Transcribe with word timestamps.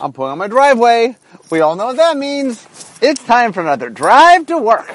I'm 0.00 0.12
pulling 0.12 0.32
on 0.32 0.38
my 0.38 0.48
driveway. 0.48 1.16
We 1.50 1.60
all 1.60 1.76
know 1.76 1.86
what 1.86 1.96
that 1.96 2.16
means. 2.16 2.66
It's 3.00 3.24
time 3.24 3.52
for 3.52 3.60
another 3.60 3.90
drive 3.90 4.46
to 4.46 4.58
work. 4.58 4.92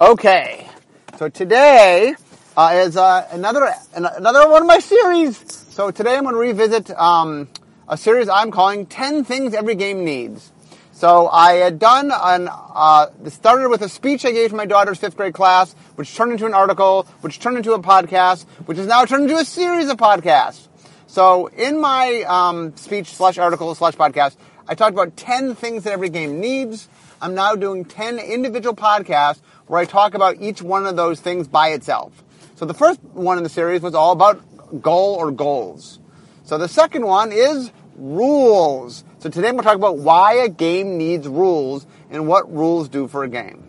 Okay, 0.00 0.68
so 1.16 1.28
today 1.28 2.14
uh, 2.56 2.72
is 2.74 2.96
uh, 2.96 3.26
another 3.30 3.72
another 3.94 4.50
one 4.50 4.62
of 4.62 4.68
my 4.68 4.80
series. 4.80 5.38
So 5.70 5.90
today 5.90 6.16
I'm 6.16 6.24
going 6.24 6.34
to 6.34 6.40
revisit 6.40 6.90
um, 6.90 7.48
a 7.88 7.96
series 7.96 8.28
I'm 8.28 8.50
calling 8.50 8.84
10 8.84 9.24
Things 9.24 9.54
Every 9.54 9.74
Game 9.74 10.04
Needs. 10.04 10.52
So 10.92 11.28
I 11.28 11.54
had 11.54 11.78
done 11.78 12.12
an, 12.14 12.48
uh, 12.50 13.06
started 13.28 13.70
with 13.70 13.80
a 13.80 13.88
speech 13.88 14.26
I 14.26 14.32
gave 14.32 14.50
to 14.50 14.56
my 14.56 14.66
daughter's 14.66 14.98
fifth 14.98 15.16
grade 15.16 15.32
class, 15.32 15.74
which 15.94 16.14
turned 16.14 16.32
into 16.32 16.44
an 16.44 16.54
article, 16.54 17.06
which 17.22 17.40
turned 17.40 17.56
into 17.56 17.72
a 17.72 17.80
podcast, 17.80 18.44
which 18.66 18.76
is 18.76 18.86
now 18.86 19.06
turned 19.06 19.24
into 19.24 19.36
a 19.36 19.44
series 19.44 19.88
of 19.88 19.96
podcasts. 19.96 20.68
So 21.12 21.48
in 21.48 21.78
my 21.78 22.22
um, 22.22 22.74
speech 22.74 23.14
slash 23.14 23.36
article 23.36 23.74
slash 23.74 23.96
podcast, 23.96 24.34
I 24.66 24.74
talked 24.74 24.94
about 24.94 25.14
10 25.14 25.54
things 25.56 25.84
that 25.84 25.92
every 25.92 26.08
game 26.08 26.40
needs. 26.40 26.88
I'm 27.20 27.34
now 27.34 27.54
doing 27.54 27.84
10 27.84 28.18
individual 28.18 28.74
podcasts 28.74 29.42
where 29.66 29.78
I 29.78 29.84
talk 29.84 30.14
about 30.14 30.40
each 30.40 30.62
one 30.62 30.86
of 30.86 30.96
those 30.96 31.20
things 31.20 31.46
by 31.46 31.68
itself. 31.72 32.24
So 32.54 32.64
the 32.64 32.72
first 32.72 33.02
one 33.02 33.36
in 33.36 33.44
the 33.44 33.50
series 33.50 33.82
was 33.82 33.94
all 33.94 34.12
about 34.12 34.40
goal 34.80 35.16
or 35.16 35.30
goals. 35.30 36.00
So 36.44 36.56
the 36.56 36.66
second 36.66 37.04
one 37.04 37.30
is 37.30 37.70
rules. 37.96 39.04
So 39.18 39.28
today 39.28 39.48
I'm 39.48 39.56
going 39.56 39.64
to 39.64 39.68
talk 39.68 39.76
about 39.76 39.98
why 39.98 40.36
a 40.36 40.48
game 40.48 40.96
needs 40.96 41.28
rules 41.28 41.86
and 42.10 42.26
what 42.26 42.50
rules 42.50 42.88
do 42.88 43.06
for 43.06 43.22
a 43.22 43.28
game. 43.28 43.62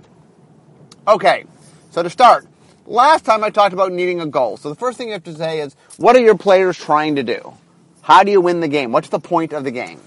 Okay, 1.06 1.44
so 1.92 2.04
to 2.04 2.10
start, 2.10 2.48
last 2.86 3.26
time 3.26 3.44
I 3.44 3.50
talked 3.50 3.74
about 3.74 3.92
needing 3.92 4.22
a 4.22 4.26
goal. 4.26 4.58
So 4.58 4.70
the 4.70 4.76
first 4.76 4.98
thing 4.98 5.08
you 5.08 5.14
have 5.14 5.24
to 5.26 5.36
say 5.36 5.60
is, 5.60 5.76
what 5.98 6.16
are 6.16 6.22
your 6.22 6.38
players 6.38 6.78
trying 6.78 7.16
to 7.16 7.24
do? 7.24 7.54
How 8.02 8.24
do 8.24 8.32
you 8.32 8.42
win 8.42 8.60
the 8.60 8.68
game? 8.68 8.92
What's 8.92 9.10
the 9.10 9.20
point 9.20 9.54
of 9.54 9.64
the 9.64 9.72
game? 9.72 10.00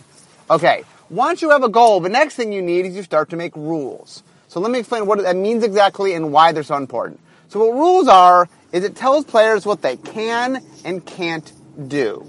Okay, 0.51 0.85
once 1.09 1.43
you 1.43 1.51
have 1.51 1.63
a 1.63 1.69
goal, 1.69 2.01
the 2.01 2.09
next 2.09 2.35
thing 2.35 2.53
you 2.53 2.63
need 2.63 2.87
is 2.87 2.97
you 2.97 3.03
start 3.03 3.31
to 3.31 3.37
make 3.37 3.57
rules. 3.57 4.23
So 4.49 4.61
let 4.61 4.71
me 4.71 4.79
explain 4.79 5.07
what 5.07 5.23
that 5.23 5.37
means 5.37 5.65
exactly 5.65 6.15
and 6.15 6.33
why 6.33 6.53
they're 6.53 6.63
so 6.63 6.77
important. 6.77 7.21
So 7.49 7.61
what 7.61 7.75
rules 7.75 8.09
are 8.09 8.49
is 8.73 8.85
it 8.85 8.97
tells 8.97 9.25
players 9.25 9.65
what 9.65 9.83
they 9.83 9.97
can 9.97 10.63
and 10.85 11.05
can't 11.05 11.53
do. 11.89 12.25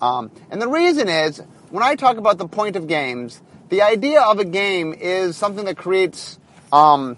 Um, 0.00 0.30
and 0.50 0.60
the 0.62 0.68
reason 0.68 1.08
is, 1.08 1.42
when 1.70 1.82
I 1.82 1.96
talk 1.96 2.16
about 2.16 2.38
the 2.38 2.46
point 2.46 2.76
of 2.76 2.86
games, 2.86 3.40
the 3.68 3.82
idea 3.82 4.22
of 4.22 4.38
a 4.38 4.44
game 4.44 4.94
is 4.94 5.36
something 5.36 5.64
that 5.66 5.76
creates, 5.76 6.38
um, 6.72 7.16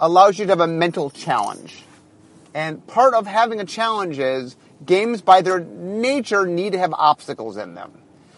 allows 0.00 0.38
you 0.38 0.46
to 0.46 0.52
have 0.52 0.60
a 0.60 0.66
mental 0.66 1.10
challenge. 1.10 1.84
And 2.54 2.84
part 2.88 3.14
of 3.14 3.26
having 3.26 3.60
a 3.60 3.64
challenge 3.64 4.18
is 4.18 4.56
games, 4.84 5.20
by 5.20 5.42
their 5.42 5.60
nature, 5.60 6.46
need 6.46 6.72
to 6.72 6.78
have 6.78 6.92
obstacles 6.92 7.56
in 7.56 7.74
them. 7.74 7.92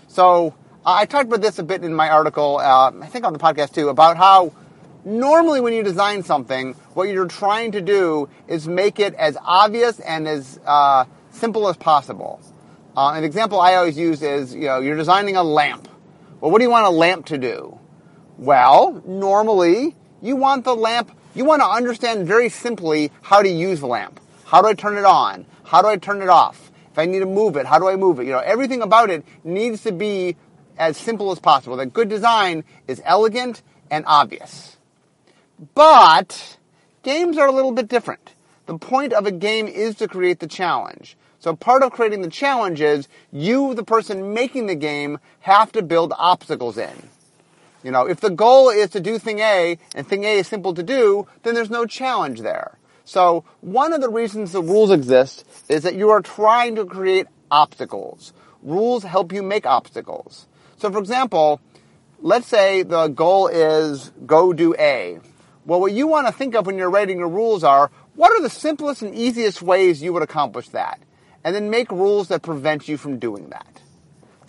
So 0.09 0.55
I 0.85 1.07
talked 1.07 1.29
about 1.29 1.41
this 1.41 1.59
a 1.59 1.63
bit 1.63 1.85
in 1.85 1.95
my 1.95 2.11
article, 2.11 2.59
uh, 2.59 2.93
I 3.01 3.07
think 3.07 3.25
on 3.25 3.33
the 3.33 3.39
podcast 3.39 3.73
too, 3.73 3.89
about 3.89 4.17
how 4.17 4.53
normally 5.05 5.61
when 5.61 5.73
you 5.73 5.83
design 5.83 6.23
something, 6.25 6.75
what 6.95 7.09
you're 7.09 7.29
trying 7.29 7.73
to 7.73 7.81
do 7.81 8.29
is 8.49 8.69
make 8.69 8.99
it 8.99 9.15
as 9.15 9.39
obvious 9.41 10.01
and 10.01 10.29
as 10.29 10.61
uh, 10.67 11.05
simple 11.31 11.69
as 11.69 11.77
possible. 11.77 12.41
Uh, 12.97 13.13
an 13.15 13.25
example 13.25 13.61
I 13.61 13.77
always 13.77 13.97
use 13.97 14.23
is, 14.23 14.55
you 14.55 14.67
know, 14.67 14.81
you're 14.81 14.97
designing 14.97 15.37
a 15.37 15.43
lamp. 15.43 15.89
Well, 16.41 16.51
what 16.51 16.59
do 16.59 16.65
you 16.65 16.71
want 16.71 16.87
a 16.87 16.91
lamp 16.91 17.27
to 17.27 17.39
do? 17.39 17.79
Well, 18.37 19.03
normally 19.07 19.97
you 20.21 20.37
want 20.37 20.65
the 20.65 20.75
lamp, 20.75 21.11
you 21.35 21.45
want 21.45 21.63
to 21.63 21.67
understand 21.67 22.27
very 22.27 22.49
simply 22.49 23.11
how 23.23 23.43
to 23.43 23.49
use 23.49 23.81
the 23.81 23.87
lamp. 23.87 24.21
How 24.45 24.61
do 24.61 24.69
I 24.69 24.75
turn 24.75 24.97
it 24.97 25.05
on? 25.05 25.47
How 25.65 25.83
do 25.83 25.89
I 25.89 25.97
turn 25.97 26.21
it 26.21 26.29
off? 26.29 26.71
If 26.91 26.99
I 26.99 27.07
need 27.07 27.21
to 27.21 27.27
move 27.27 27.57
it, 27.57 27.65
how 27.65 27.79
do 27.79 27.89
I 27.89 27.97
move 27.97 28.21
it? 28.21 28.27
You 28.27 28.33
know, 28.33 28.39
everything 28.39 28.83
about 28.83 29.09
it 29.09 29.25
needs 29.45 29.83
to 29.85 29.93
be 29.93 30.37
as 30.77 30.97
simple 30.97 31.33
as 31.33 31.39
possible. 31.39 31.77
That 31.77 31.95
good 31.95 32.11
design 32.11 32.65
is 32.87 33.01
elegant 33.05 33.63
and 33.91 34.05
obvious. 34.07 34.77
But 35.75 36.59
games 37.03 37.39
are 37.39 37.47
a 37.47 37.53
little 37.53 37.73
bit 37.73 37.89
different. 37.89 38.35
The 38.67 38.77
point 38.79 39.13
of 39.13 39.27
a 39.27 39.33
game 39.33 39.69
is 39.69 39.95
to 39.97 40.09
create 40.09 40.41
the 40.41 40.47
challenge. 40.47 41.17
So 41.39 41.57
part 41.57 41.83
of 41.83 41.93
creating 41.93 42.23
the 42.23 42.29
challenge 42.29 42.81
is 42.81 43.09
you, 43.33 43.75
the 43.75 43.85
person 43.85 44.35
making 44.35 44.67
the 44.67 44.75
game, 44.75 45.19
have 45.41 45.73
to 45.73 45.83
build 45.83 46.13
obstacles 46.17 46.79
in. 46.79 47.09
You 47.83 47.91
know, 47.91 48.07
if 48.07 48.21
the 48.21 48.31
goal 48.31 48.71
is 48.71 48.91
to 48.91 49.01
do 49.01 49.19
thing 49.19 49.41
A 49.41 49.79
and 49.95 50.07
thing 50.07 50.25
A 50.25 50.39
is 50.39 50.47
simple 50.47 50.75
to 50.75 50.83
do, 50.83 51.27
then 51.43 51.55
there's 51.55 51.71
no 51.71 51.87
challenge 51.87 52.41
there. 52.41 52.79
So 53.05 53.45
one 53.61 53.93
of 53.93 54.01
the 54.01 54.09
reasons 54.09 54.53
the 54.53 54.63
rules 54.63 54.91
exist 54.91 55.45
is 55.69 55.83
that 55.83 55.95
you 55.95 56.11
are 56.11 56.21
trying 56.21 56.77
to 56.77 56.85
create 56.85 57.27
obstacles. 57.51 58.33
Rules 58.63 59.03
help 59.03 59.33
you 59.33 59.43
make 59.43 59.67
obstacles. 59.67 60.47
So 60.77 60.91
for 60.91 60.99
example, 60.99 61.61
let's 62.21 62.47
say 62.47 62.83
the 62.83 63.09
goal 63.09 63.49
is 63.49 64.13
go 64.27 64.53
do 64.53 64.75
A. 64.79 65.19
Well, 65.65 65.81
what 65.81 65.93
you 65.93 66.07
want 66.07 66.27
to 66.27 66.33
think 66.33 66.55
of 66.55 66.67
when 66.67 66.79
you're 66.79 66.91
writing 66.91 67.19
your 67.19 67.29
rules 67.29 67.65
are, 67.65 67.91
what 68.15 68.33
are 68.33 68.43
the 68.43 68.51
simplest 68.51 69.03
and 69.03 69.15
easiest 69.15 69.63
ways 69.63 70.03
you 70.03 70.13
would 70.13 70.23
accomplish 70.23 70.69
that? 70.71 71.01
and 71.45 71.55
then 71.55 71.71
make 71.71 71.91
rules 71.91 72.29
that 72.29 72.43
prevent 72.43 72.89
you 72.89 72.97
from 72.97 73.19
doing 73.19 73.49
that. 73.51 73.82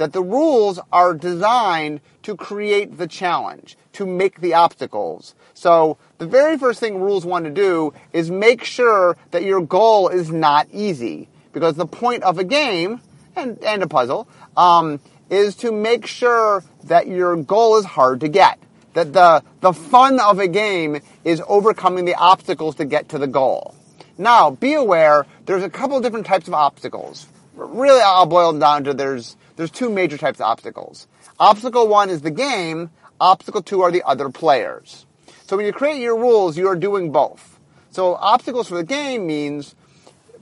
That 0.03 0.11
the 0.11 0.21
rules 0.21 0.81
are 0.91 1.13
designed 1.13 2.01
to 2.23 2.35
create 2.35 2.97
the 2.97 3.07
challenge, 3.07 3.77
to 3.93 4.05
make 4.05 4.41
the 4.41 4.53
obstacles. 4.53 5.33
So 5.53 5.97
the 6.17 6.27
very 6.27 6.57
first 6.57 6.81
thing 6.81 6.99
rules 6.99 7.25
want 7.25 7.45
to 7.45 7.51
do 7.51 7.93
is 8.11 8.29
make 8.29 8.65
sure 8.65 9.15
that 9.31 9.45
your 9.45 9.61
goal 9.61 10.09
is 10.09 10.29
not 10.29 10.67
easy. 10.73 11.29
Because 11.53 11.75
the 11.75 11.85
point 11.85 12.23
of 12.23 12.37
a 12.37 12.43
game, 12.43 12.99
and, 13.37 13.57
and 13.63 13.81
a 13.81 13.87
puzzle, 13.87 14.27
um, 14.57 14.99
is 15.29 15.55
to 15.55 15.71
make 15.71 16.05
sure 16.05 16.65
that 16.83 17.07
your 17.07 17.37
goal 17.37 17.77
is 17.77 17.85
hard 17.85 18.19
to 18.19 18.27
get. 18.27 18.59
That 18.95 19.13
the, 19.13 19.41
the 19.61 19.71
fun 19.71 20.19
of 20.19 20.37
a 20.37 20.49
game 20.49 20.99
is 21.23 21.41
overcoming 21.47 22.03
the 22.03 22.15
obstacles 22.15 22.75
to 22.75 22.83
get 22.83 23.07
to 23.09 23.17
the 23.17 23.27
goal. 23.27 23.73
Now, 24.17 24.51
be 24.51 24.73
aware, 24.73 25.25
there's 25.45 25.63
a 25.63 25.69
couple 25.69 26.01
different 26.01 26.25
types 26.25 26.49
of 26.49 26.53
obstacles. 26.53 27.25
Really, 27.55 28.01
I'll 28.01 28.25
boil 28.25 28.51
them 28.51 28.59
down 28.59 28.83
to 28.85 28.93
there's, 28.93 29.35
there's 29.55 29.71
two 29.71 29.89
major 29.89 30.17
types 30.17 30.39
of 30.39 30.45
obstacles. 30.45 31.07
Obstacle 31.39 31.87
one 31.87 32.09
is 32.09 32.21
the 32.21 32.31
game, 32.31 32.89
obstacle 33.19 33.61
two 33.61 33.81
are 33.81 33.91
the 33.91 34.03
other 34.03 34.29
players. 34.29 35.05
So 35.45 35.57
when 35.57 35.65
you 35.65 35.73
create 35.73 35.99
your 35.99 36.17
rules, 36.17 36.57
you 36.57 36.67
are 36.67 36.75
doing 36.75 37.11
both. 37.11 37.59
So 37.91 38.15
obstacles 38.15 38.67
for 38.67 38.75
the 38.75 38.83
game 38.83 39.27
means 39.27 39.75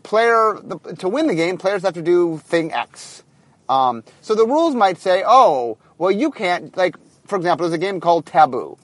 player, 0.04 0.60
the, 0.64 0.78
to 1.00 1.10
win 1.10 1.28
the 1.28 1.36
game, 1.36 1.58
players 1.58 1.84
have 1.84 1.96
to 1.96 2.02
do 2.02 2.38
thing 2.38 2.72
X. 2.72 3.24
Um, 3.68 4.04
so 4.22 4.36
the 4.36 4.46
rules 4.46 4.76
might 4.76 4.98
say, 4.98 5.24
oh, 5.26 5.78
well, 5.98 6.12
you 6.12 6.32
can't, 6.32 6.76
like, 6.76 6.96
for 7.26 7.36
example, 7.36 7.66
there's 7.68 7.76
a 7.76 7.78
game 7.78 8.00
called 8.00 8.26
Taboo. 8.26 8.78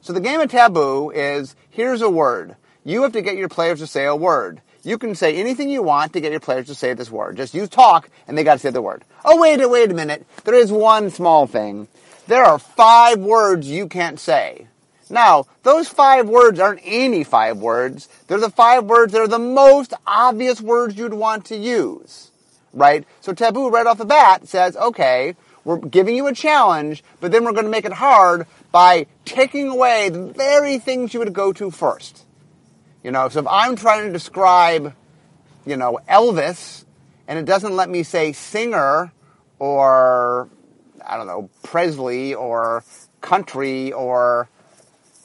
So 0.00 0.12
the 0.12 0.20
game 0.20 0.40
of 0.40 0.50
Taboo 0.50 1.10
is, 1.10 1.54
here's 1.70 2.02
a 2.02 2.10
word. 2.10 2.56
You 2.84 3.02
have 3.02 3.12
to 3.12 3.22
get 3.22 3.36
your 3.36 3.48
players 3.48 3.78
to 3.78 3.86
say 3.86 4.04
a 4.04 4.16
word. 4.16 4.60
You 4.84 4.98
can 4.98 5.14
say 5.14 5.36
anything 5.36 5.68
you 5.68 5.82
want 5.82 6.12
to 6.12 6.20
get 6.20 6.32
your 6.32 6.40
players 6.40 6.66
to 6.66 6.74
say 6.74 6.92
this 6.92 7.10
word. 7.10 7.36
Just 7.36 7.54
use 7.54 7.68
talk 7.68 8.10
and 8.26 8.36
they 8.36 8.42
got 8.42 8.54
to 8.54 8.58
say 8.58 8.70
the 8.70 8.82
word. 8.82 9.04
Oh, 9.24 9.40
wait, 9.40 9.64
wait 9.68 9.90
a 9.90 9.94
minute. 9.94 10.26
There 10.44 10.54
is 10.54 10.72
one 10.72 11.10
small 11.10 11.46
thing. 11.46 11.86
There 12.26 12.44
are 12.44 12.58
five 12.58 13.18
words 13.18 13.68
you 13.68 13.86
can't 13.86 14.18
say. 14.18 14.66
Now, 15.08 15.44
those 15.62 15.88
five 15.88 16.28
words 16.28 16.58
aren't 16.58 16.80
any 16.82 17.22
five 17.22 17.58
words. 17.58 18.08
They're 18.26 18.38
the 18.38 18.50
five 18.50 18.84
words 18.84 19.12
that 19.12 19.20
are 19.20 19.28
the 19.28 19.38
most 19.38 19.92
obvious 20.06 20.60
words 20.60 20.96
you'd 20.96 21.14
want 21.14 21.44
to 21.46 21.56
use. 21.56 22.30
Right? 22.72 23.04
So 23.20 23.32
taboo 23.32 23.68
right 23.68 23.86
off 23.86 23.98
the 23.98 24.04
bat 24.04 24.48
says, 24.48 24.76
okay, 24.76 25.36
we're 25.64 25.76
giving 25.76 26.16
you 26.16 26.26
a 26.26 26.34
challenge, 26.34 27.04
but 27.20 27.30
then 27.30 27.44
we're 27.44 27.52
going 27.52 27.66
to 27.66 27.70
make 27.70 27.84
it 27.84 27.92
hard 27.92 28.46
by 28.72 29.06
taking 29.24 29.68
away 29.68 30.08
the 30.08 30.26
very 30.26 30.78
things 30.78 31.14
you 31.14 31.20
would 31.20 31.32
go 31.32 31.52
to 31.52 31.70
first. 31.70 32.24
You 33.02 33.10
know, 33.10 33.28
so 33.28 33.40
if 33.40 33.46
I'm 33.48 33.74
trying 33.76 34.06
to 34.06 34.12
describe, 34.12 34.94
you 35.66 35.76
know, 35.76 35.98
Elvis, 36.08 36.84
and 37.26 37.38
it 37.38 37.44
doesn't 37.44 37.74
let 37.74 37.90
me 37.90 38.02
say 38.02 38.32
singer 38.32 39.12
or, 39.58 40.48
I 41.04 41.16
don't 41.16 41.26
know, 41.26 41.50
Presley 41.62 42.34
or 42.34 42.84
country 43.20 43.92
or 43.92 44.48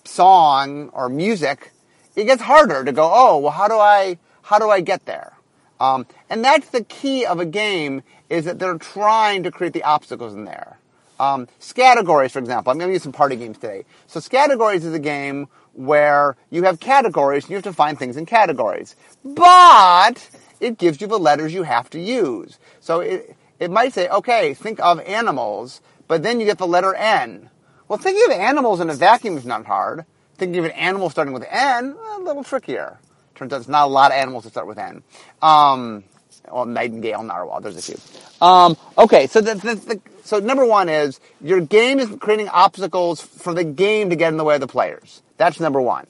song 0.03 0.89
or 0.89 1.09
music, 1.09 1.71
it 2.15 2.25
gets 2.25 2.41
harder 2.41 2.83
to 2.83 2.91
go, 2.91 3.11
oh, 3.13 3.37
well, 3.37 3.51
how 3.51 3.67
do 3.67 3.75
I, 3.75 4.17
how 4.41 4.57
do 4.57 4.69
I 4.69 4.81
get 4.81 5.05
there? 5.05 5.33
Um, 5.79 6.07
and 6.29 6.43
that's 6.43 6.69
the 6.69 6.83
key 6.83 7.25
of 7.25 7.39
a 7.39 7.45
game 7.45 8.01
is 8.29 8.45
that 8.45 8.57
they're 8.57 8.77
trying 8.77 9.43
to 9.43 9.51
create 9.51 9.73
the 9.73 9.83
obstacles 9.83 10.33
in 10.33 10.45
there. 10.45 10.79
Um, 11.19 11.47
for 11.59 12.39
example. 12.39 12.71
I'm 12.71 12.77
going 12.77 12.89
to 12.89 12.93
use 12.93 13.03
some 13.03 13.11
party 13.11 13.35
games 13.35 13.57
today. 13.57 13.85
So 14.07 14.19
Scattergories 14.19 14.83
is 14.83 14.93
a 14.93 14.99
game 14.99 15.47
where 15.77 16.35
you 16.49 16.63
have 16.63 16.79
categories 16.79 17.43
and 17.43 17.51
you 17.51 17.57
have 17.57 17.63
to 17.63 17.73
find 17.73 17.97
things 17.97 18.17
in 18.17 18.25
categories. 18.25 18.95
But 19.23 20.29
it 20.59 20.77
gives 20.77 20.99
you 20.99 21.07
the 21.07 21.19
letters 21.19 21.53
you 21.53 21.63
have 21.63 21.89
to 21.91 21.99
use. 21.99 22.57
So 22.79 22.99
it, 22.99 23.35
it 23.59 23.71
might 23.71 23.93
say, 23.93 24.09
okay, 24.09 24.53
think 24.53 24.79
of 24.79 24.99
animals, 25.01 25.81
but 26.07 26.23
then 26.23 26.39
you 26.39 26.45
get 26.45 26.57
the 26.57 26.67
letter 26.67 26.93
N. 26.95 27.49
Well, 27.87 27.99
thinking 27.99 28.23
of 28.25 28.31
animals 28.31 28.79
in 28.79 28.89
a 28.89 28.93
vacuum 28.93 29.37
is 29.37 29.45
not 29.45 29.65
hard. 29.65 30.05
Thinking 30.35 30.59
of 30.59 30.65
an 30.65 30.71
animal 30.71 31.09
starting 31.09 31.33
with 31.33 31.45
N, 31.49 31.95
a 32.15 32.19
little 32.19 32.43
trickier. 32.43 32.99
Turns 33.35 33.53
out 33.53 33.59
it's 33.59 33.69
not 33.69 33.85
a 33.85 33.91
lot 33.91 34.11
of 34.11 34.17
animals 34.17 34.43
that 34.43 34.51
start 34.51 34.67
with 34.67 34.77
N. 34.77 35.03
Um, 35.41 36.03
well, 36.51 36.65
nightingale, 36.65 37.23
narwhal. 37.23 37.61
There's 37.61 37.77
a 37.77 37.81
few. 37.81 38.45
Um, 38.45 38.77
okay, 38.97 39.27
so 39.27 39.41
the, 39.41 39.55
the, 39.55 39.75
the, 39.75 40.01
so 40.23 40.39
number 40.39 40.65
one 40.65 40.89
is 40.89 41.19
your 41.41 41.61
game 41.61 41.99
is 41.99 42.09
creating 42.19 42.49
obstacles 42.49 43.21
for 43.21 43.53
the 43.53 43.63
game 43.63 44.09
to 44.09 44.15
get 44.15 44.29
in 44.29 44.37
the 44.37 44.43
way 44.43 44.55
of 44.55 44.61
the 44.61 44.67
players. 44.67 45.21
That's 45.37 45.59
number 45.59 45.81
one. 45.81 46.07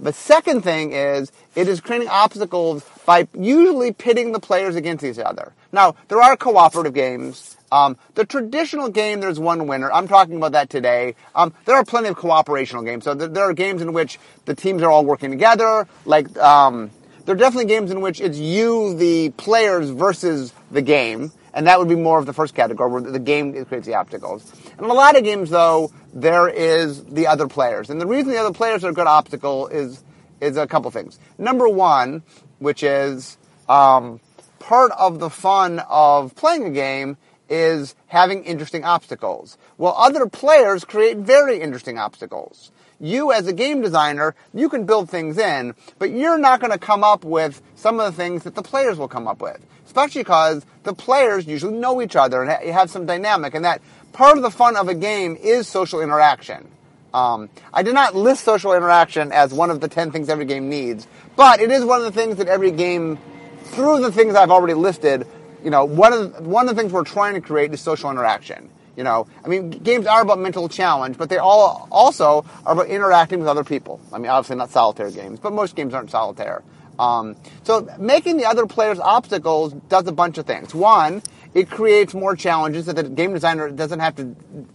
The 0.00 0.12
second 0.12 0.62
thing 0.62 0.92
is 0.92 1.30
it 1.54 1.68
is 1.68 1.80
creating 1.80 2.08
obstacles 2.08 2.84
by 3.06 3.28
usually 3.38 3.92
pitting 3.92 4.32
the 4.32 4.40
players 4.40 4.74
against 4.74 5.04
each 5.04 5.18
other. 5.18 5.52
Now, 5.70 5.94
there 6.08 6.20
are 6.20 6.36
cooperative 6.36 6.92
games. 6.92 7.56
Um, 7.70 7.96
the 8.14 8.26
traditional 8.26 8.90
game, 8.90 9.20
there's 9.20 9.38
one 9.38 9.66
winner. 9.66 9.90
I'm 9.90 10.08
talking 10.08 10.36
about 10.36 10.52
that 10.52 10.68
today. 10.68 11.14
Um, 11.34 11.54
there 11.64 11.76
are 11.76 11.84
plenty 11.84 12.08
of 12.08 12.16
cooperational 12.16 12.84
games. 12.84 13.04
So 13.04 13.14
there, 13.14 13.28
there, 13.28 13.44
are 13.44 13.54
games 13.54 13.80
in 13.80 13.92
which 13.94 14.18
the 14.44 14.54
teams 14.54 14.82
are 14.82 14.90
all 14.90 15.06
working 15.06 15.30
together. 15.30 15.88
Like, 16.04 16.36
um, 16.36 16.90
there 17.24 17.34
are 17.34 17.38
definitely 17.38 17.66
games 17.66 17.90
in 17.90 18.00
which 18.02 18.20
it's 18.20 18.36
you, 18.36 18.94
the 18.94 19.30
players, 19.30 19.88
versus 19.88 20.52
the 20.70 20.82
game. 20.82 21.32
And 21.54 21.66
that 21.66 21.78
would 21.78 21.88
be 21.88 21.94
more 21.94 22.18
of 22.18 22.26
the 22.26 22.32
first 22.32 22.54
category 22.54 22.90
where 22.90 23.00
the 23.00 23.18
game 23.18 23.64
creates 23.64 23.86
the 23.86 23.94
obstacles. 23.94 24.52
In 24.82 24.90
a 24.90 24.94
lot 24.94 25.16
of 25.16 25.22
games, 25.22 25.48
though, 25.48 25.92
there 26.12 26.48
is 26.48 27.04
the 27.04 27.28
other 27.28 27.46
players. 27.46 27.88
And 27.88 28.00
the 28.00 28.06
reason 28.06 28.32
the 28.32 28.38
other 28.38 28.52
players 28.52 28.82
are 28.82 28.90
a 28.90 28.92
good 28.92 29.06
obstacle 29.06 29.68
is, 29.68 30.02
is 30.40 30.56
a 30.56 30.66
couple 30.66 30.90
things. 30.90 31.20
Number 31.38 31.68
one, 31.68 32.24
which 32.58 32.82
is, 32.82 33.38
um, 33.68 34.18
part 34.58 34.90
of 34.98 35.20
the 35.20 35.30
fun 35.30 35.78
of 35.88 36.34
playing 36.34 36.64
a 36.64 36.70
game 36.70 37.16
is 37.48 37.94
having 38.08 38.42
interesting 38.42 38.82
obstacles. 38.82 39.56
Well, 39.78 39.94
other 39.96 40.26
players 40.26 40.84
create 40.84 41.18
very 41.18 41.60
interesting 41.60 41.96
obstacles. 41.96 42.72
You, 43.02 43.32
as 43.32 43.48
a 43.48 43.52
game 43.52 43.82
designer, 43.82 44.36
you 44.54 44.68
can 44.68 44.86
build 44.86 45.10
things 45.10 45.36
in, 45.36 45.74
but 45.98 46.10
you're 46.12 46.38
not 46.38 46.60
going 46.60 46.70
to 46.70 46.78
come 46.78 47.02
up 47.02 47.24
with 47.24 47.60
some 47.74 47.98
of 47.98 48.06
the 48.06 48.16
things 48.16 48.44
that 48.44 48.54
the 48.54 48.62
players 48.62 48.96
will 48.96 49.08
come 49.08 49.26
up 49.26 49.42
with. 49.42 49.58
Especially 49.84 50.20
because 50.20 50.64
the 50.84 50.94
players 50.94 51.44
usually 51.44 51.76
know 51.76 52.00
each 52.00 52.14
other 52.14 52.44
and 52.44 52.70
have 52.72 52.90
some 52.90 53.04
dynamic, 53.04 53.54
and 53.54 53.64
that 53.64 53.82
part 54.12 54.36
of 54.36 54.44
the 54.44 54.52
fun 54.52 54.76
of 54.76 54.86
a 54.86 54.94
game 54.94 55.36
is 55.42 55.66
social 55.66 56.00
interaction. 56.00 56.70
Um, 57.12 57.50
I 57.74 57.82
did 57.82 57.94
not 57.94 58.14
list 58.14 58.44
social 58.44 58.72
interaction 58.72 59.32
as 59.32 59.52
one 59.52 59.70
of 59.70 59.80
the 59.80 59.88
10 59.88 60.12
things 60.12 60.28
every 60.28 60.44
game 60.44 60.68
needs, 60.68 61.08
but 61.34 61.60
it 61.60 61.72
is 61.72 61.84
one 61.84 61.98
of 61.98 62.04
the 62.04 62.12
things 62.12 62.36
that 62.36 62.46
every 62.46 62.70
game 62.70 63.18
through 63.64 64.00
the 64.00 64.12
things 64.12 64.36
I've 64.36 64.52
already 64.52 64.74
listed, 64.74 65.26
you 65.64 65.70
know, 65.70 65.84
one 65.84 66.12
of 66.12 66.36
the, 66.36 66.42
one 66.42 66.68
of 66.68 66.76
the 66.76 66.80
things 66.80 66.92
we're 66.92 67.02
trying 67.02 67.34
to 67.34 67.40
create 67.40 67.74
is 67.74 67.80
social 67.80 68.10
interaction. 68.12 68.70
You 68.96 69.04
know, 69.04 69.26
I 69.44 69.48
mean, 69.48 69.70
games 69.70 70.06
are 70.06 70.20
about 70.20 70.38
mental 70.38 70.68
challenge, 70.68 71.16
but 71.16 71.30
they 71.30 71.38
all 71.38 71.88
also 71.90 72.44
are 72.66 72.74
about 72.74 72.88
interacting 72.88 73.38
with 73.38 73.48
other 73.48 73.64
people. 73.64 74.00
I 74.12 74.18
mean, 74.18 74.30
obviously 74.30 74.56
not 74.56 74.70
solitaire 74.70 75.10
games, 75.10 75.40
but 75.40 75.52
most 75.52 75.74
games 75.74 75.94
aren't 75.94 76.10
solitaire. 76.10 76.62
Um, 76.98 77.36
so 77.62 77.88
making 77.98 78.36
the 78.36 78.44
other 78.44 78.66
players 78.66 78.98
obstacles 78.98 79.72
does 79.88 80.06
a 80.06 80.12
bunch 80.12 80.36
of 80.36 80.46
things. 80.46 80.74
One, 80.74 81.22
it 81.54 81.70
creates 81.70 82.14
more 82.14 82.36
challenges 82.36 82.86
that 82.86 82.96
the 82.96 83.04
game 83.04 83.32
designer 83.32 83.70
doesn't 83.70 84.00
have 84.00 84.16
to 84.16 84.24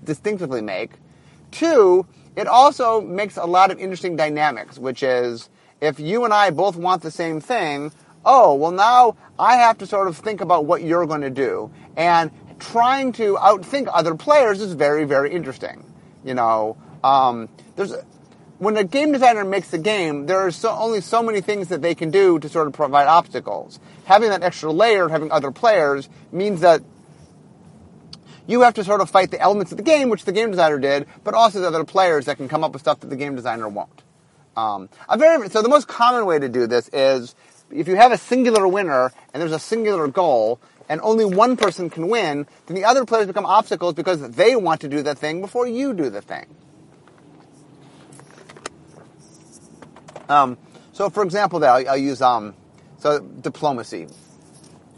distinctively 0.04 0.62
make. 0.62 0.92
Two, 1.52 2.06
it 2.36 2.48
also 2.48 3.02
makes 3.02 3.38
a 3.38 3.46
lot 3.46 3.72
of 3.72 3.80
interesting 3.80 4.16
dynamics, 4.16 4.78
which 4.78 5.04
is 5.04 5.50
if 5.80 6.00
you 6.00 6.26
and 6.26 6.34
I 6.34 6.50
both 6.50 6.76
want 6.76 7.02
the 7.04 7.12
same 7.12 7.40
thing, 7.40 7.92
oh, 8.26 8.56
well, 8.56 8.72
now 8.72 9.16
I 9.40 9.56
have 9.56 9.78
to 9.80 9.88
sort 9.88 10.08
of 10.08 10.18
think 10.18 10.42
about 10.42 10.66
what 10.66 10.84
you're 10.84 11.06
going 11.06 11.22
to 11.22 11.30
do. 11.30 11.72
And 11.96 12.32
trying 12.60 13.12
to 13.14 13.36
outthink 13.36 13.90
other 13.92 14.16
players 14.16 14.62
is 14.62 14.74
very, 14.74 15.06
very 15.06 15.32
interesting. 15.32 15.84
You 16.24 16.34
know, 16.34 16.78
um, 17.04 17.50
there's 17.76 17.94
when 18.60 18.76
a 18.76 18.84
game 18.84 19.12
designer 19.12 19.46
makes 19.46 19.72
a 19.74 19.78
game, 19.78 20.26
there 20.26 20.40
are 20.40 20.52
so, 20.52 20.72
only 20.72 21.02
so 21.02 21.22
many 21.22 21.42
things 21.42 21.68
that 21.68 21.82
they 21.82 21.94
can 21.94 22.10
do 22.10 22.40
to 22.40 22.50
sort 22.50 22.68
of 22.68 22.74
provide 22.74 23.08
obstacles. 23.08 23.80
Having 24.06 24.30
that 24.32 24.44
extra 24.44 24.72
layer 24.72 25.06
of 25.06 25.12
having 25.12 25.32
other 25.32 25.52
players 25.52 26.10
means 26.32 26.62
that 26.62 26.82
you 28.48 28.62
have 28.62 28.74
to 28.76 28.84
sort 28.84 29.02
of 29.02 29.10
fight 29.10 29.30
the 29.30 29.40
elements 29.40 29.72
of 29.72 29.78
the 29.78 29.84
game, 29.84 30.10
which 30.10 30.26
the 30.26 30.32
game 30.32 30.50
designer 30.50 30.80
did, 30.80 31.06
but 31.24 31.34
also 31.34 31.60
the 31.60 31.68
other 31.68 31.84
players 31.84 32.26
that 32.26 32.38
can 32.38 32.48
come 32.48 32.64
up 32.64 32.74
with 32.74 32.82
stuff 32.82 33.02
that 33.02 33.10
the 33.10 33.16
game 33.16 33.36
designer 33.36 33.68
won't. 33.68 34.04
Um, 34.56 34.90
a 35.08 35.18
very 35.18 35.50
so 35.50 35.62
the 35.62 35.70
most 35.70 35.88
common 35.88 36.26
way 36.26 36.40
to 36.40 36.50
do 36.50 36.66
this 36.66 36.90
is 36.92 37.36
if 37.70 37.88
you 37.88 37.96
have 37.96 38.12
a 38.12 38.18
singular 38.18 38.68
winner 38.68 39.12
and 39.34 39.42
there's 39.42 39.52
a 39.52 39.60
singular 39.60 40.08
goal 40.08 40.60
and 40.90 41.02
only 41.02 41.26
one 41.26 41.58
person 41.58 41.90
can 41.90 42.08
win, 42.08 42.48
then 42.66 42.76
the 42.76 42.86
other 42.86 43.06
players 43.06 43.28
become 43.28 43.46
obstacles 43.46 43.94
because 43.94 44.30
they 44.32 44.56
want 44.56 44.82
to 44.82 44.88
do 44.88 45.02
the 45.02 45.16
thing 45.16 45.42
before 45.42 45.68
you 45.68 45.94
do 45.94 46.10
the 46.10 46.22
thing. 46.22 46.46
Um, 50.30 50.58
so, 50.94 51.10
for 51.10 51.24
example, 51.24 51.60
there 51.60 51.72
I'll, 51.72 51.90
I'll 51.90 51.98
use 51.98 52.22
um, 52.22 52.54
so 53.00 53.20
diplomacy 53.20 54.08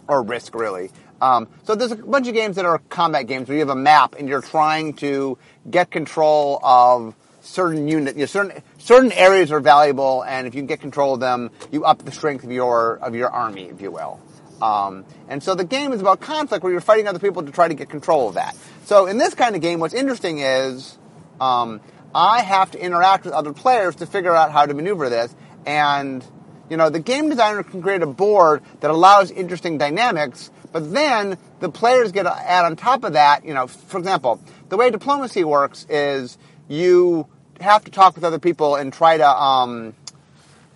or 0.08 0.24
risk 0.24 0.56
really. 0.56 0.92
Um, 1.22 1.48
so 1.64 1.76
there's 1.76 1.92
a 1.92 1.98
bunch 1.98 2.28
of 2.28 2.34
games 2.34 2.56
that 2.56 2.66
are 2.66 2.80
combat 2.90 3.28
games 3.28 3.50
where 3.50 3.56
you 3.56 3.62
have 3.62 3.70
a 3.70 3.76
map 3.76 4.16
and 4.18 4.28
you're 4.28 4.42
trying 4.42 4.94
to 4.96 5.38
get 5.70 5.92
control 5.92 6.60
of 6.64 7.14
certain 7.42 7.88
unit, 7.88 8.16
you 8.16 8.22
know, 8.22 8.26
certain 8.26 8.64
certain 8.78 9.12
areas 9.12 9.52
are 9.52 9.60
valuable, 9.60 10.24
and 10.24 10.48
if 10.48 10.56
you 10.56 10.62
can 10.62 10.68
get 10.68 10.82
control 10.82 11.16
of 11.16 11.20
them, 11.20 11.52
you 11.72 11.84
up 11.84 12.00
the 12.00 12.12
strength 12.12 12.44
of 12.44 12.52
your 12.52 12.98
of 12.98 13.16
your 13.16 13.30
army, 13.30 13.64
if 13.66 13.82
you 13.82 13.92
will. 13.92 14.20
Um, 14.62 15.06
and 15.28 15.42
so 15.42 15.56
the 15.56 15.64
game 15.64 15.94
is 15.94 16.02
about 16.02 16.20
conflict 16.20 16.64
where 16.64 16.72
you're 16.72 16.82
fighting 16.82 17.08
other 17.08 17.20
people 17.20 17.44
to 17.44 17.52
try 17.52 17.68
to 17.68 17.74
get 17.74 17.90
control 17.90 18.30
of 18.30 18.36
that. 18.36 18.56
So 18.86 19.06
in 19.06 19.18
this 19.18 19.34
kind 19.34 19.56
of 19.56 19.62
game, 19.62 19.80
what's 19.80 19.94
interesting 19.94 20.40
is 20.40 20.98
um, 21.40 21.82
I 22.14 22.42
have 22.42 22.72
to 22.72 22.84
interact 22.84 23.26
with 23.26 23.34
other 23.34 23.54
players 23.54 23.96
to 23.98 24.06
figure 24.06 24.36
out 24.36 24.52
how 24.52 24.66
to 24.66 24.74
maneuver 24.74 25.10
this, 25.10 25.34
and 25.66 26.26
you 26.70 26.78
know 26.78 26.90
the 26.90 27.00
game 27.00 27.30
designer 27.30 27.64
can 27.64 27.82
create 27.82 28.02
a 28.02 28.08
board 28.08 28.64
that 28.82 28.92
allows 28.92 29.32
interesting 29.32 29.78
dynamics, 29.78 30.52
but 30.72 30.92
then 30.92 31.38
the 31.60 31.70
players 31.70 32.12
get 32.12 32.24
to 32.24 32.36
add 32.36 32.66
on 32.66 32.76
top 32.76 33.04
of 33.04 33.14
that. 33.14 33.46
You 33.46 33.54
know, 33.54 33.68
for 33.68 33.98
example, 33.98 34.42
the 34.70 34.78
way 34.78 34.90
diplomacy 34.90 35.44
works 35.44 35.86
is 35.90 36.38
you 36.68 37.28
have 37.62 37.84
to 37.86 37.92
talk 37.92 38.16
with 38.16 38.24
other 38.24 38.40
people 38.40 38.76
and 38.76 38.92
try 38.92 39.18
to. 39.18 39.30
Um, 39.30 39.94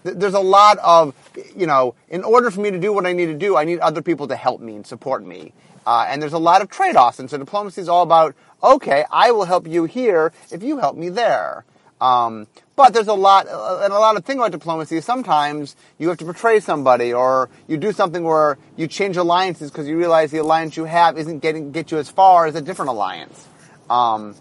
there's 0.03 0.33
a 0.33 0.39
lot 0.39 0.77
of, 0.79 1.15
you 1.55 1.67
know, 1.67 1.95
in 2.09 2.23
order 2.23 2.51
for 2.51 2.61
me 2.61 2.71
to 2.71 2.79
do 2.79 2.93
what 2.93 3.05
I 3.05 3.13
need 3.13 3.27
to 3.27 3.33
do, 3.33 3.57
I 3.57 3.63
need 3.63 3.79
other 3.79 4.01
people 4.01 4.27
to 4.27 4.35
help 4.35 4.61
me 4.61 4.75
and 4.75 4.85
support 4.85 5.23
me. 5.25 5.53
Uh, 5.85 6.05
and 6.07 6.21
there's 6.21 6.33
a 6.33 6.39
lot 6.39 6.61
of 6.61 6.69
trade-offs, 6.69 7.19
and 7.19 7.29
so 7.29 7.37
diplomacy 7.37 7.81
is 7.81 7.89
all 7.89 8.03
about, 8.03 8.35
okay, 8.63 9.03
I 9.11 9.31
will 9.31 9.45
help 9.45 9.67
you 9.67 9.83
here 9.85 10.31
if 10.51 10.63
you 10.63 10.77
help 10.77 10.95
me 10.95 11.09
there. 11.09 11.65
Um, 11.99 12.47
but 12.75 12.93
there's 12.93 13.07
a 13.07 13.13
lot, 13.13 13.47
uh, 13.47 13.81
and 13.83 13.93
a 13.93 13.99
lot 13.99 14.17
of 14.17 14.25
thing 14.25 14.37
about 14.37 14.51
diplomacy 14.51 14.97
is 14.97 15.05
sometimes 15.05 15.75
you 15.97 16.09
have 16.09 16.17
to 16.17 16.25
betray 16.25 16.59
somebody, 16.59 17.13
or 17.13 17.49
you 17.67 17.77
do 17.77 17.91
something 17.91 18.23
where 18.23 18.57
you 18.75 18.87
change 18.87 19.15
alliances 19.15 19.71
because 19.71 19.87
you 19.87 19.97
realize 19.97 20.31
the 20.31 20.39
alliance 20.39 20.75
you 20.75 20.85
have 20.85 21.17
isn't 21.17 21.39
getting 21.39 21.71
get 21.71 21.91
you 21.91 21.97
as 21.97 22.09
far 22.09 22.45
as 22.45 22.55
a 22.55 22.61
different 22.61 22.89
alliance. 22.89 23.47
Um, 23.89 24.35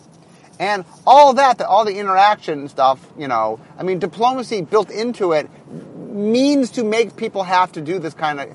and 0.62 0.84
all 1.04 1.34
that, 1.34 1.60
all 1.60 1.84
the 1.84 1.98
interaction 1.98 2.68
stuff, 2.68 3.04
you 3.18 3.26
know, 3.26 3.58
I 3.76 3.82
mean, 3.82 3.98
diplomacy 3.98 4.60
built 4.60 4.92
into 4.92 5.32
it 5.32 5.50
means 6.12 6.70
to 6.72 6.84
make 6.84 7.16
people 7.16 7.42
have 7.42 7.72
to 7.72 7.80
do 7.80 7.98
this 7.98 8.14
kind 8.14 8.38
of 8.38 8.48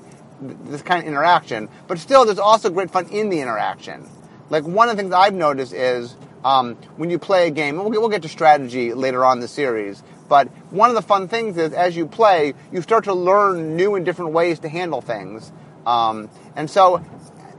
this 0.70 0.80
kind 0.80 1.02
of 1.02 1.08
interaction. 1.08 1.68
But 1.86 1.98
still, 1.98 2.24
there's 2.24 2.38
also 2.38 2.70
great 2.70 2.90
fun 2.90 3.08
in 3.08 3.28
the 3.28 3.40
interaction. 3.40 4.08
Like 4.48 4.64
one 4.64 4.88
of 4.88 4.96
the 4.96 5.02
things 5.02 5.12
I've 5.12 5.34
noticed 5.34 5.74
is 5.74 6.16
um, 6.44 6.76
when 6.96 7.10
you 7.10 7.18
play 7.18 7.48
a 7.48 7.50
game, 7.50 7.76
we'll 7.76 7.90
get, 7.90 8.00
we'll 8.00 8.08
get 8.08 8.22
to 8.22 8.28
strategy 8.28 8.94
later 8.94 9.22
on 9.22 9.38
in 9.38 9.40
the 9.40 9.48
series. 9.48 10.02
But 10.30 10.48
one 10.70 10.88
of 10.88 10.96
the 10.96 11.02
fun 11.02 11.28
things 11.28 11.58
is 11.58 11.74
as 11.74 11.94
you 11.94 12.06
play, 12.06 12.54
you 12.72 12.80
start 12.80 13.04
to 13.04 13.12
learn 13.12 13.76
new 13.76 13.96
and 13.96 14.06
different 14.06 14.32
ways 14.32 14.60
to 14.60 14.68
handle 14.70 15.02
things. 15.02 15.52
Um, 15.84 16.30
and 16.56 16.70
so 16.70 17.04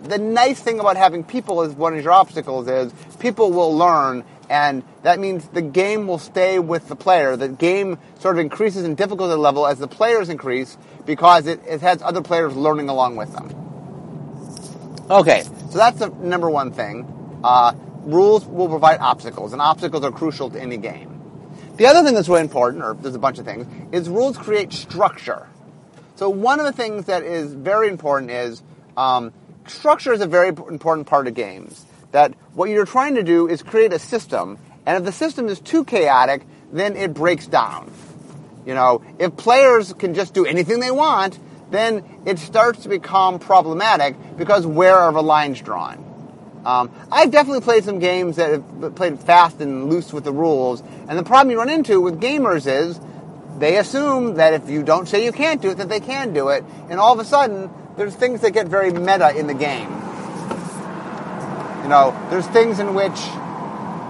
the 0.04 0.18
nice 0.18 0.60
thing 0.60 0.80
about 0.80 0.98
having 0.98 1.24
people 1.24 1.62
as 1.62 1.74
one 1.74 1.96
of 1.96 2.04
your 2.04 2.14
obstacles 2.14 2.68
is 2.68 2.94
people 3.20 3.52
will 3.52 3.76
learn 3.76 4.24
and 4.50 4.84
that 5.04 5.20
means 5.20 5.48
the 5.50 5.62
game 5.62 6.08
will 6.08 6.18
stay 6.18 6.58
with 6.60 6.88
the 6.88 6.96
player. 6.96 7.36
The 7.36 7.50
game 7.50 8.00
sort 8.20 8.36
of 8.36 8.40
increases 8.40 8.84
in 8.84 8.96
difficulty 8.96 9.36
level 9.36 9.68
as 9.68 9.78
the 9.78 9.88
players 9.88 10.30
increase 10.30 10.78
because 11.06 11.46
it, 11.46 11.62
it 11.68 11.82
has 11.82 12.02
other 12.02 12.22
players 12.22 12.56
learning 12.56 12.90
along 12.90 13.16
with 13.16 13.32
them. 13.32 13.56
Okay, 15.10 15.44
so 15.44 15.78
that's 15.78 16.00
the 16.00 16.10
number 16.10 16.50
one 16.50 16.72
thing. 16.72 17.40
Uh, 17.44 17.74
rules 18.04 18.46
will 18.46 18.68
provide 18.70 19.00
obstacles, 19.00 19.54
and 19.54 19.62
obstacles 19.62 20.04
are 20.04 20.12
crucial 20.12 20.50
to 20.50 20.60
any 20.60 20.78
game. 20.78 21.16
The 21.78 21.86
other 21.86 22.04
thing 22.04 22.14
that's 22.14 22.28
really 22.28 22.42
important, 22.42 22.84
or 22.84 22.94
there's 22.96 23.16
a 23.16 23.20
bunch 23.20 23.40
of 23.40 23.46
things, 23.46 23.66
is 23.94 24.10
rules 24.10 24.38
create 24.38 24.74
structure. 24.74 25.48
So 26.16 26.30
one 26.30 26.60
of 26.60 26.66
the 26.66 26.74
things 26.74 27.06
that 27.06 27.24
is 27.24 27.54
very 27.54 27.88
important 27.88 28.32
is 28.32 28.62
um, 28.98 29.32
structure 29.68 30.12
is 30.12 30.22
a 30.22 30.28
very 30.28 30.50
important 30.50 31.08
part 31.08 31.28
of 31.28 31.34
games. 31.36 31.86
That 32.12 32.34
what 32.54 32.70
you're 32.70 32.86
trying 32.86 33.16
to 33.16 33.24
do 33.24 33.48
is 33.48 33.62
create 33.62 33.94
a 33.94 34.00
system, 34.00 34.58
and 34.86 34.98
if 34.98 35.04
the 35.04 35.12
system 35.12 35.48
is 35.48 35.60
too 35.60 35.86
chaotic, 35.86 36.44
then 36.72 36.96
it 36.96 37.14
breaks 37.14 37.46
down. 37.46 37.92
You 38.66 38.74
know, 38.74 39.02
if 39.20 39.36
players 39.38 39.94
can 39.94 40.14
just 40.14 40.34
do 40.34 40.46
anything 40.46 40.80
they 40.80 40.92
want, 40.92 41.40
then 41.72 42.04
it 42.26 42.40
starts 42.40 42.84
to 42.84 42.90
become 42.90 43.40
problematic 43.40 44.16
because 44.38 44.66
where 44.66 44.96
are 44.96 45.14
the 45.14 45.24
lines 45.24 45.62
drawn? 45.62 46.06
Um, 46.66 46.92
I've 47.12 47.32
definitely 47.32 47.62
played 47.62 47.84
some 47.84 48.00
games 48.00 48.36
that 48.36 48.52
have 48.52 48.96
played 48.96 49.20
fast 49.20 49.62
and 49.62 49.90
loose 49.90 50.12
with 50.12 50.24
the 50.24 50.34
rules, 50.34 50.82
and 51.08 51.18
the 51.18 51.24
problem 51.24 51.52
you 51.52 51.58
run 51.58 51.70
into 51.70 52.02
with 52.02 52.20
gamers 52.20 52.68
is 52.68 53.00
they 53.60 53.78
assume 53.78 54.36
that 54.36 54.54
if 54.54 54.70
you 54.70 54.84
don't 54.84 55.08
say 55.08 55.24
you 55.24 55.32
can't 55.32 55.62
do 55.62 55.70
it, 55.70 55.78
that 55.78 55.90
they 55.90 56.00
can 56.00 56.34
do 56.34 56.50
it, 56.50 56.64
and 56.90 57.00
all 57.00 57.14
of 57.14 57.20
a 57.20 57.26
sudden 57.26 57.70
there's 57.98 58.16
things 58.16 58.42
that 58.42 58.52
get 58.52 58.68
very 58.68 58.92
meta 58.92 59.36
in 59.38 59.48
the 59.48 59.54
game. 59.54 60.09
You 61.90 61.96
know, 61.96 62.28
there's 62.30 62.46
things 62.46 62.78
in 62.78 62.94
which 62.94 63.16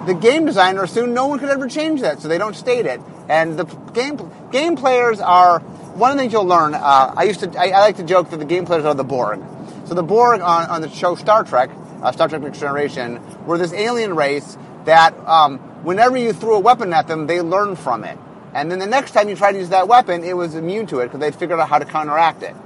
the 0.06 0.14
game 0.14 0.46
designer 0.46 0.84
assumed 0.84 1.14
no 1.14 1.28
one 1.28 1.40
could 1.40 1.48
ever 1.48 1.70
change 1.70 2.02
that, 2.02 2.20
so 2.20 2.28
they 2.28 2.38
don't 2.38 2.58
state 2.58 2.86
it. 2.86 3.00
And 3.30 3.58
the 3.58 3.64
game 3.94 4.20
game 4.52 4.76
players 4.76 5.22
are 5.22 5.60
one 5.60 6.12
of 6.12 6.18
the 6.18 6.24
things 6.24 6.34
you'll 6.34 6.44
learn. 6.44 6.76
Uh, 6.76 7.14
I 7.16 7.24
used 7.24 7.40
to 7.40 7.58
I, 7.58 7.70
I, 7.70 7.80
like 7.80 7.96
to 7.96 8.04
joke 8.04 8.32
that 8.32 8.38
the 8.38 8.44
game 8.44 8.66
players 8.66 8.84
are 8.84 8.94
the 8.94 9.06
Borg. 9.06 9.42
So 9.86 9.94
the 9.94 10.04
Borg 10.04 10.42
on, 10.42 10.70
on 10.70 10.82
the 10.82 10.90
show 10.90 11.16
Star 11.16 11.46
Trek, 11.46 11.70
uh, 12.02 12.12
Star 12.12 12.28
Trek 12.28 12.42
Next 12.42 12.60
Generation, 12.60 13.22
were 13.46 13.58
this 13.58 13.72
alien 13.72 14.14
race 14.14 14.58
that 14.84 15.18
um, 15.26 15.60
whenever 15.86 16.18
you 16.18 16.34
threw 16.34 16.56
a 16.56 16.60
weapon 16.60 16.92
at 16.92 17.08
them, 17.08 17.28
they 17.28 17.40
learned 17.40 17.80
from 17.80 18.04
it. 18.04 18.18
And 18.54 18.70
then 18.70 18.80
the 18.80 18.88
next 18.88 19.12
time 19.12 19.30
you 19.30 19.38
tried 19.38 19.54
to 19.54 19.60
use 19.60 19.70
that 19.70 19.88
weapon, 19.88 20.26
it 20.26 20.36
was 20.36 20.54
immune 20.54 20.86
to 20.88 21.00
it 21.00 21.06
because 21.06 21.22
they'd 21.22 21.34
figured 21.34 21.58
out 21.58 21.70
how 21.70 21.80
to 21.80 21.86
counteract 21.86 22.44
it. 22.44 22.58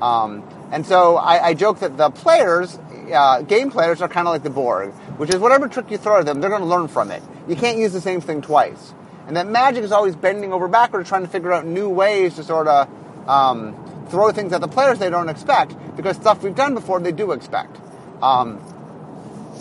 Um, 0.00 0.42
and 0.72 0.84
so 0.84 1.16
I, 1.16 1.48
I, 1.48 1.54
joke 1.54 1.80
that 1.80 1.96
the 1.96 2.10
players, 2.10 2.78
uh, 3.12 3.42
game 3.42 3.70
players, 3.70 4.00
are 4.02 4.08
kind 4.08 4.26
of 4.26 4.32
like 4.32 4.42
the 4.42 4.50
Borg, 4.50 4.92
which 5.18 5.30
is 5.30 5.36
whatever 5.36 5.68
trick 5.68 5.90
you 5.90 5.98
throw 5.98 6.18
at 6.20 6.26
them, 6.26 6.40
they're 6.40 6.50
going 6.50 6.62
to 6.62 6.68
learn 6.68 6.88
from 6.88 7.10
it. 7.10 7.22
You 7.48 7.56
can't 7.56 7.78
use 7.78 7.92
the 7.92 8.00
same 8.00 8.20
thing 8.20 8.42
twice. 8.42 8.94
And 9.26 9.36
that 9.36 9.46
magic 9.46 9.84
is 9.84 9.92
always 9.92 10.16
bending 10.16 10.52
over 10.52 10.68
backwards, 10.68 11.08
trying 11.08 11.22
to 11.22 11.28
figure 11.28 11.52
out 11.52 11.66
new 11.66 11.88
ways 11.88 12.36
to 12.36 12.44
sort 12.44 12.68
of 12.68 12.88
um, 13.28 14.06
throw 14.10 14.32
things 14.32 14.52
at 14.52 14.60
the 14.60 14.68
players 14.68 14.98
they 14.98 15.10
don't 15.10 15.28
expect, 15.28 15.74
because 15.96 16.16
stuff 16.16 16.42
we've 16.42 16.54
done 16.54 16.74
before 16.74 17.00
they 17.00 17.12
do 17.12 17.32
expect. 17.32 17.78
Um, 18.22 18.60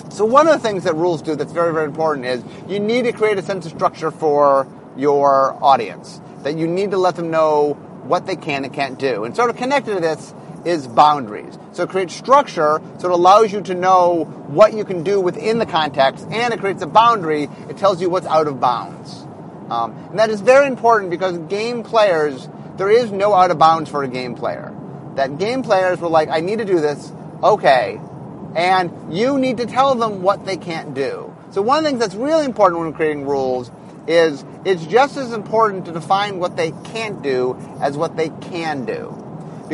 so 0.10 0.26
one 0.26 0.48
of 0.48 0.54
the 0.54 0.60
things 0.60 0.84
that 0.84 0.96
rules 0.96 1.22
do 1.22 1.36
that's 1.36 1.52
very, 1.52 1.74
very 1.74 1.86
important 1.86 2.26
is 2.26 2.44
you 2.68 2.80
need 2.80 3.04
to 3.04 3.14
create 3.14 3.38
a 3.38 3.42
sense 3.42 3.66
of 3.66 3.72
structure 3.72 4.12
for 4.12 4.68
your 4.98 5.58
audience. 5.64 6.22
That 6.44 6.58
you 6.58 6.68
need 6.68 6.92
to 6.92 6.98
let 6.98 7.16
them 7.16 7.32
know 7.32 7.74
what 8.04 8.26
they 8.26 8.36
can 8.36 8.66
and 8.66 8.74
can't 8.74 9.00
do. 9.00 9.24
And 9.24 9.36
sort 9.36 9.50
of 9.50 9.56
connected 9.56 9.96
to 9.96 10.02
this 10.02 10.34
is 10.66 10.88
boundaries. 10.88 11.58
So 11.72 11.84
it 11.84 11.90
creates 11.90 12.16
structure, 12.16 12.82
so 13.00 13.10
it 13.10 13.12
allows 13.12 13.52
you 13.52 13.62
to 13.62 13.74
know 13.74 14.26
what 14.48 14.74
you 14.74 14.86
can 14.86 15.04
do 15.04 15.20
within 15.20 15.58
the 15.60 15.66
context, 15.66 16.28
and 16.32 16.54
it 16.54 16.60
creates 16.60 16.82
a 16.82 16.88
boundary. 16.88 17.50
It 17.70 17.78
tells 17.78 18.02
you 18.02 18.10
what's 18.10 18.28
out 18.28 18.48
of 18.48 18.60
bounds. 18.60 19.26
Um, 19.70 19.92
and 20.10 20.20
that 20.20 20.30
is 20.30 20.42
very 20.42 20.68
important 20.68 21.10
because 21.10 21.38
game 21.38 21.84
players, 21.84 22.48
there 22.78 22.90
is 22.90 23.12
no 23.12 23.34
out 23.34 23.52
of 23.52 23.58
bounds 23.58 23.90
for 23.90 24.04
a 24.04 24.08
game 24.08 24.36
player. 24.36 24.74
That 25.16 25.38
game 25.38 25.64
players 25.64 26.00
were 26.00 26.10
like, 26.10 26.30
I 26.30 26.40
need 26.40 26.60
to 26.60 26.66
do 26.66 26.80
this, 26.80 27.12
okay. 27.42 28.00
And 28.56 29.16
you 29.16 29.40
need 29.40 29.58
to 29.58 29.66
tell 29.66 29.96
them 29.96 30.22
what 30.22 30.46
they 30.46 30.58
can't 30.58 30.94
do. 30.94 31.36
So 31.52 31.62
one 31.62 31.80
of 31.80 31.84
the 31.84 31.90
things 31.90 32.00
that's 32.00 32.16
really 32.16 32.46
important 32.46 32.82
when 32.82 32.94
creating 32.94 33.26
rules 33.26 33.72
is 34.08 34.44
it's 34.66 34.86
just 34.86 35.18
as 35.18 35.34
important 35.34 35.86
to 35.86 35.92
define 35.92 36.40
what 36.40 36.58
they 36.58 36.72
can't 36.84 37.22
do 37.22 37.58
as 37.80 37.96
what 37.96 38.18
they 38.18 38.30
can 38.30 38.86
do. 38.86 39.23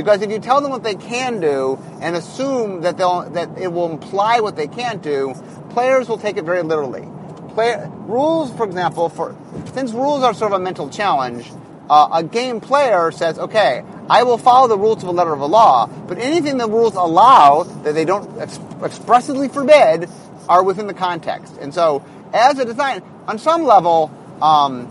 Because 0.02 0.22
if 0.22 0.32
you 0.32 0.40
tell 0.40 0.62
them 0.62 0.72
what 0.72 0.84
they 0.84 0.96
can 0.96 1.42
do 1.42 1.78
and 2.00 2.16
assume 2.16 2.82
that 2.82 2.98
they'll 2.98 3.30
that 3.32 3.58
it 3.58 3.68
will 3.68 3.92
imply 3.92 4.40
what 4.40 4.56
they 4.56 4.68
can't 4.68 5.02
do, 5.02 5.34
players 5.72 6.08
will 6.08 6.18
take 6.18 6.38
it 6.38 6.46
very 6.46 6.64
literally. 6.64 7.06
Play, 7.50 7.76
rules, 8.08 8.50
for 8.54 8.66
example, 8.66 9.10
for 9.10 9.36
since 9.74 9.92
rules 9.92 10.24
are 10.24 10.34
sort 10.34 10.54
of 10.54 10.62
a 10.62 10.64
mental 10.64 10.90
challenge, 10.90 11.52
uh, 11.90 12.08
a 12.14 12.24
game 12.24 12.62
player 12.62 13.12
says, 13.12 13.38
"Okay, 13.38 13.84
I 14.10 14.24
will 14.24 14.38
follow 14.38 14.70
the 14.70 14.78
rules 14.78 15.04
of 15.04 15.08
the 15.08 15.14
letter 15.14 15.34
of 15.34 15.42
a 15.42 15.46
law, 15.46 15.90
but 16.08 16.18
anything 16.18 16.58
the 16.58 16.70
rules 16.70 16.96
allow 16.96 17.64
that 17.84 17.94
they 17.94 18.06
don't 18.06 18.40
ex- 18.40 18.60
expressly 18.82 19.50
forbid 19.50 20.10
are 20.48 20.64
within 20.64 20.88
the 20.88 20.94
context." 20.94 21.54
And 21.60 21.74
so, 21.74 22.04
as 22.32 22.58
a 22.58 22.64
design, 22.64 23.02
on 23.28 23.38
some 23.38 23.66
level, 23.66 24.12
um, 24.42 24.88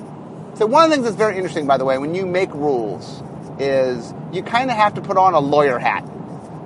so 0.58 0.66
one 0.66 0.84
of 0.84 0.90
the 0.90 0.96
things 0.96 1.04
that's 1.06 1.16
very 1.16 1.36
interesting, 1.36 1.66
by 1.66 1.78
the 1.78 1.86
way, 1.86 1.96
when 1.96 2.14
you 2.14 2.26
make 2.26 2.52
rules, 2.52 3.22
is 3.58 4.14
you 4.32 4.42
kind 4.42 4.70
of 4.70 4.76
have 4.76 4.94
to 4.94 5.00
put 5.00 5.16
on 5.16 5.34
a 5.34 5.40
lawyer 5.40 5.78
hat. 5.78 6.08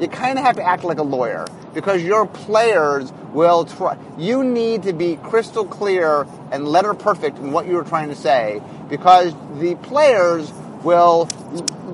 You 0.01 0.09
kind 0.09 0.39
of 0.39 0.45
have 0.45 0.57
to 0.57 0.63
act 0.63 0.85
like 0.85 0.99
a 0.99 1.03
lawyer 1.03 1.47
because 1.75 2.03
your 2.03 2.27
players 2.27 3.13
will 3.33 3.65
try. 3.65 3.97
You 4.19 4.45
need 4.45 4.85
to 4.85 4.93
be 4.93 5.17
crystal 5.17 5.65
clear 5.65 6.27
and 6.51 6.67
letter 6.67 6.95
perfect 6.95 7.39
in 7.39 7.53
what 7.53 7.67
you 7.67 7.79
are 7.79 7.85
trying 7.85 8.09
to 8.09 8.17
say 8.17 8.61
because 8.89 9.33
the 9.59 9.75
players 9.77 10.51
will 10.83 11.29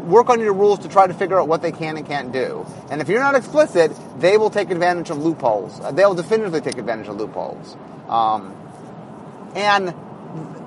work 0.06 0.30
on 0.30 0.40
your 0.40 0.54
rules 0.54 0.80
to 0.80 0.88
try 0.88 1.06
to 1.06 1.14
figure 1.14 1.38
out 1.38 1.48
what 1.48 1.62
they 1.62 1.72
can 1.72 1.96
and 1.96 2.06
can't 2.06 2.32
do. 2.32 2.66
And 2.90 3.00
if 3.00 3.08
you're 3.08 3.20
not 3.20 3.34
explicit, 3.34 3.92
they 4.18 4.38
will 4.38 4.50
take 4.50 4.70
advantage 4.70 5.10
of 5.10 5.18
loopholes. 5.18 5.80
They'll 5.94 6.14
definitively 6.14 6.60
take 6.60 6.78
advantage 6.78 7.08
of 7.08 7.16
loopholes. 7.16 7.76
Um, 8.08 8.56
and 9.54 9.94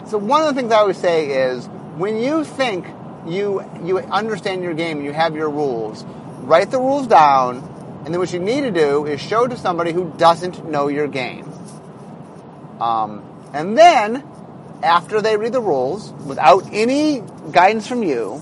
so 0.08 0.18
one 0.18 0.42
of 0.42 0.54
the 0.54 0.62
things 0.62 0.72
I 0.72 0.78
always 0.78 0.98
say 0.98 1.50
is 1.50 1.66
when 1.98 2.18
you 2.18 2.44
think 2.44 2.86
you 3.28 3.64
you 3.84 4.00
understand 4.00 4.64
your 4.64 4.74
game 4.74 5.02
you 5.02 5.14
have 5.14 5.36
your 5.36 5.50
rules, 5.50 6.04
write 6.42 6.72
the 6.72 6.80
rules 6.80 7.08
down, 7.08 7.58
and 8.06 8.14
then 8.14 8.20
what 8.20 8.34
you 8.34 8.40
need 8.40 8.62
to 8.62 8.72
do 8.72 9.06
is 9.06 9.22
show 9.22 9.48
to 9.48 9.58
somebody 9.58 9.92
who 9.92 10.12
doesn't 10.18 10.66
know 10.66 10.88
your 10.88 11.08
game. 11.08 11.52
Um, 12.80 13.24
and 13.54 13.78
then, 13.78 14.24
after 14.82 15.22
they 15.22 15.38
read 15.38 15.54
the 15.54 15.62
rules, 15.62 16.12
without 16.26 16.68
any 16.72 17.24
guidance 17.52 17.86
from 17.86 18.02
you, 18.02 18.42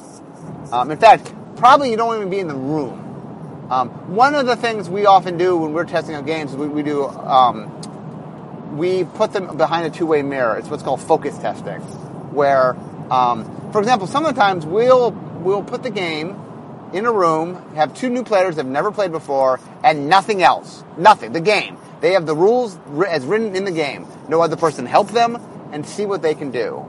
um, 0.72 0.92
in 0.92 0.98
fact, 0.98 1.34
probably 1.58 1.92
you 1.92 1.98
don't 1.98 2.16
even 2.16 2.30
be 2.30 2.40
in 2.40 2.48
the 2.48 2.56
room. 2.56 3.68
Um, 3.70 3.90
one 4.16 4.34
of 4.34 4.46
the 4.46 4.56
things 4.56 4.90
we 4.90 5.06
often 5.06 5.38
do 5.38 5.58
when 5.58 5.74
we're 5.74 5.86
testing 5.86 6.16
out 6.16 6.26
games 6.26 6.52
is 6.52 6.58
we, 6.58 6.68
we 6.68 6.84
do 6.84 7.06
um, 7.06 7.70
we 8.78 9.04
put 9.04 9.34
them 9.34 9.58
behind 9.58 9.86
a 9.86 9.90
two-way 9.90 10.22
mirror. 10.22 10.58
It's 10.58 10.70
what's 10.70 10.84
called 10.84 11.02
focus 11.02 11.38
testing, 11.38 11.82
where, 12.32 12.74
um, 13.12 13.72
for 13.72 13.80
example, 13.80 14.08
sometimes 14.08 14.66
we'll 14.66 15.12
we'll 15.12 15.64
put 15.64 15.84
the 15.84 15.90
game 15.90 16.40
in 16.94 17.06
a 17.06 17.12
room, 17.12 17.76
have 17.76 17.94
two 17.94 18.10
new 18.10 18.24
players 18.24 18.56
that 18.56 18.66
have 18.66 18.72
never 18.72 18.92
played 18.92 19.12
before, 19.12 19.60
and 19.84 20.10
nothing 20.10 20.42
else, 20.42 20.84
nothing. 20.98 21.34
The 21.34 21.42
game. 21.42 21.78
They 22.02 22.14
have 22.14 22.26
the 22.26 22.36
rules 22.36 22.78
as 23.08 23.26
written 23.26 23.56
in 23.56 23.66
the 23.66 23.72
game. 23.72 24.08
No 24.30 24.42
other 24.42 24.56
person 24.56 24.86
help 24.86 25.10
them 25.10 25.38
and 25.72 25.86
see 25.86 26.06
what 26.06 26.22
they 26.22 26.34
can 26.34 26.50
do. 26.50 26.86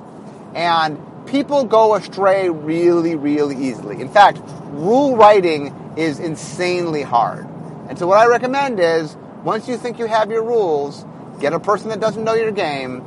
And 0.55 0.99
people 1.27 1.65
go 1.65 1.97
astray 1.97 2.49
really, 2.49 3.17
really 3.17 3.57
easily. 3.57 4.01
In 4.01 4.09
fact, 4.09 4.41
rule 4.71 5.17
writing 5.17 5.95
is 5.97 6.21
insanely 6.21 7.03
hard. 7.03 7.47
And 7.89 7.99
so 7.99 8.07
what 8.07 8.19
I 8.19 8.27
recommend 8.27 8.79
is 8.79 9.17
once 9.43 9.69
you 9.69 9.77
think 9.77 9.99
you 9.99 10.07
have 10.07 10.31
your 10.31 10.45
rules, 10.45 11.05
Get 11.41 11.55
a 11.55 11.61
person 11.61 11.89
that 11.89 12.01
doesn't 12.01 12.23
know 12.23 12.35
your 12.35 12.51
game. 12.53 13.03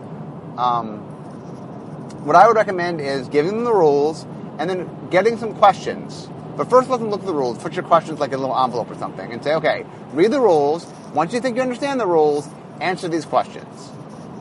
Um, 0.57 1.02
what 2.23 2.35
I 2.35 2.47
would 2.47 2.55
recommend 2.55 3.01
is 3.01 3.27
giving 3.27 3.51
them 3.51 3.63
the 3.63 3.73
rules 3.73 4.25
and 4.57 4.69
then 4.69 5.09
getting 5.09 5.37
some 5.37 5.55
questions. 5.55 6.29
But 6.55 6.69
first, 6.69 6.89
let 6.89 6.99
them 6.99 7.09
look 7.09 7.21
at 7.21 7.25
the 7.25 7.33
rules. 7.33 7.57
Put 7.57 7.73
your 7.73 7.83
questions 7.83 8.19
like 8.19 8.31
in 8.31 8.35
a 8.35 8.41
little 8.41 8.57
envelope 8.57 8.89
or 8.91 8.95
something, 8.95 9.31
and 9.31 9.43
say, 9.43 9.55
okay, 9.55 9.85
read 10.13 10.31
the 10.31 10.39
rules. 10.39 10.85
Once 11.13 11.33
you 11.33 11.39
think 11.39 11.55
you 11.55 11.61
understand 11.61 11.99
the 11.99 12.05
rules, 12.05 12.47
answer 12.79 13.07
these 13.07 13.25
questions, 13.25 13.91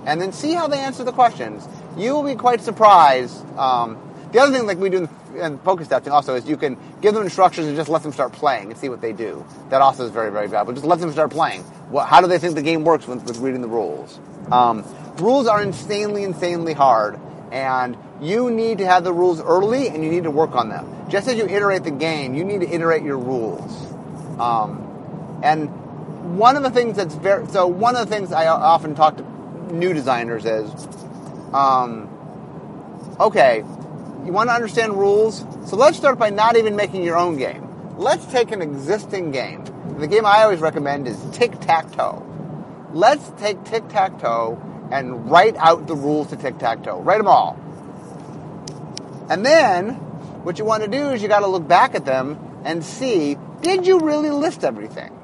and 0.07 0.21
then 0.21 0.33
see 0.33 0.53
how 0.53 0.67
they 0.67 0.79
answer 0.79 1.05
the 1.05 1.12
questions. 1.12 1.67
You 1.97 2.15
will 2.15 2.23
be 2.23 2.35
quite 2.35 2.61
surprised. 2.61 3.47
Um, 3.57 3.99
the 4.33 4.41
other 4.41 4.53
thing, 4.53 4.67
like 4.67 4.79
we 4.79 4.91
do 4.91 5.09
in 5.35 5.59
focus 5.61 5.89
testing, 5.89 6.12
also 6.12 6.35
is 6.35 6.47
you 6.47 6.57
can 6.57 6.77
give 7.01 7.15
them 7.15 7.23
instructions 7.23 7.67
and 7.67 7.77
just 7.77 7.89
let 7.89 8.03
them 8.03 8.12
start 8.12 8.33
playing 8.33 8.71
and 8.71 8.79
see 8.79 8.91
what 8.91 9.01
they 9.01 9.12
do. 9.12 9.45
That 9.71 9.81
also 9.81 10.05
is 10.05 10.11
very, 10.11 10.31
very 10.31 10.49
valuable. 10.49 10.75
Just 10.75 10.87
let 10.87 11.01
them 11.01 11.12
start 11.12 11.31
playing 11.31 11.65
how 12.01 12.21
do 12.21 12.27
they 12.27 12.39
think 12.39 12.55
the 12.55 12.62
game 12.62 12.85
works 12.85 13.07
with, 13.07 13.25
with 13.25 13.39
reading 13.39 13.61
the 13.61 13.69
rules? 13.69 14.19
Um, 14.51 14.85
rules 15.19 15.47
are 15.47 15.62
insanely, 15.62 16.25
insanely 16.25 16.73
hard, 16.73 17.19
and 17.53 17.97
you 18.21 18.51
need 18.51 18.79
to 18.79 18.87
have 18.87 19.05
the 19.05 19.13
rules 19.13 19.41
early 19.41 19.89
and 19.89 20.03
you 20.03 20.11
need 20.11 20.25
to 20.25 20.31
work 20.31 20.57
on 20.57 20.69
them. 20.69 21.09
Just 21.09 21.29
as 21.29 21.37
you 21.37 21.47
iterate 21.47 21.85
the 21.85 21.91
game, 21.91 22.35
you 22.35 22.45
need 22.45 22.63
to 22.63 22.69
iterate 22.69 23.03
your 23.03 23.19
rules. 23.19 23.93
Um, 24.41 25.41
and 25.45 25.69
one 26.39 26.57
of 26.57 26.63
the 26.63 26.71
things 26.71 26.97
that's 26.97 27.15
very 27.15 27.47
so 27.49 27.67
one 27.67 27.95
of 27.95 28.09
the 28.09 28.15
things 28.15 28.33
I 28.33 28.47
often 28.49 28.95
talk 28.95 29.19
to 29.19 29.75
new 29.75 29.93
designers 29.93 30.45
is, 30.45 30.89
um, 31.53 32.09
okay, 33.21 33.59
you 34.25 34.33
want 34.33 34.49
to 34.49 34.55
understand 34.55 34.95
rules, 34.95 35.45
so 35.67 35.77
let's 35.77 35.97
start 35.97 36.19
by 36.19 36.31
not 36.31 36.57
even 36.57 36.75
making 36.75 37.05
your 37.05 37.19
own 37.19 37.37
game. 37.37 37.69
Let's 37.99 38.25
take 38.27 38.51
an 38.51 38.63
existing 38.63 39.31
game 39.31 39.65
the 39.99 40.09
game 40.09 40.27
I 40.27 40.43
always 40.43 40.61
recommend 40.61 41.07
is 41.07 41.23
tic 41.33 41.61
tac 41.61 41.93
toe. 41.93 42.27
Let's 42.93 43.31
take 43.39 43.63
tic 43.65 43.89
tac 43.89 44.19
toe 44.19 44.61
and 44.93 45.31
write 45.31 45.57
out 45.57 45.87
the 45.87 45.97
rules 45.97 46.29
to 46.29 46.37
tic 46.37 46.59
tac 46.59 46.85
toe. 46.85 47.01
Write 47.01 47.17
them 47.17 47.27
all. 47.27 47.59
And 49.31 49.45
then 49.45 49.95
what 50.45 50.59
you 50.59 50.67
want 50.67 50.83
to 50.85 50.89
do 50.89 51.11
is 51.11 51.23
you 51.23 51.29
got 51.29 51.41
to 51.41 51.47
look 51.47 51.67
back 51.67 51.95
at 51.95 52.05
them 52.05 52.39
and 52.65 52.85
see 52.85 53.37
did 53.63 53.87
you 53.87 54.01
really 54.01 54.31
list 54.31 54.65
everything? 54.65 55.19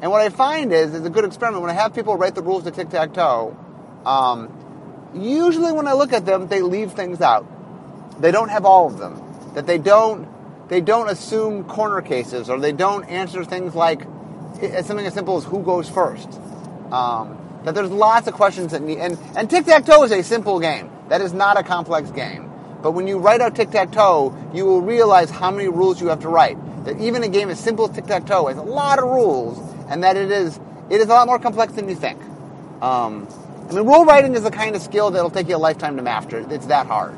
And 0.00 0.10
what 0.10 0.20
I 0.20 0.30
find 0.30 0.72
is, 0.72 0.94
it's 0.94 1.06
a 1.06 1.10
good 1.10 1.24
experiment 1.24 1.60
when 1.60 1.70
I 1.70 1.74
have 1.74 1.94
people 1.94 2.16
write 2.16 2.34
the 2.34 2.42
rules 2.42 2.64
to 2.64 2.70
tic 2.70 2.88
tac 2.88 3.12
toe. 3.12 3.56
Um, 4.06 5.10
usually, 5.14 5.72
when 5.72 5.86
I 5.86 5.92
look 5.92 6.12
at 6.12 6.24
them, 6.24 6.48
they 6.48 6.62
leave 6.62 6.92
things 6.92 7.20
out. 7.20 7.46
They 8.20 8.30
don't 8.30 8.48
have 8.48 8.64
all 8.64 8.86
of 8.86 8.98
them. 8.98 9.22
That 9.54 9.66
they 9.66 9.78
don't 9.78 10.28
they 10.68 10.80
don't 10.80 11.10
assume 11.10 11.64
corner 11.64 12.00
cases 12.00 12.48
or 12.48 12.58
they 12.58 12.72
don't 12.72 13.04
answer 13.04 13.44
things 13.44 13.74
like 13.74 14.02
something 14.84 15.06
as 15.06 15.12
simple 15.12 15.36
as 15.36 15.44
who 15.44 15.62
goes 15.62 15.88
first. 15.88 16.40
Um, 16.90 17.41
that 17.64 17.74
there's 17.74 17.90
lots 17.90 18.26
of 18.26 18.34
questions 18.34 18.72
that 18.72 18.82
need, 18.82 18.98
and, 18.98 19.18
and 19.36 19.48
tic-tac-toe 19.48 20.04
is 20.04 20.12
a 20.12 20.22
simple 20.22 20.58
game. 20.60 20.90
That 21.08 21.20
is 21.20 21.32
not 21.32 21.58
a 21.58 21.62
complex 21.62 22.10
game. 22.10 22.50
But 22.82 22.92
when 22.92 23.06
you 23.06 23.18
write 23.18 23.40
out 23.40 23.54
tic-tac-toe, 23.54 24.50
you 24.52 24.64
will 24.64 24.82
realize 24.82 25.30
how 25.30 25.50
many 25.50 25.68
rules 25.68 26.00
you 26.00 26.08
have 26.08 26.20
to 26.20 26.28
write. 26.28 26.56
that 26.84 27.00
even 27.00 27.22
a 27.22 27.28
game 27.28 27.48
as 27.48 27.60
simple 27.60 27.88
as 27.88 27.94
tic 27.94 28.06
tac 28.06 28.26
toe 28.26 28.46
has 28.46 28.56
a 28.56 28.62
lot 28.62 28.98
of 28.98 29.04
rules, 29.04 29.58
and 29.88 30.02
that 30.02 30.16
it 30.16 30.30
is 30.30 30.58
it 30.90 31.00
is 31.00 31.06
a 31.06 31.10
lot 31.10 31.26
more 31.26 31.38
complex 31.38 31.72
than 31.74 31.88
you 31.88 31.94
think. 31.94 32.20
Um, 32.82 33.28
I 33.70 33.74
mean, 33.74 33.86
rule 33.86 34.04
writing 34.04 34.34
is 34.34 34.42
the 34.42 34.50
kind 34.50 34.74
of 34.74 34.82
skill 34.82 35.10
that'll 35.10 35.30
take 35.30 35.48
you 35.48 35.56
a 35.56 35.58
lifetime 35.58 35.96
to 35.96 36.02
master. 36.02 36.44
It's 36.50 36.66
that 36.66 36.86
hard. 36.86 37.14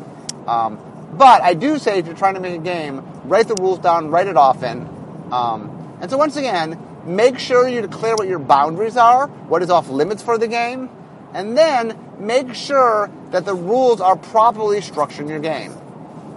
Um, 0.46 0.78
but 1.14 1.42
I 1.42 1.54
do 1.54 1.78
say 1.78 1.98
if 1.98 2.06
you're 2.06 2.14
trying 2.16 2.34
to 2.34 2.40
make 2.40 2.54
a 2.54 2.62
game, 2.62 3.02
write 3.24 3.48
the 3.48 3.54
rules 3.54 3.78
down, 3.78 4.10
write 4.10 4.26
it 4.26 4.36
often. 4.36 4.88
Um, 5.32 5.98
and 6.00 6.10
so 6.10 6.18
once 6.18 6.36
again, 6.36 6.78
make 7.06 7.38
sure 7.38 7.68
you 7.68 7.80
declare 7.80 8.14
what 8.16 8.28
your 8.28 8.38
boundaries 8.38 8.96
are, 8.96 9.26
what 9.26 9.62
is 9.62 9.70
off 9.70 9.88
limits 9.88 10.22
for 10.22 10.38
the 10.38 10.48
game, 10.48 10.88
and 11.32 11.56
then 11.56 11.98
make 12.18 12.54
sure 12.54 13.10
that 13.30 13.44
the 13.44 13.54
rules 13.54 14.00
are 14.00 14.16
properly 14.16 14.80
structured 14.80 15.26
in 15.26 15.28
your 15.28 15.40
game. 15.40 15.72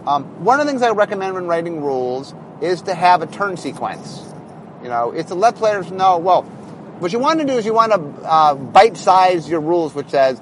Um, 0.07 0.23
one 0.43 0.59
of 0.59 0.65
the 0.65 0.71
things 0.71 0.81
I 0.81 0.91
recommend 0.91 1.35
when 1.35 1.47
writing 1.47 1.81
rules 1.83 2.33
is 2.61 2.81
to 2.83 2.93
have 2.93 3.21
a 3.21 3.27
turn 3.27 3.57
sequence. 3.57 4.23
You 4.81 4.89
know, 4.89 5.11
it's 5.11 5.29
to 5.29 5.35
let 5.35 5.55
players 5.55 5.91
know, 5.91 6.17
well, 6.17 6.43
what 6.99 7.13
you 7.13 7.19
want 7.19 7.39
to 7.39 7.45
do 7.45 7.53
is 7.53 7.65
you 7.65 7.73
want 7.73 7.91
to 7.91 7.99
uh, 8.27 8.55
bite-size 8.55 9.47
your 9.47 9.59
rules, 9.59 9.93
which 9.93 10.09
says 10.09 10.41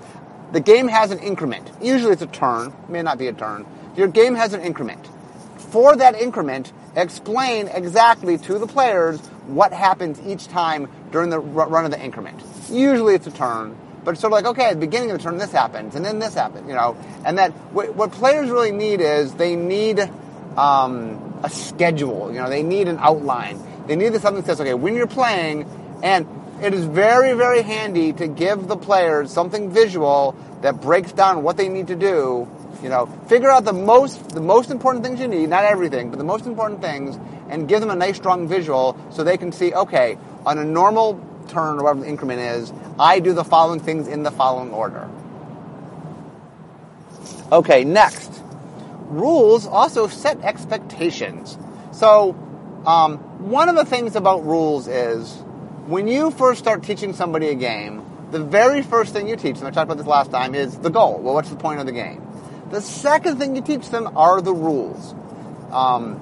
the 0.51 0.61
game 0.61 0.87
has 0.87 1.11
an 1.11 1.19
increment. 1.19 1.69
Usually 1.81 2.13
it's 2.13 2.21
a 2.21 2.27
turn, 2.27 2.73
may 2.87 3.01
not 3.01 3.17
be 3.17 3.27
a 3.27 3.33
turn. 3.33 3.65
Your 3.97 4.07
game 4.07 4.35
has 4.35 4.53
an 4.53 4.61
increment. 4.61 5.05
For 5.57 5.95
that 5.95 6.15
increment, 6.15 6.71
explain 6.95 7.67
exactly 7.67 8.37
to 8.37 8.57
the 8.57 8.67
players 8.67 9.19
what 9.47 9.73
happens 9.73 10.19
each 10.25 10.47
time 10.47 10.89
during 11.11 11.29
the 11.29 11.39
run 11.39 11.85
of 11.85 11.91
the 11.91 12.01
increment. 12.03 12.41
Usually 12.69 13.15
it's 13.15 13.27
a 13.27 13.31
turn, 13.31 13.77
but 14.03 14.11
it's 14.11 14.21
sort 14.21 14.33
of 14.33 14.43
like, 14.43 14.45
okay, 14.45 14.69
at 14.69 14.73
the 14.73 14.85
beginning 14.85 15.11
of 15.11 15.17
the 15.17 15.23
turn 15.23 15.37
this 15.37 15.51
happens, 15.51 15.95
and 15.95 16.03
then 16.03 16.19
this 16.19 16.33
happens, 16.33 16.67
you 16.67 16.75
know. 16.75 16.97
And 17.25 17.37
that 17.37 17.51
what 17.73 18.11
players 18.11 18.49
really 18.49 18.71
need 18.71 19.01
is 19.01 19.33
they 19.35 19.55
need 19.55 19.99
um, 20.57 21.39
a 21.43 21.49
schedule, 21.49 22.31
you 22.31 22.39
know, 22.39 22.49
they 22.49 22.63
need 22.63 22.87
an 22.87 22.97
outline. 22.99 23.59
They 23.87 23.95
need 23.95 24.13
something 24.13 24.41
that 24.41 24.45
says, 24.45 24.61
okay, 24.61 24.73
when 24.73 24.95
you're 24.95 25.07
playing, 25.07 25.69
and 26.01 26.27
it 26.61 26.73
is 26.73 26.85
very, 26.85 27.33
very 27.33 27.61
handy 27.61 28.13
to 28.13 28.27
give 28.27 28.67
the 28.67 28.77
players 28.77 29.31
something 29.31 29.71
visual 29.71 30.35
that 30.61 30.81
breaks 30.81 31.11
down 31.11 31.43
what 31.43 31.57
they 31.57 31.67
need 31.67 31.87
to 31.87 31.95
do. 31.95 32.47
You 32.81 32.89
know, 32.89 33.07
figure 33.27 33.49
out 33.49 33.65
the 33.65 33.73
most 33.73 34.29
the 34.29 34.41
most 34.41 34.69
important 34.69 35.03
things 35.03 35.19
you 35.19 35.27
need, 35.27 35.49
not 35.49 35.63
everything, 35.63 36.09
but 36.09 36.17
the 36.17 36.25
most 36.25 36.45
important 36.45 36.81
things, 36.81 37.17
and 37.49 37.67
give 37.67 37.79
them 37.79 37.89
a 37.89 37.95
nice 37.95 38.17
strong 38.17 38.47
visual 38.47 38.97
so 39.11 39.23
they 39.23 39.37
can 39.37 39.51
see, 39.51 39.73
okay, 39.73 40.17
on 40.45 40.57
a 40.57 40.65
normal 40.65 41.19
turn 41.47 41.79
or 41.79 41.83
whatever 41.83 42.01
the 42.01 42.07
increment 42.07 42.39
is, 42.39 42.73
I 42.99 43.19
do 43.19 43.33
the 43.33 43.43
following 43.43 43.79
things 43.79 44.07
in 44.07 44.23
the 44.23 44.31
following 44.31 44.71
order. 44.71 45.09
Okay, 47.51 47.83
next. 47.83 48.41
Rules 49.09 49.67
also 49.67 50.07
set 50.07 50.41
expectations. 50.41 51.57
So, 51.91 52.35
um, 52.85 53.17
one 53.49 53.69
of 53.69 53.75
the 53.75 53.85
things 53.85 54.15
about 54.15 54.45
rules 54.45 54.87
is 54.87 55.31
when 55.87 56.07
you 56.07 56.31
first 56.31 56.59
start 56.59 56.83
teaching 56.83 57.13
somebody 57.13 57.49
a 57.49 57.55
game, 57.55 58.03
the 58.31 58.43
very 58.43 58.81
first 58.81 59.13
thing 59.13 59.27
you 59.27 59.35
teach 59.35 59.59
them, 59.59 59.67
I 59.67 59.71
talked 59.71 59.85
about 59.85 59.97
this 59.97 60.07
last 60.07 60.31
time, 60.31 60.55
is 60.55 60.77
the 60.79 60.89
goal. 60.89 61.19
Well, 61.19 61.35
what's 61.35 61.49
the 61.49 61.55
point 61.55 61.79
of 61.79 61.85
the 61.85 61.91
game? 61.91 62.21
The 62.71 62.81
second 62.81 63.37
thing 63.37 63.55
you 63.55 63.61
teach 63.61 63.89
them 63.89 64.17
are 64.17 64.41
the 64.41 64.53
rules. 64.53 65.13
Um, 65.71 66.19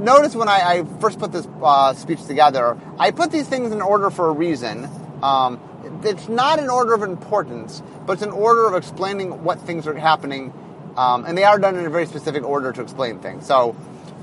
notice 0.00 0.34
when 0.34 0.48
I, 0.48 0.60
I, 0.60 0.84
first 1.00 1.18
put 1.18 1.32
this 1.32 1.46
uh, 1.62 1.94
speech 1.94 2.24
together, 2.26 2.76
I 2.98 3.10
put 3.10 3.30
these 3.30 3.48
things 3.48 3.72
in 3.72 3.80
order 3.80 4.10
for 4.10 4.28
a 4.28 4.32
reason. 4.32 4.88
Um, 5.22 5.60
it's 6.04 6.28
not 6.28 6.58
in 6.58 6.68
order 6.68 6.94
of 6.94 7.02
importance, 7.02 7.82
but 8.06 8.14
it's 8.14 8.22
in 8.22 8.30
order 8.30 8.66
of 8.66 8.74
explaining 8.74 9.44
what 9.44 9.60
things 9.60 9.86
are 9.86 9.94
happening, 9.94 10.52
um, 10.96 11.24
and 11.24 11.36
they 11.36 11.44
are 11.44 11.58
done 11.58 11.76
in 11.76 11.86
a 11.86 11.90
very 11.90 12.06
specific 12.06 12.42
order 12.42 12.72
to 12.72 12.82
explain 12.82 13.18
things. 13.20 13.46
So, 13.46 13.72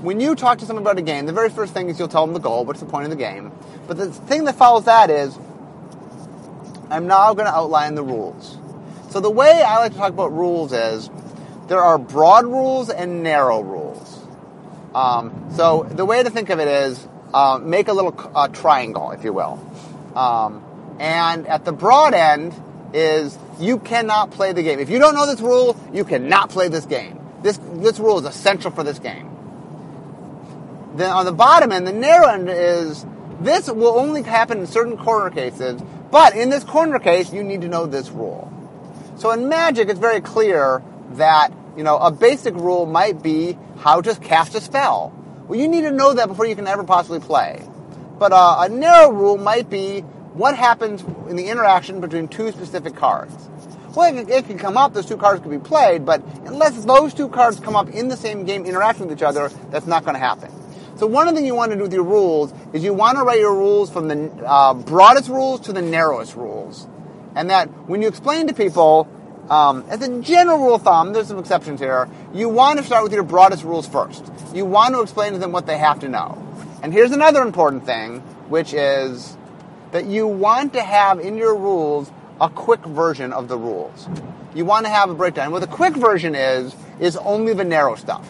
when 0.02 0.20
you 0.20 0.36
talk 0.36 0.58
to 0.58 0.66
someone 0.66 0.84
about 0.84 0.98
a 0.98 1.02
game, 1.02 1.26
the 1.26 1.32
very 1.32 1.50
first 1.50 1.74
thing 1.74 1.88
is 1.88 1.98
you'll 1.98 2.06
tell 2.06 2.24
them 2.24 2.32
the 2.34 2.40
goal, 2.40 2.64
what's 2.64 2.80
the 2.80 2.86
point 2.86 3.04
of 3.04 3.10
the 3.10 3.16
game. 3.16 3.50
But 3.88 3.96
the 3.96 4.12
thing 4.12 4.44
that 4.44 4.54
follows 4.54 4.84
that 4.84 5.10
is, 5.10 5.36
I'm 6.88 7.08
now 7.08 7.34
going 7.34 7.46
to 7.46 7.54
outline 7.54 7.96
the 7.96 8.04
rules. 8.04 8.58
So 9.10 9.18
the 9.20 9.30
way 9.30 9.62
I 9.66 9.78
like 9.78 9.92
to 9.92 9.98
talk 9.98 10.12
about 10.12 10.32
rules 10.32 10.72
is, 10.72 11.10
there 11.66 11.82
are 11.82 11.98
broad 11.98 12.46
rules 12.46 12.90
and 12.90 13.22
narrow 13.22 13.60
rules. 13.60 14.17
Um, 14.94 15.50
so 15.54 15.84
the 15.90 16.04
way 16.04 16.22
to 16.22 16.30
think 16.30 16.50
of 16.50 16.60
it 16.60 16.68
is, 16.68 17.06
uh, 17.32 17.58
make 17.62 17.88
a 17.88 17.92
little 17.92 18.14
uh, 18.34 18.48
triangle, 18.48 19.10
if 19.10 19.24
you 19.24 19.32
will. 19.32 19.60
Um, 20.16 20.64
and 20.98 21.46
at 21.46 21.64
the 21.64 21.72
broad 21.72 22.14
end 22.14 22.54
is 22.92 23.38
you 23.60 23.78
cannot 23.78 24.30
play 24.30 24.52
the 24.52 24.62
game. 24.62 24.78
If 24.78 24.90
you 24.90 24.98
don't 24.98 25.14
know 25.14 25.26
this 25.26 25.40
rule, 25.40 25.76
you 25.92 26.04
cannot 26.04 26.50
play 26.50 26.68
this 26.68 26.86
game. 26.86 27.20
This, 27.42 27.58
this 27.74 27.98
rule 27.98 28.18
is 28.18 28.24
essential 28.24 28.70
for 28.70 28.82
this 28.82 28.98
game. 28.98 29.30
Then 30.94 31.10
on 31.10 31.24
the 31.24 31.32
bottom 31.32 31.70
end, 31.70 31.86
the 31.86 31.92
narrow 31.92 32.28
end 32.28 32.48
is 32.50 33.06
this 33.40 33.70
will 33.70 33.98
only 33.98 34.22
happen 34.22 34.58
in 34.58 34.66
certain 34.66 34.96
corner 34.96 35.30
cases, 35.30 35.80
but 36.10 36.34
in 36.34 36.50
this 36.50 36.64
corner 36.64 36.98
case, 36.98 37.32
you 37.32 37.44
need 37.44 37.60
to 37.60 37.68
know 37.68 37.86
this 37.86 38.10
rule. 38.10 38.52
So 39.16 39.30
in 39.30 39.48
Magic, 39.48 39.88
it's 39.88 40.00
very 40.00 40.20
clear 40.20 40.82
that 41.12 41.52
you 41.78 41.84
know 41.84 41.96
a 41.96 42.10
basic 42.10 42.54
rule 42.54 42.86
might 42.86 43.22
be 43.22 43.56
how 43.78 44.00
to 44.00 44.14
cast 44.16 44.56
a 44.56 44.60
spell. 44.60 45.14
Well, 45.46 45.58
you 45.58 45.68
need 45.68 45.82
to 45.82 45.92
know 45.92 46.12
that 46.12 46.26
before 46.26 46.44
you 46.44 46.56
can 46.56 46.66
ever 46.66 46.82
possibly 46.82 47.20
play. 47.20 47.62
But 48.18 48.32
uh, 48.32 48.56
a 48.62 48.68
narrow 48.68 49.12
rule 49.12 49.38
might 49.38 49.70
be 49.70 50.00
what 50.34 50.56
happens 50.56 51.02
in 51.28 51.36
the 51.36 51.46
interaction 51.46 52.00
between 52.00 52.26
two 52.26 52.50
specific 52.50 52.96
cards. 52.96 53.48
Well, 53.94 54.14
it, 54.14 54.28
it 54.28 54.46
can 54.46 54.58
come 54.58 54.76
up; 54.76 54.92
those 54.92 55.06
two 55.06 55.16
cards 55.16 55.40
can 55.40 55.50
be 55.50 55.60
played, 55.60 56.04
but 56.04 56.20
unless 56.46 56.84
those 56.84 57.14
two 57.14 57.28
cards 57.28 57.60
come 57.60 57.76
up 57.76 57.88
in 57.90 58.08
the 58.08 58.16
same 58.16 58.44
game 58.44 58.66
interacting 58.66 59.06
with 59.06 59.16
each 59.16 59.22
other, 59.22 59.48
that's 59.70 59.86
not 59.86 60.04
going 60.04 60.14
to 60.14 60.20
happen. 60.20 60.50
So 60.96 61.06
one 61.06 61.28
of 61.28 61.34
the 61.34 61.38
things 61.38 61.46
you 61.46 61.54
want 61.54 61.70
to 61.70 61.76
do 61.76 61.84
with 61.84 61.92
your 61.92 62.02
rules 62.02 62.52
is 62.72 62.82
you 62.82 62.92
want 62.92 63.18
to 63.18 63.22
write 63.22 63.38
your 63.38 63.54
rules 63.54 63.88
from 63.88 64.08
the 64.08 64.32
uh, 64.44 64.74
broadest 64.74 65.28
rules 65.28 65.60
to 65.60 65.72
the 65.72 65.80
narrowest 65.80 66.34
rules. 66.34 66.88
And 67.36 67.50
that 67.50 67.68
when 67.88 68.02
you 68.02 68.08
explain 68.08 68.48
to 68.48 68.52
people, 68.52 69.08
um, 69.50 69.84
as 69.88 70.02
a 70.02 70.20
general 70.20 70.58
rule 70.58 70.74
of 70.74 70.82
thumb, 70.82 71.12
there's 71.12 71.28
some 71.28 71.38
exceptions 71.38 71.80
here, 71.80 72.08
you 72.34 72.48
want 72.48 72.78
to 72.78 72.84
start 72.84 73.02
with 73.02 73.12
your 73.12 73.22
broadest 73.22 73.64
rules 73.64 73.86
first. 73.88 74.30
You 74.52 74.64
want 74.64 74.94
to 74.94 75.00
explain 75.00 75.32
to 75.32 75.38
them 75.38 75.52
what 75.52 75.66
they 75.66 75.78
have 75.78 76.00
to 76.00 76.08
know. 76.08 76.44
And 76.82 76.92
here's 76.92 77.12
another 77.12 77.42
important 77.42 77.86
thing, 77.86 78.20
which 78.48 78.74
is 78.74 79.36
that 79.92 80.06
you 80.06 80.26
want 80.26 80.74
to 80.74 80.82
have 80.82 81.18
in 81.18 81.36
your 81.36 81.56
rules 81.56 82.10
a 82.40 82.48
quick 82.48 82.84
version 82.84 83.32
of 83.32 83.48
the 83.48 83.58
rules. 83.58 84.08
You 84.54 84.64
want 84.64 84.86
to 84.86 84.90
have 84.90 85.10
a 85.10 85.14
breakdown. 85.14 85.50
What 85.50 85.60
the 85.60 85.66
quick 85.66 85.94
version 85.94 86.34
is, 86.34 86.74
is 87.00 87.16
only 87.16 87.54
the 87.54 87.64
narrow 87.64 87.94
stuff. 87.94 88.28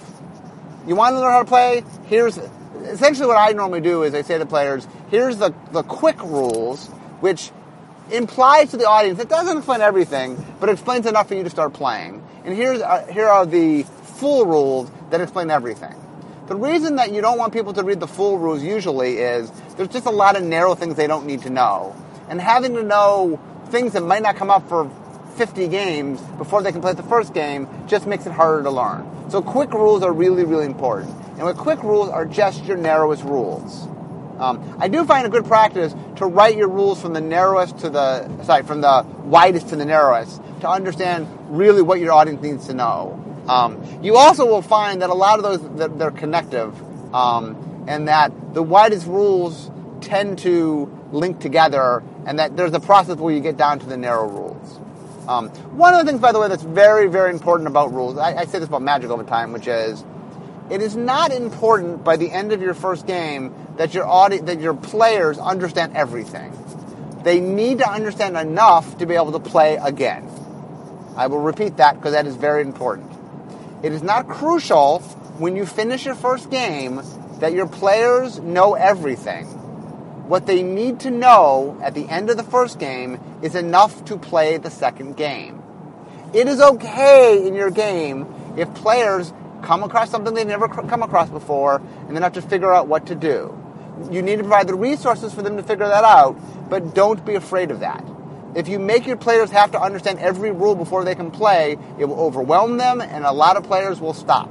You 0.87 0.95
want 0.95 1.15
to 1.15 1.21
learn 1.21 1.33
how 1.33 1.41
to 1.41 1.49
play? 1.49 1.85
Here's 2.07 2.39
essentially 2.85 3.27
what 3.27 3.37
I 3.37 3.53
normally 3.53 3.81
do 3.81 4.05
is 4.05 4.15
I 4.15 4.23
say 4.23 4.39
to 4.39 4.47
players, 4.47 4.87
here's 5.11 5.37
the, 5.37 5.55
the 5.73 5.83
quick 5.83 6.23
rules, 6.23 6.87
which 7.21 7.51
implies 8.11 8.71
to 8.71 8.77
the 8.77 8.87
audience, 8.87 9.21
it 9.21 9.29
doesn't 9.29 9.59
explain 9.59 9.81
everything, 9.81 10.43
but 10.61 10.69
it 10.69 10.73
explains 10.73 11.07
enough 11.07 11.29
for 11.29 11.35
you 11.35 11.45
to 11.45 11.51
start 11.51 11.73
playing. 11.73 12.23
And 12.45 12.55
here's, 12.55 12.81
uh, 12.81 13.07
here 13.11 13.27
are 13.27 13.47
the 13.47 13.83
full 13.83 14.47
rules 14.47 14.91
that 15.11 15.21
explain 15.21 15.51
everything. 15.51 15.95
The 16.49 16.57
reason 16.57 16.97
that 16.97 17.13
you 17.13 17.21
don't 17.21 17.39
want 17.39 17.53
people 17.53 17.75
to 17.75 17.85
read 17.85 18.01
the 18.01 18.07
full 18.07 18.39
rules 18.39 18.63
usually 18.63 19.19
is 19.19 19.51
there's 19.77 19.91
just 19.91 20.07
a 20.07 20.11
lot 20.11 20.37
of 20.37 20.43
narrow 20.43 20.75
things 20.75 20.97
they 20.97 21.07
don't 21.07 21.27
need 21.27 21.43
to 21.43 21.51
know. 21.51 21.95
And 22.29 22.41
having 22.41 22.75
to 22.75 22.83
know 22.83 23.39
things 23.67 23.93
that 23.93 24.03
might 24.03 24.23
not 24.23 24.37
come 24.37 24.51
up 24.51 24.67
for 24.69 24.91
50 25.37 25.69
games 25.69 26.21
before 26.39 26.63
they 26.63 26.73
can 26.73 26.81
play 26.81 26.95
the 26.95 27.03
first 27.03 27.35
game 27.35 27.69
just 27.87 28.07
makes 28.07 28.27
it 28.27 28.33
harder 28.33 28.63
to 28.63 28.71
learn. 28.71 29.31
So 29.31 29.43
quick 29.43 29.73
rules 29.73 30.03
are 30.03 30.13
really, 30.13 30.45
really 30.45 30.67
important. 30.67 31.15
And 31.37 31.45
with 31.45 31.57
quick 31.57 31.83
rules 31.83 32.09
are 32.09 32.25
just 32.25 32.65
your 32.65 32.77
narrowest 32.77 33.23
rules. 33.25 33.87
Um, 34.39 34.77
I 34.79 34.89
do 34.89 35.05
find 35.05 35.27
a 35.27 35.31
good 35.31 35.47
practice 35.47 35.95
to 36.17 36.27
write 36.27 36.57
your 36.57 36.69
rules 36.69 37.01
from 37.01 37.13
the 37.13 37.21
narrowest 37.21 37.79
to 37.79 37.91
the 37.91 38.45
sorry 38.45 38.63
from 38.63 38.81
the 38.81 39.05
widest 39.25 39.69
to 39.71 39.77
the 39.77 39.85
narrowest 39.85 40.41
to 40.61 40.69
understand 40.69 41.27
really 41.49 41.83
what 41.83 42.01
your 42.01 42.13
audience 42.13 42.43
needs 42.43 42.67
to 42.67 42.75
know. 42.75 43.25
Um, 43.49 43.83
you 44.03 44.17
also 44.17 44.45
will 44.47 44.63
find 44.63 45.03
that 45.03 45.11
a 45.11 45.15
lot 45.15 45.39
of 45.39 45.45
those 45.45 45.99
they're 45.99 46.11
connective, 46.11 46.75
um, 47.15 47.85
and 47.89 48.09
that 48.09 48.33
the 48.55 48.63
widest 48.63 49.07
rules 49.07 49.71
tend 50.01 50.39
to 50.41 50.93
link 51.11 51.41
together, 51.41 52.03
and 52.27 52.39
that 52.39 52.57
there's 52.57 52.75
a 52.75 52.81
process 52.81 53.17
where 53.17 53.35
you 53.35 53.41
get 53.41 53.57
down 53.57 53.79
to 53.79 53.87
the 53.87 53.97
narrow 53.97 54.29
rules. 54.29 54.81
Um, 55.27 55.49
one 55.77 55.95
of 55.95 56.01
the 56.01 56.11
things, 56.11 56.21
by 56.21 56.33
the 56.33 56.41
way, 56.41 56.49
that's 56.49 56.63
very, 56.63 57.09
very 57.09 57.33
important 57.33 57.67
about 57.67 57.93
rules, 57.93 58.17
I, 58.19 58.35
I 58.35 58.45
say 58.45 58.59
this 58.59 58.69
about 58.69 58.83
Magic 58.83 59.11
all 59.11 59.17
the 59.17 59.25
time, 59.25 59.53
which 59.53 59.67
is 59.67 60.05
it 60.71 60.83
is 60.83 60.97
not 60.97 61.33
important 61.33 62.05
by 62.05 62.17
the 62.17 62.31
end 62.31 62.53
of 62.53 62.61
your 62.61 62.75
first 62.75 63.07
game 63.07 63.55
that 63.77 63.95
your 63.95 64.07
audi- 64.07 64.39
that 64.39 64.61
your 64.61 64.75
players 64.75 65.39
understand 65.39 65.97
everything. 65.97 66.53
They 67.23 67.41
need 67.41 67.79
to 67.79 67.91
understand 67.91 68.37
enough 68.37 68.99
to 68.99 69.07
be 69.07 69.15
able 69.15 69.33
to 69.33 69.41
play 69.41 69.77
again. 69.77 70.29
I 71.17 71.27
will 71.27 71.41
repeat 71.41 71.79
that 71.79 71.97
because 71.97 72.13
that 72.13 72.27
is 72.27 72.37
very 72.37 72.63
important. 72.63 73.11
It 73.83 73.93
is 73.93 74.03
not 74.03 74.29
crucial 74.29 75.01
when 75.39 75.57
you 75.57 75.67
finish 75.67 76.05
your 76.05 76.15
first 76.15 76.51
game 76.51 77.01
that 77.41 77.53
your 77.53 77.67
players 77.67 78.39
know 78.39 78.75
everything. 78.75 79.47
What 80.29 80.47
they 80.47 80.63
need 80.63 81.01
to 81.01 81.11
know 81.11 81.79
at 81.83 81.95
the 81.95 82.09
end 82.09 82.29
of 82.29 82.37
the 82.37 82.43
first 82.43 82.79
game 82.79 83.19
is 83.41 83.55
enough 83.55 84.05
to 84.07 84.19
play 84.19 84.59
the 84.59 84.71
second 84.71 85.17
game. 85.17 85.63
It 86.35 86.47
is 86.47 86.61
okay 86.61 87.47
in 87.47 87.55
your 87.55 87.71
game 87.71 88.27
if 88.57 88.73
players 88.75 89.33
come 89.63 89.83
across 89.83 90.11
something 90.11 90.35
they've 90.35 90.47
never 90.47 90.69
come 90.69 91.03
across 91.03 91.29
before, 91.29 91.77
and 92.07 92.15
then 92.15 92.23
have 92.23 92.35
to 92.35 92.43
figure 92.43 92.73
out 92.73 92.89
what 92.89 93.07
to 93.07 93.15
do. 93.15 93.57
You 94.11 94.23
need 94.23 94.37
to 94.37 94.43
provide 94.43 94.69
the 94.69 94.75
resources 94.75 95.35
for 95.35 95.43
them 95.43 95.57
to 95.57 95.63
figure 95.63 95.89
that 95.89 96.05
out, 96.05 96.37
but 96.71 96.95
don't 96.95 97.25
be 97.25 97.35
afraid 97.35 97.71
of 97.71 97.81
that. 97.81 98.05
If 98.55 98.69
you 98.69 98.79
make 98.79 99.07
your 99.07 99.17
players 99.17 99.51
have 99.51 99.73
to 99.73 99.81
understand 99.81 100.21
every 100.21 100.51
rule 100.51 100.75
before 100.75 101.05
they 101.05 101.15
can 101.15 101.31
play, 101.31 101.77
it 101.99 102.05
will 102.05 102.19
overwhelm 102.21 102.77
them, 102.77 103.01
and 103.01 103.25
a 103.25 103.33
lot 103.33 103.57
of 103.57 103.65
players 103.65 104.01
will 104.01 104.15
stop. 104.15 104.51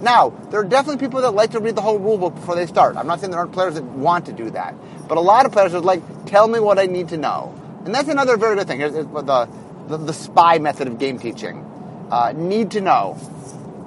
Now, 0.00 0.30
there 0.50 0.60
are 0.60 0.64
definitely 0.64 1.04
people 1.04 1.22
that 1.22 1.32
like 1.32 1.50
to 1.52 1.60
read 1.60 1.74
the 1.74 1.82
whole 1.82 1.98
rule 1.98 2.18
book 2.18 2.34
before 2.34 2.54
they 2.54 2.66
start. 2.66 2.96
I'm 2.96 3.06
not 3.06 3.20
saying 3.20 3.32
there 3.32 3.40
aren't 3.40 3.52
players 3.52 3.74
that 3.74 3.82
want 3.82 4.26
to 4.26 4.32
do 4.32 4.50
that, 4.50 4.74
but 5.08 5.18
a 5.18 5.20
lot 5.20 5.44
of 5.44 5.52
players 5.52 5.74
are 5.74 5.80
like, 5.80 6.02
tell 6.26 6.46
me 6.46 6.60
what 6.60 6.78
I 6.78 6.86
need 6.86 7.08
to 7.08 7.16
know. 7.16 7.54
And 7.84 7.94
that's 7.94 8.08
another 8.08 8.36
very 8.36 8.54
good 8.54 8.68
thing. 8.68 8.78
Here's 8.78 8.92
the, 8.92 9.48
the, 9.88 9.96
the 9.96 10.12
SPY 10.12 10.58
method 10.58 10.86
of 10.86 10.98
game 10.98 11.18
teaching. 11.18 11.64
Uh, 12.10 12.32
need 12.36 12.70
to 12.72 12.80
know, 12.80 13.18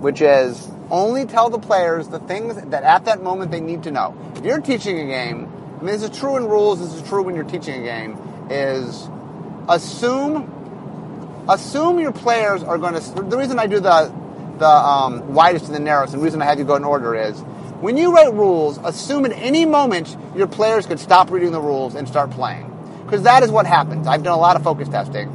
which 0.02 0.20
is 0.20 0.70
only 0.90 1.26
tell 1.26 1.50
the 1.50 1.60
players 1.60 2.10
the 2.10 2.20
things 2.20 2.56
that 2.56 2.84
at 2.84 3.06
that 3.06 3.24
moment 3.24 3.52
they 3.52 3.62
need 3.62 3.84
to 3.84 3.92
know. 3.92 4.18
If 4.36 4.44
you're 4.44 4.60
teaching 4.60 5.00
a 5.00 5.06
game, 5.06 5.50
I 5.80 5.84
mean, 5.84 5.86
this 5.86 6.04
is 6.04 6.18
true 6.18 6.38
in 6.38 6.46
rules, 6.46 6.80
this 6.80 6.94
is 6.94 7.08
true 7.08 7.24
when 7.24 7.36
you're 7.36 7.44
teaching 7.44 7.82
a 7.82 7.84
game, 7.84 8.18
is 8.50 9.08
assume 9.70 10.58
assume 11.48 12.00
your 12.00 12.12
players 12.12 12.64
are 12.64 12.78
going 12.78 12.94
to. 12.94 13.00
The 13.00 13.38
reason 13.38 13.60
I 13.60 13.68
do 13.68 13.80
the 13.80 14.14
the 14.58 14.68
um, 14.68 15.34
widest 15.34 15.66
and 15.66 15.76
the 15.76 15.80
narrowest, 15.80 16.14
and 16.14 16.22
the 16.22 16.26
reason 16.26 16.42
I 16.42 16.46
have 16.46 16.60
you 16.60 16.66
go 16.66 16.76
in 16.76 16.84
order 16.84 17.16
is 17.16 17.40
when 17.80 17.98
you 17.98 18.14
write 18.14 18.34
rules, 18.34 18.78
assume 18.84 19.26
at 19.26 19.32
any 19.32 19.66
moment 19.66 20.16
your 20.36 20.48
players 20.48 20.86
could 20.86 21.00
stop 21.00 21.32
reading 21.32 21.52
the 21.52 21.62
rules 21.62 21.96
and 21.96 22.08
start 22.08 22.30
playing, 22.32 22.72
because 23.06 23.24
that 23.24 23.44
is 23.44 23.50
what 23.50 23.66
happens. 23.66 24.08
I've 24.08 24.24
done 24.24 24.34
a 24.34 24.42
lot 24.42 24.56
of 24.56 24.64
focus 24.64 24.90
testing. 24.90 25.30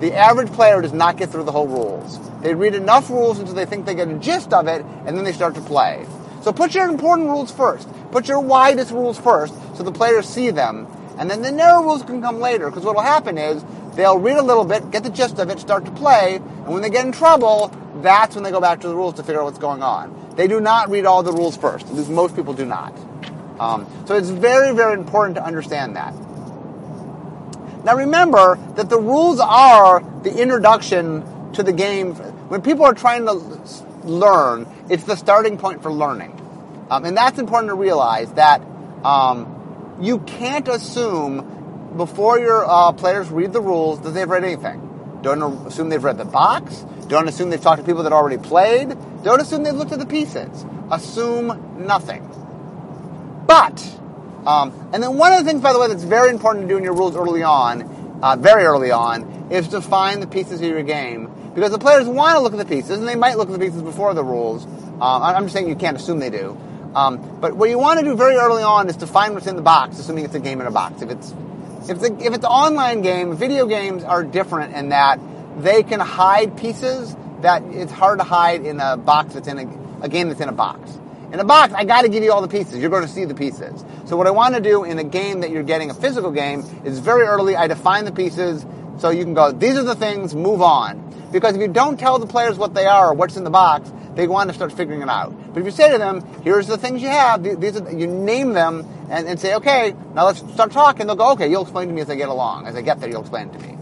The 0.00 0.14
average 0.14 0.52
player 0.52 0.80
does 0.80 0.92
not 0.92 1.16
get 1.16 1.30
through 1.30 1.44
the 1.44 1.52
whole 1.52 1.66
rules. 1.66 2.18
They 2.40 2.54
read 2.54 2.74
enough 2.74 3.10
rules 3.10 3.38
until 3.38 3.54
they 3.54 3.66
think 3.66 3.84
they 3.84 3.94
get 3.94 4.08
a 4.08 4.14
gist 4.14 4.52
of 4.52 4.68
it, 4.68 4.84
and 5.06 5.16
then 5.16 5.24
they 5.24 5.32
start 5.32 5.54
to 5.56 5.60
play. 5.60 6.06
So 6.42 6.52
put 6.52 6.74
your 6.74 6.88
important 6.88 7.28
rules 7.28 7.50
first. 7.50 7.88
Put 8.12 8.28
your 8.28 8.40
widest 8.40 8.92
rules 8.92 9.18
first, 9.18 9.54
so 9.76 9.82
the 9.82 9.92
players 9.92 10.26
see 10.28 10.50
them, 10.50 10.86
and 11.18 11.28
then 11.28 11.42
the 11.42 11.50
narrow 11.50 11.82
rules 11.82 12.02
can 12.02 12.22
come 12.22 12.38
later. 12.38 12.70
Because 12.70 12.84
what 12.84 12.94
will 12.94 13.02
happen 13.02 13.36
is 13.38 13.64
they'll 13.96 14.18
read 14.18 14.36
a 14.36 14.42
little 14.42 14.64
bit, 14.64 14.90
get 14.90 15.02
the 15.02 15.10
gist 15.10 15.38
of 15.38 15.50
it, 15.50 15.58
start 15.58 15.84
to 15.84 15.90
play, 15.90 16.36
and 16.36 16.68
when 16.68 16.80
they 16.80 16.90
get 16.90 17.04
in 17.04 17.12
trouble, 17.12 17.72
that's 18.00 18.36
when 18.36 18.44
they 18.44 18.52
go 18.52 18.60
back 18.60 18.80
to 18.80 18.88
the 18.88 18.94
rules 18.94 19.14
to 19.14 19.22
figure 19.24 19.40
out 19.40 19.46
what's 19.46 19.58
going 19.58 19.82
on. 19.82 20.14
They 20.36 20.46
do 20.46 20.60
not 20.60 20.88
read 20.88 21.04
all 21.06 21.24
the 21.24 21.32
rules 21.32 21.56
first. 21.56 21.86
At 21.88 21.94
least 21.94 22.08
most 22.08 22.36
people 22.36 22.54
do 22.54 22.64
not. 22.64 22.96
Um, 23.58 23.86
so 24.06 24.14
it's 24.14 24.30
very, 24.30 24.72
very 24.74 24.94
important 24.94 25.34
to 25.34 25.44
understand 25.44 25.96
that. 25.96 26.14
Now 27.84 27.96
remember 27.96 28.58
that 28.76 28.88
the 28.88 28.98
rules 28.98 29.40
are 29.40 30.00
the 30.22 30.40
introduction 30.40 31.52
to 31.52 31.62
the 31.62 31.72
game. 31.72 32.14
When 32.14 32.62
people 32.62 32.84
are 32.84 32.94
trying 32.94 33.26
to 33.26 33.34
learn, 34.04 34.66
it's 34.88 35.04
the 35.04 35.16
starting 35.16 35.58
point 35.58 35.82
for 35.82 35.92
learning. 35.92 36.34
Um, 36.90 37.04
and 37.04 37.16
that's 37.16 37.38
important 37.38 37.70
to 37.70 37.74
realize 37.74 38.32
that 38.32 38.62
um, 39.04 39.96
you 40.00 40.20
can't 40.20 40.66
assume 40.68 41.94
before 41.96 42.38
your 42.38 42.64
uh, 42.66 42.92
players 42.92 43.30
read 43.30 43.52
the 43.52 43.60
rules 43.60 44.00
that 44.02 44.10
they've 44.10 44.28
read 44.28 44.44
anything. 44.44 44.84
Don't 45.22 45.42
assume 45.66 45.88
they've 45.88 46.02
read 46.02 46.18
the 46.18 46.24
box. 46.24 46.84
Don't 47.08 47.28
assume 47.28 47.50
they've 47.50 47.60
talked 47.60 47.80
to 47.80 47.86
people 47.86 48.04
that 48.04 48.12
already 48.12 48.38
played. 48.38 48.96
Don't 49.22 49.40
assume 49.40 49.62
they've 49.62 49.74
looked 49.74 49.92
at 49.92 49.98
the 49.98 50.06
pieces. 50.06 50.64
Assume 50.90 51.84
nothing. 51.86 52.24
But, 53.46 53.82
um, 54.46 54.90
and 54.92 55.02
then 55.02 55.16
one 55.16 55.32
of 55.32 55.44
the 55.44 55.50
things, 55.50 55.62
by 55.62 55.72
the 55.72 55.78
way, 55.78 55.88
that's 55.88 56.04
very 56.04 56.30
important 56.30 56.66
to 56.66 56.68
do 56.68 56.78
in 56.78 56.84
your 56.84 56.94
rules 56.94 57.16
early 57.16 57.42
on, 57.42 57.82
uh, 58.22 58.36
very 58.36 58.64
early 58.64 58.90
on, 58.90 59.48
is 59.50 59.68
to 59.68 59.80
find 59.80 60.22
the 60.22 60.26
pieces 60.26 60.60
of 60.60 60.68
your 60.68 60.82
game. 60.82 61.30
Because 61.54 61.72
the 61.72 61.78
players 61.78 62.06
want 62.06 62.36
to 62.36 62.40
look 62.40 62.52
at 62.52 62.58
the 62.58 62.64
pieces, 62.64 62.98
and 62.98 63.08
they 63.08 63.16
might 63.16 63.36
look 63.36 63.48
at 63.48 63.52
the 63.52 63.58
pieces 63.58 63.82
before 63.82 64.14
the 64.14 64.24
rules. 64.24 64.64
Um, 64.64 65.00
I'm 65.00 65.44
just 65.44 65.54
saying 65.54 65.68
you 65.68 65.76
can't 65.76 65.96
assume 65.96 66.18
they 66.18 66.30
do. 66.30 66.56
Um, 66.94 67.38
but 67.40 67.54
what 67.54 67.68
you 67.68 67.78
want 67.78 68.00
to 68.00 68.04
do 68.04 68.16
very 68.16 68.36
early 68.36 68.62
on 68.62 68.88
is 68.88 68.96
to 68.98 69.06
find 69.06 69.34
what's 69.34 69.46
in 69.46 69.56
the 69.56 69.62
box, 69.62 69.98
assuming 69.98 70.24
it's 70.24 70.34
a 70.34 70.40
game 70.40 70.60
in 70.60 70.66
a 70.66 70.70
box. 70.70 71.02
If 71.02 71.10
it's 71.10 71.34
if, 71.88 72.00
the, 72.00 72.14
if 72.20 72.34
it's 72.34 72.44
an 72.44 72.50
online 72.50 73.02
game, 73.02 73.34
video 73.34 73.66
games 73.66 74.04
are 74.04 74.22
different 74.22 74.74
in 74.74 74.90
that 74.90 75.20
they 75.58 75.82
can 75.82 76.00
hide 76.00 76.56
pieces 76.56 77.16
that 77.40 77.62
it's 77.64 77.92
hard 77.92 78.18
to 78.18 78.24
hide 78.24 78.64
in 78.64 78.80
a 78.80 78.96
box 78.96 79.34
that's 79.34 79.48
in 79.48 79.58
a, 79.58 80.04
a 80.04 80.08
game 80.08 80.28
that's 80.28 80.40
in 80.40 80.48
a 80.48 80.52
box. 80.52 80.98
In 81.32 81.40
a 81.40 81.44
box, 81.44 81.72
I 81.74 81.84
got 81.84 82.02
to 82.02 82.08
give 82.08 82.22
you 82.24 82.32
all 82.32 82.42
the 82.42 82.48
pieces. 82.48 82.78
You're 82.78 82.90
going 82.90 83.06
to 83.06 83.08
see 83.08 83.24
the 83.24 83.34
pieces. 83.34 83.84
So 84.08 84.16
what 84.16 84.26
I 84.26 84.30
want 84.30 84.54
to 84.54 84.62
do 84.62 84.84
in 84.84 84.98
a 84.98 85.04
game 85.04 85.42
that 85.42 85.50
you're 85.50 85.62
getting 85.62 85.90
a 85.90 85.94
physical 85.94 86.30
game 86.30 86.64
is 86.82 86.98
very 86.98 87.26
early. 87.26 87.56
I 87.56 87.66
define 87.66 88.06
the 88.06 88.12
pieces 88.12 88.64
so 88.96 89.10
you 89.10 89.22
can 89.22 89.34
go. 89.34 89.52
These 89.52 89.76
are 89.76 89.82
the 89.82 89.94
things. 89.94 90.34
Move 90.34 90.62
on. 90.62 91.28
Because 91.30 91.54
if 91.54 91.60
you 91.60 91.68
don't 91.68 92.00
tell 92.00 92.18
the 92.18 92.26
players 92.26 92.56
what 92.56 92.72
they 92.72 92.86
are 92.86 93.10
or 93.10 93.12
what's 93.12 93.36
in 93.36 93.44
the 93.44 93.50
box, 93.50 93.92
they 94.14 94.26
want 94.26 94.48
to 94.48 94.54
start 94.54 94.72
figuring 94.72 95.02
it 95.02 95.10
out. 95.10 95.34
But 95.52 95.60
if 95.60 95.66
you 95.66 95.70
say 95.70 95.92
to 95.92 95.98
them, 95.98 96.22
"Here's 96.42 96.66
the 96.66 96.78
things 96.78 97.02
you 97.02 97.08
have," 97.08 97.42
these 97.42 97.78
are, 97.78 97.92
you 97.92 98.06
name 98.06 98.54
them 98.54 98.86
and, 99.10 99.28
and 99.28 99.38
say, 99.38 99.54
"Okay, 99.56 99.94
now 100.14 100.24
let's 100.24 100.38
start 100.54 100.72
talking." 100.72 101.06
They'll 101.06 101.14
go, 101.14 101.32
"Okay, 101.32 101.50
you'll 101.50 101.62
explain 101.62 101.88
to 101.88 101.94
me 101.94 102.00
as 102.00 102.08
I 102.08 102.14
get 102.14 102.30
along. 102.30 102.66
As 102.66 102.76
I 102.76 102.80
get 102.80 103.00
there, 103.00 103.10
you'll 103.10 103.20
explain 103.20 103.48
it 103.48 103.58
to 103.58 103.58
me." 103.58 103.76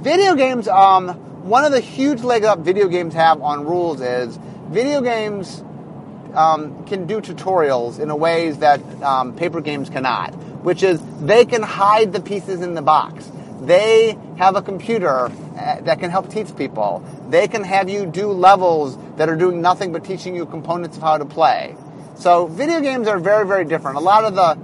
Video 0.00 0.34
games. 0.34 0.66
Um, 0.66 1.10
one 1.44 1.66
of 1.66 1.72
the 1.72 1.80
huge 1.80 2.22
leg 2.22 2.42
up 2.42 2.60
video 2.60 2.88
games 2.88 3.12
have 3.12 3.42
on 3.42 3.66
rules 3.66 4.00
is 4.00 4.38
video 4.70 5.02
games 5.02 5.62
um, 6.34 6.84
can 6.86 7.06
do 7.06 7.20
tutorials 7.20 7.98
in 7.98 8.10
a 8.10 8.16
ways 8.16 8.58
that 8.58 8.80
um, 9.02 9.34
paper 9.34 9.60
games 9.60 9.88
cannot, 9.90 10.34
which 10.64 10.82
is 10.82 11.00
they 11.20 11.44
can 11.44 11.62
hide 11.62 12.12
the 12.12 12.20
pieces 12.20 12.60
in 12.60 12.74
the 12.74 12.82
box. 12.82 13.30
They 13.60 14.16
have 14.36 14.54
a 14.56 14.62
computer 14.62 15.26
uh, 15.26 15.80
that 15.80 15.98
can 15.98 16.10
help 16.10 16.30
teach 16.30 16.54
people. 16.56 17.02
They 17.28 17.48
can 17.48 17.64
have 17.64 17.88
you 17.88 18.06
do 18.06 18.28
levels 18.28 18.96
that 19.16 19.28
are 19.28 19.36
doing 19.36 19.60
nothing 19.60 19.92
but 19.92 20.04
teaching 20.04 20.36
you 20.36 20.46
components 20.46 20.96
of 20.96 21.02
how 21.02 21.18
to 21.18 21.24
play. 21.24 21.76
So 22.14 22.46
video 22.46 22.80
games 22.80 23.08
are 23.08 23.18
very, 23.18 23.46
very 23.46 23.64
different. 23.64 23.96
A 23.96 24.00
lot 24.00 24.24
of 24.24 24.34
the 24.34 24.54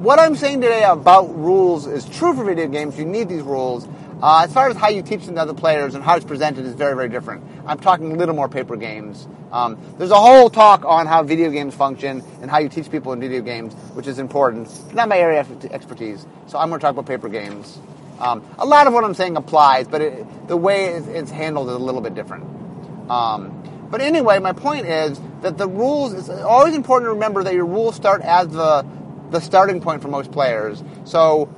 what 0.00 0.18
I'm 0.18 0.34
saying 0.34 0.62
today 0.62 0.82
about 0.84 1.36
rules 1.36 1.86
is 1.86 2.06
true 2.06 2.34
for 2.34 2.42
video 2.42 2.68
games. 2.68 2.98
You 2.98 3.04
need 3.04 3.28
these 3.28 3.42
rules. 3.42 3.86
Uh, 4.22 4.42
as 4.44 4.52
far 4.52 4.68
as 4.68 4.76
how 4.76 4.88
you 4.88 5.02
teach 5.02 5.24
them 5.24 5.34
to 5.34 5.40
other 5.40 5.54
players 5.54 5.94
and 5.94 6.04
how 6.04 6.14
it's 6.14 6.26
presented 6.26 6.66
is 6.66 6.74
very, 6.74 6.94
very 6.94 7.08
different. 7.08 7.42
I'm 7.66 7.78
talking 7.78 8.12
a 8.12 8.16
little 8.16 8.34
more 8.34 8.48
paper 8.48 8.76
games. 8.76 9.26
Um, 9.50 9.78
there's 9.96 10.10
a 10.10 10.20
whole 10.20 10.50
talk 10.50 10.84
on 10.84 11.06
how 11.06 11.22
video 11.22 11.50
games 11.50 11.74
function 11.74 12.22
and 12.42 12.50
how 12.50 12.58
you 12.58 12.68
teach 12.68 12.90
people 12.90 13.14
in 13.14 13.20
video 13.20 13.40
games, 13.40 13.72
which 13.94 14.06
is 14.06 14.18
important. 14.18 14.66
It's 14.66 14.92
Not 14.92 15.08
my 15.08 15.18
area 15.18 15.40
of 15.40 15.64
expertise, 15.66 16.26
so 16.46 16.58
I'm 16.58 16.68
going 16.68 16.80
to 16.80 16.84
talk 16.84 16.92
about 16.92 17.06
paper 17.06 17.30
games. 17.30 17.78
Um, 18.18 18.44
a 18.58 18.66
lot 18.66 18.86
of 18.86 18.92
what 18.92 19.04
I'm 19.04 19.14
saying 19.14 19.38
applies, 19.38 19.88
but 19.88 20.02
it, 20.02 20.48
the 20.48 20.56
way 20.56 20.88
it's 20.88 21.30
handled 21.30 21.68
is 21.68 21.74
a 21.74 21.78
little 21.78 22.02
bit 22.02 22.14
different. 22.14 22.44
Um, 23.10 23.88
but 23.90 24.02
anyway, 24.02 24.38
my 24.38 24.52
point 24.52 24.86
is 24.86 25.18
that 25.40 25.56
the 25.56 25.66
rules, 25.66 26.12
it's 26.12 26.28
always 26.28 26.74
important 26.74 27.06
to 27.06 27.14
remember 27.14 27.42
that 27.42 27.54
your 27.54 27.64
rules 27.64 27.96
start 27.96 28.20
as 28.20 28.48
the, 28.48 28.86
the 29.30 29.40
starting 29.40 29.80
point 29.80 30.02
for 30.02 30.08
most 30.08 30.30
players. 30.30 30.84
So 31.04 31.48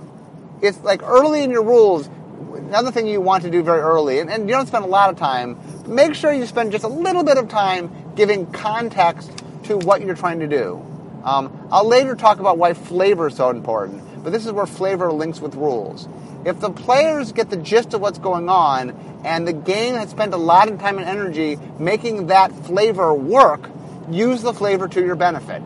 it's 0.62 0.80
like 0.82 1.02
early 1.02 1.42
in 1.42 1.50
your 1.50 1.64
rules, 1.64 2.08
another 2.54 2.90
thing 2.90 3.06
you 3.06 3.20
want 3.20 3.44
to 3.44 3.50
do 3.50 3.62
very 3.62 3.80
early, 3.80 4.18
and, 4.18 4.30
and 4.30 4.48
you 4.48 4.54
don't 4.54 4.66
spend 4.66 4.84
a 4.84 4.88
lot 4.88 5.10
of 5.10 5.16
time, 5.16 5.58
make 5.86 6.14
sure 6.14 6.32
you 6.32 6.46
spend 6.46 6.72
just 6.72 6.84
a 6.84 6.88
little 6.88 7.24
bit 7.24 7.38
of 7.38 7.48
time 7.48 8.12
giving 8.14 8.46
context 8.52 9.30
to 9.64 9.78
what 9.78 10.02
you're 10.02 10.14
trying 10.14 10.40
to 10.40 10.46
do. 10.46 10.84
Um, 11.24 11.68
I'll 11.70 11.86
later 11.86 12.14
talk 12.14 12.40
about 12.40 12.58
why 12.58 12.74
flavor 12.74 13.28
is 13.28 13.36
so 13.36 13.50
important, 13.50 14.24
but 14.24 14.32
this 14.32 14.46
is 14.46 14.52
where 14.52 14.66
flavor 14.66 15.12
links 15.12 15.40
with 15.40 15.54
rules. 15.54 16.08
If 16.44 16.58
the 16.58 16.70
players 16.70 17.32
get 17.32 17.50
the 17.50 17.56
gist 17.56 17.94
of 17.94 18.00
what's 18.00 18.18
going 18.18 18.48
on, 18.48 19.20
and 19.24 19.46
the 19.46 19.52
game 19.52 19.94
has 19.94 20.10
spent 20.10 20.34
a 20.34 20.38
lot 20.38 20.68
of 20.68 20.80
time 20.80 20.98
and 20.98 21.06
energy 21.06 21.56
making 21.78 22.26
that 22.26 22.50
flavor 22.66 23.14
work, 23.14 23.70
use 24.10 24.42
the 24.42 24.52
flavor 24.52 24.88
to 24.88 25.00
your 25.00 25.14
benefit. 25.14 25.62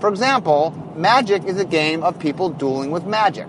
For 0.00 0.08
example, 0.08 0.74
Magic 0.98 1.44
is 1.44 1.60
a 1.60 1.64
game 1.64 2.02
of 2.02 2.18
people 2.18 2.50
dueling 2.50 2.90
with 2.90 3.06
magic. 3.06 3.46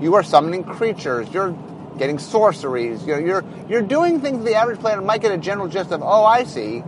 You 0.00 0.14
are 0.14 0.22
summoning 0.22 0.62
creatures. 0.62 1.28
You're 1.34 1.52
getting 1.98 2.18
sorceries. 2.18 3.06
You 3.06 3.14
know, 3.14 3.18
you're, 3.18 3.44
you're 3.68 3.82
doing 3.82 4.20
things 4.20 4.44
the 4.44 4.54
average 4.54 4.80
player 4.80 5.00
might 5.00 5.20
get 5.20 5.32
a 5.32 5.38
general 5.38 5.68
gist 5.68 5.92
of, 5.92 6.02
oh, 6.02 6.24
I 6.24 6.44
see. 6.44 6.82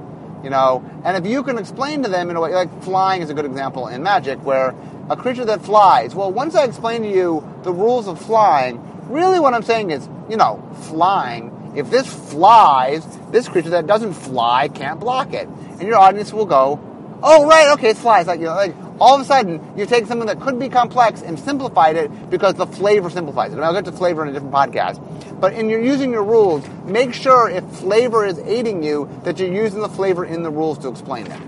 You 0.44 0.50
know, 0.50 0.84
and 1.04 1.16
if 1.16 1.30
you 1.30 1.42
can 1.42 1.58
explain 1.58 2.02
to 2.04 2.08
them 2.08 2.30
in 2.30 2.36
a 2.36 2.40
way, 2.40 2.54
like 2.54 2.82
flying 2.82 3.22
is 3.22 3.30
a 3.30 3.34
good 3.34 3.46
example 3.46 3.88
in 3.88 4.02
Magic, 4.02 4.38
where 4.44 4.74
a 5.10 5.16
creature 5.16 5.44
that 5.44 5.62
flies, 5.62 6.14
well, 6.14 6.30
once 6.30 6.54
I 6.54 6.64
explain 6.64 7.02
to 7.02 7.10
you 7.10 7.42
the 7.62 7.72
rules 7.72 8.06
of 8.06 8.20
flying, 8.20 8.80
really 9.08 9.40
what 9.40 9.54
I'm 9.54 9.62
saying 9.62 9.90
is, 9.90 10.08
you 10.28 10.36
know, 10.36 10.62
flying, 10.82 11.72
if 11.74 11.90
this 11.90 12.06
flies, 12.30 13.04
this 13.30 13.48
creature 13.48 13.70
that 13.70 13.86
doesn't 13.86 14.14
fly 14.14 14.68
can't 14.68 15.00
block 15.00 15.32
it. 15.32 15.48
And 15.48 15.82
your 15.82 15.96
audience 15.96 16.32
will 16.32 16.46
go, 16.46 16.80
oh, 17.22 17.46
right, 17.46 17.72
okay, 17.72 17.90
it 17.90 17.96
flies. 17.96 18.26
Like, 18.26 18.40
you 18.40 18.46
know, 18.46 18.54
like, 18.54 18.74
all 19.00 19.14
of 19.14 19.20
a 19.20 19.24
sudden 19.24 19.60
you 19.76 19.86
take 19.86 20.06
something 20.06 20.26
that 20.26 20.40
could 20.40 20.58
be 20.58 20.68
complex 20.68 21.22
and 21.22 21.38
simplified 21.38 21.96
it 21.96 22.30
because 22.30 22.54
the 22.54 22.66
flavor 22.66 23.10
simplifies 23.10 23.52
it. 23.52 23.56
And 23.56 23.64
I'll 23.64 23.72
get 23.72 23.84
to 23.86 23.92
flavor 23.92 24.22
in 24.22 24.28
a 24.28 24.32
different 24.32 24.54
podcast. 24.54 25.00
But 25.40 25.52
in 25.52 25.68
your 25.68 25.80
using 25.80 26.12
your 26.12 26.24
rules, 26.24 26.66
make 26.84 27.12
sure 27.12 27.50
if 27.50 27.64
flavor 27.64 28.24
is 28.24 28.38
aiding 28.40 28.82
you 28.82 29.08
that 29.24 29.38
you're 29.38 29.52
using 29.52 29.80
the 29.80 29.88
flavor 29.88 30.24
in 30.24 30.42
the 30.42 30.50
rules 30.50 30.78
to 30.78 30.88
explain 30.88 31.26
it. 31.26 31.40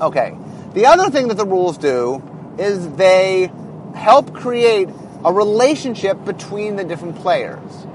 Okay. 0.00 0.36
The 0.74 0.86
other 0.86 1.10
thing 1.10 1.28
that 1.28 1.36
the 1.36 1.46
rules 1.46 1.78
do 1.78 2.22
is 2.58 2.88
they 2.96 3.50
help 3.94 4.34
create 4.34 4.88
a 5.24 5.32
relationship 5.32 6.24
between 6.24 6.76
the 6.76 6.84
different 6.84 7.16
players. 7.16 7.86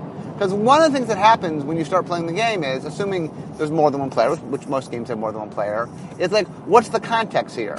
Because 0.41 0.55
one 0.55 0.81
of 0.81 0.91
the 0.91 0.97
things 0.97 1.07
that 1.09 1.19
happens 1.19 1.63
when 1.63 1.77
you 1.77 1.85
start 1.85 2.07
playing 2.07 2.25
the 2.25 2.33
game 2.33 2.63
is, 2.63 2.83
assuming 2.83 3.31
there's 3.57 3.69
more 3.69 3.91
than 3.91 3.99
one 3.99 4.09
player, 4.09 4.35
which 4.37 4.65
most 4.65 4.89
games 4.89 5.09
have 5.09 5.19
more 5.19 5.31
than 5.31 5.39
one 5.39 5.51
player, 5.51 5.87
it's 6.17 6.33
like, 6.33 6.47
what's 6.65 6.89
the 6.89 6.99
context 6.99 7.55
here? 7.55 7.77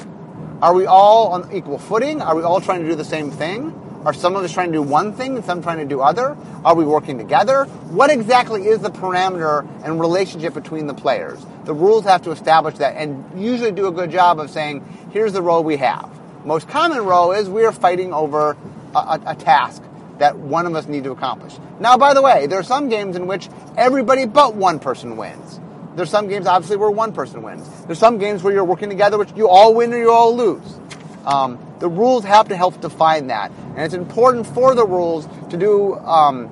Are 0.60 0.72
we 0.72 0.86
all 0.86 1.32
on 1.32 1.52
equal 1.52 1.76
footing? 1.76 2.22
Are 2.22 2.36
we 2.36 2.44
all 2.44 2.60
trying 2.60 2.82
to 2.82 2.88
do 2.88 2.94
the 2.94 3.04
same 3.04 3.32
thing? 3.32 3.74
Are 4.04 4.14
some 4.14 4.36
of 4.36 4.44
us 4.44 4.52
trying 4.52 4.68
to 4.68 4.78
do 4.78 4.82
one 4.82 5.12
thing 5.12 5.34
and 5.34 5.44
some 5.44 5.60
trying 5.60 5.78
to 5.78 5.84
do 5.84 6.00
other? 6.02 6.36
Are 6.64 6.76
we 6.76 6.84
working 6.84 7.18
together? 7.18 7.64
What 7.90 8.10
exactly 8.10 8.68
is 8.68 8.78
the 8.78 8.90
parameter 8.92 9.66
and 9.84 9.98
relationship 9.98 10.54
between 10.54 10.86
the 10.86 10.94
players? 10.94 11.44
The 11.64 11.74
rules 11.74 12.04
have 12.04 12.22
to 12.22 12.30
establish 12.30 12.78
that 12.78 12.94
and 12.94 13.42
usually 13.42 13.72
do 13.72 13.88
a 13.88 13.92
good 13.92 14.12
job 14.12 14.38
of 14.38 14.50
saying, 14.50 14.84
here's 15.10 15.32
the 15.32 15.42
role 15.42 15.64
we 15.64 15.78
have. 15.78 16.08
Most 16.44 16.68
common 16.68 17.00
role 17.00 17.32
is 17.32 17.48
we 17.48 17.64
are 17.64 17.72
fighting 17.72 18.14
over 18.14 18.56
a, 18.94 18.98
a, 18.98 19.20
a 19.26 19.34
task 19.34 19.82
that 20.18 20.38
one 20.38 20.66
of 20.66 20.74
us 20.74 20.86
need 20.86 21.04
to 21.04 21.10
accomplish. 21.10 21.54
Now, 21.80 21.96
by 21.96 22.14
the 22.14 22.22
way, 22.22 22.46
there 22.46 22.58
are 22.58 22.64
some 22.64 22.88
games 22.88 23.16
in 23.16 23.26
which 23.26 23.48
everybody 23.76 24.26
but 24.26 24.54
one 24.54 24.78
person 24.78 25.16
wins. 25.16 25.60
There's 25.94 26.10
some 26.10 26.28
games, 26.28 26.46
obviously, 26.46 26.76
where 26.76 26.90
one 26.90 27.12
person 27.12 27.42
wins. 27.42 27.68
There's 27.84 27.98
some 27.98 28.18
games 28.18 28.42
where 28.42 28.54
you're 28.54 28.64
working 28.64 28.88
together, 28.88 29.18
which 29.18 29.32
you 29.36 29.48
all 29.48 29.74
win 29.74 29.92
or 29.92 29.98
you 29.98 30.10
all 30.10 30.34
lose. 30.34 30.78
Um, 31.26 31.58
the 31.78 31.88
rules 31.88 32.24
have 32.24 32.48
to 32.48 32.56
help 32.56 32.80
define 32.80 33.28
that, 33.28 33.50
and 33.50 33.80
it's 33.80 33.94
important 33.94 34.46
for 34.46 34.74
the 34.74 34.86
rules 34.86 35.28
to 35.50 35.56
do. 35.56 35.94
Um, 35.96 36.50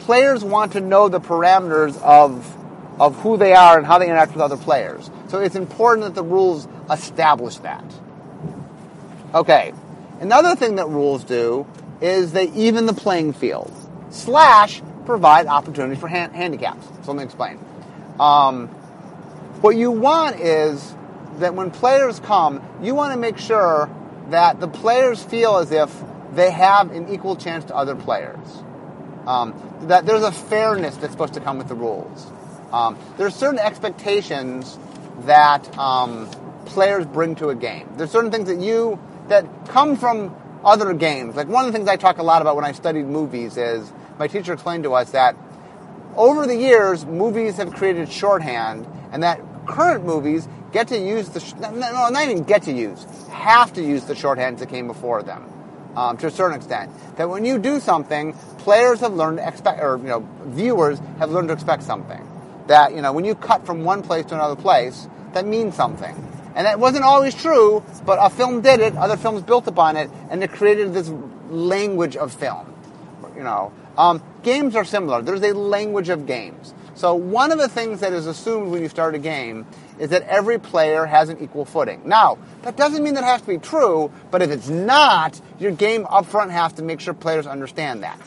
players 0.00 0.44
want 0.44 0.72
to 0.72 0.80
know 0.80 1.08
the 1.08 1.20
parameters 1.20 2.00
of 2.02 2.58
of 3.00 3.16
who 3.20 3.36
they 3.36 3.54
are 3.54 3.78
and 3.78 3.86
how 3.86 3.98
they 3.98 4.06
interact 4.06 4.32
with 4.32 4.42
other 4.42 4.56
players. 4.56 5.10
So 5.28 5.40
it's 5.40 5.56
important 5.56 6.06
that 6.06 6.14
the 6.14 6.22
rules 6.22 6.68
establish 6.90 7.56
that. 7.58 7.84
Okay, 9.34 9.72
another 10.20 10.54
thing 10.54 10.76
that 10.76 10.88
rules 10.88 11.24
do 11.24 11.66
is 12.02 12.32
they 12.32 12.48
even 12.50 12.86
the 12.86 12.92
playing 12.92 13.32
field 13.32 13.72
slash 14.10 14.82
provide 15.06 15.46
opportunities 15.46 15.98
for 15.98 16.08
hand- 16.08 16.34
handicaps. 16.34 16.86
So 17.02 17.12
let 17.12 17.18
me 17.18 17.24
explain. 17.24 17.58
Um, 18.20 18.68
what 19.60 19.76
you 19.76 19.90
want 19.90 20.40
is 20.40 20.94
that 21.38 21.54
when 21.54 21.70
players 21.70 22.20
come, 22.20 22.62
you 22.82 22.94
want 22.94 23.12
to 23.12 23.18
make 23.18 23.38
sure 23.38 23.88
that 24.30 24.60
the 24.60 24.68
players 24.68 25.22
feel 25.22 25.58
as 25.58 25.70
if 25.70 26.02
they 26.34 26.50
have 26.50 26.90
an 26.92 27.08
equal 27.08 27.36
chance 27.36 27.64
to 27.66 27.76
other 27.76 27.94
players. 27.94 28.62
Um, 29.26 29.54
that 29.82 30.04
there's 30.04 30.24
a 30.24 30.32
fairness 30.32 30.96
that's 30.96 31.12
supposed 31.12 31.34
to 31.34 31.40
come 31.40 31.58
with 31.58 31.68
the 31.68 31.74
rules. 31.74 32.26
Um, 32.72 32.98
there 33.18 33.26
are 33.26 33.30
certain 33.30 33.58
expectations 33.58 34.78
that 35.20 35.78
um, 35.78 36.28
players 36.66 37.06
bring 37.06 37.34
to 37.36 37.50
a 37.50 37.54
game. 37.54 37.88
There's 37.96 38.10
certain 38.10 38.30
things 38.30 38.48
that 38.48 38.60
you 38.60 38.98
that 39.28 39.46
come 39.68 39.96
from 39.96 40.34
other 40.64 40.92
games. 40.94 41.36
Like 41.36 41.48
one 41.48 41.66
of 41.66 41.72
the 41.72 41.78
things 41.78 41.88
I 41.88 41.96
talk 41.96 42.18
a 42.18 42.22
lot 42.22 42.42
about 42.42 42.56
when 42.56 42.64
I 42.64 42.72
studied 42.72 43.06
movies 43.06 43.56
is 43.56 43.92
my 44.18 44.28
teacher 44.28 44.52
explained 44.52 44.84
to 44.84 44.94
us 44.94 45.10
that 45.12 45.36
over 46.16 46.46
the 46.46 46.56
years, 46.56 47.06
movies 47.06 47.56
have 47.56 47.72
created 47.72 48.10
shorthand, 48.10 48.86
and 49.12 49.22
that 49.22 49.40
current 49.66 50.04
movies 50.04 50.46
get 50.72 50.88
to 50.88 50.98
use 50.98 51.28
the 51.30 51.40
sh- 51.40 51.54
no, 51.54 51.70
not 51.70 52.24
even 52.24 52.42
get 52.44 52.62
to 52.64 52.72
use, 52.72 53.06
have 53.30 53.72
to 53.74 53.82
use 53.82 54.04
the 54.04 54.14
shorthands 54.14 54.58
that 54.58 54.68
came 54.68 54.86
before 54.86 55.22
them. 55.22 55.48
Um, 55.96 56.16
to 56.18 56.26
a 56.26 56.30
certain 56.30 56.56
extent, 56.56 56.90
that 57.16 57.28
when 57.28 57.44
you 57.44 57.58
do 57.58 57.80
something, 57.80 58.32
players 58.58 59.00
have 59.00 59.14
learned 59.14 59.38
to 59.38 59.48
expect, 59.48 59.80
or 59.82 59.98
you 59.98 60.04
know, 60.04 60.28
viewers 60.44 60.98
have 61.18 61.30
learned 61.30 61.48
to 61.48 61.54
expect 61.54 61.82
something. 61.82 62.26
That 62.66 62.94
you 62.94 63.02
know, 63.02 63.12
when 63.12 63.24
you 63.24 63.34
cut 63.34 63.66
from 63.66 63.84
one 63.84 64.02
place 64.02 64.26
to 64.26 64.34
another 64.34 64.56
place, 64.60 65.08
that 65.34 65.46
means 65.46 65.74
something. 65.74 66.31
And 66.54 66.66
that 66.66 66.78
wasn't 66.78 67.04
always 67.04 67.34
true, 67.34 67.82
but 68.04 68.18
a 68.20 68.30
film 68.30 68.60
did 68.60 68.80
it. 68.80 68.96
Other 68.96 69.16
films 69.16 69.42
built 69.42 69.66
upon 69.66 69.96
it, 69.96 70.10
and 70.30 70.42
it 70.42 70.52
created 70.52 70.92
this 70.92 71.10
language 71.48 72.16
of 72.16 72.32
film. 72.32 72.72
You 73.36 73.42
know, 73.42 73.72
um, 73.96 74.22
games 74.42 74.76
are 74.76 74.84
similar. 74.84 75.22
There's 75.22 75.42
a 75.42 75.52
language 75.52 76.08
of 76.08 76.26
games. 76.26 76.74
So 76.94 77.14
one 77.14 77.50
of 77.52 77.58
the 77.58 77.68
things 77.68 78.00
that 78.00 78.12
is 78.12 78.26
assumed 78.26 78.70
when 78.70 78.82
you 78.82 78.88
start 78.88 79.14
a 79.14 79.18
game 79.18 79.66
is 79.98 80.10
that 80.10 80.22
every 80.24 80.58
player 80.58 81.06
has 81.06 81.30
an 81.30 81.38
equal 81.42 81.64
footing. 81.64 82.02
Now, 82.04 82.38
that 82.62 82.76
doesn't 82.76 83.02
mean 83.02 83.14
that 83.14 83.24
has 83.24 83.40
to 83.42 83.46
be 83.46 83.58
true, 83.58 84.12
but 84.30 84.42
if 84.42 84.50
it's 84.50 84.68
not, 84.68 85.40
your 85.58 85.72
game 85.72 86.06
up 86.10 86.26
front 86.26 86.50
has 86.50 86.72
to 86.74 86.82
make 86.82 87.00
sure 87.00 87.14
players 87.14 87.46
understand 87.46 88.02
that. 88.02 88.20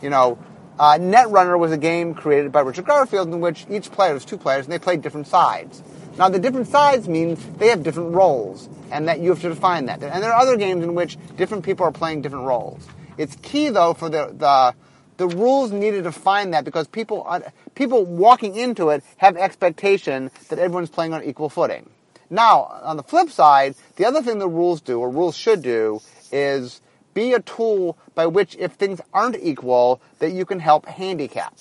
You 0.00 0.10
know, 0.10 0.38
uh, 0.78 0.98
Netrunner 0.98 1.58
was 1.58 1.72
a 1.72 1.78
game 1.78 2.14
created 2.14 2.52
by 2.52 2.60
Richard 2.60 2.86
Garfield 2.86 3.28
in 3.28 3.40
which 3.40 3.66
each 3.70 3.90
player 3.90 4.14
was 4.14 4.24
two 4.24 4.38
players 4.38 4.66
and 4.66 4.72
they 4.72 4.78
played 4.78 5.02
different 5.02 5.26
sides. 5.26 5.82
Now, 6.18 6.30
the 6.30 6.38
different 6.38 6.68
sides 6.68 7.08
means 7.08 7.44
they 7.58 7.68
have 7.68 7.82
different 7.82 8.14
roles, 8.14 8.70
and 8.90 9.06
that 9.06 9.20
you 9.20 9.28
have 9.30 9.42
to 9.42 9.50
define 9.50 9.84
that. 9.86 10.02
And 10.02 10.22
there 10.22 10.32
are 10.32 10.40
other 10.40 10.56
games 10.56 10.82
in 10.82 10.94
which 10.94 11.18
different 11.36 11.62
people 11.62 11.84
are 11.84 11.92
playing 11.92 12.22
different 12.22 12.46
roles. 12.46 12.86
It's 13.18 13.36
key, 13.42 13.68
though, 13.68 13.92
for 13.92 14.08
the, 14.08 14.34
the 14.36 14.74
the 15.18 15.28
rules 15.28 15.72
needed 15.72 15.98
to 15.98 16.02
define 16.02 16.50
that 16.50 16.64
because 16.64 16.86
people 16.86 17.42
people 17.74 18.04
walking 18.04 18.56
into 18.56 18.90
it 18.90 19.02
have 19.16 19.36
expectation 19.36 20.30
that 20.48 20.58
everyone's 20.58 20.90
playing 20.90 21.14
on 21.14 21.22
equal 21.24 21.48
footing. 21.48 21.88
Now, 22.28 22.64
on 22.82 22.96
the 22.96 23.02
flip 23.02 23.30
side, 23.30 23.76
the 23.96 24.04
other 24.04 24.22
thing 24.22 24.38
the 24.38 24.48
rules 24.48 24.80
do, 24.80 24.98
or 25.00 25.10
rules 25.10 25.36
should 25.36 25.62
do, 25.62 26.00
is 26.32 26.80
be 27.16 27.32
a 27.32 27.40
tool 27.40 27.96
by 28.14 28.26
which, 28.26 28.54
if 28.56 28.72
things 28.72 29.00
aren't 29.14 29.36
equal, 29.42 30.02
that 30.18 30.32
you 30.32 30.44
can 30.44 30.60
help 30.60 30.84
handicap. 30.84 31.56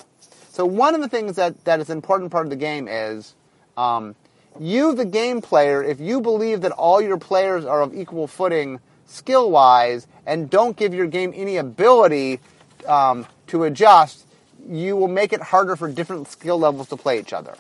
So 0.50 0.66
one 0.66 0.94
of 0.94 1.02
the 1.02 1.08
things 1.08 1.38
that, 1.38 1.64
that 1.64 1.80
is 1.80 1.90
an 1.90 1.98
important 1.98 2.30
part 2.30 2.46
of 2.46 2.50
the 2.50 2.58
game 2.58 2.90
is 2.90 3.34
um, 3.78 4.16
you, 4.60 4.94
the 4.94 5.06
game 5.06 5.42
player, 5.42 5.82
if 5.82 6.02
you 6.02 6.20
believe 6.20 6.60
that 6.62 6.74
all 6.74 7.02
your 7.02 7.18
players 7.18 7.64
are 7.64 7.82
of 7.82 7.96
equal 7.96 8.28
footing 8.28 8.82
skill-wise 9.06 10.08
and 10.26 10.50
don't 10.50 10.76
give 10.76 10.94
your 10.94 11.08
game 11.08 11.32
any 11.34 11.56
ability 11.56 12.42
um, 12.86 13.26
to 13.48 13.64
adjust, 13.64 14.26
you 14.68 14.98
will 14.98 15.08
make 15.08 15.32
it 15.32 15.42
harder 15.42 15.78
for 15.78 15.90
different 15.90 16.28
skill 16.28 16.60
levels 16.60 16.90
to 16.90 16.98
play 16.98 17.18
each 17.18 17.32
other. 17.32 17.56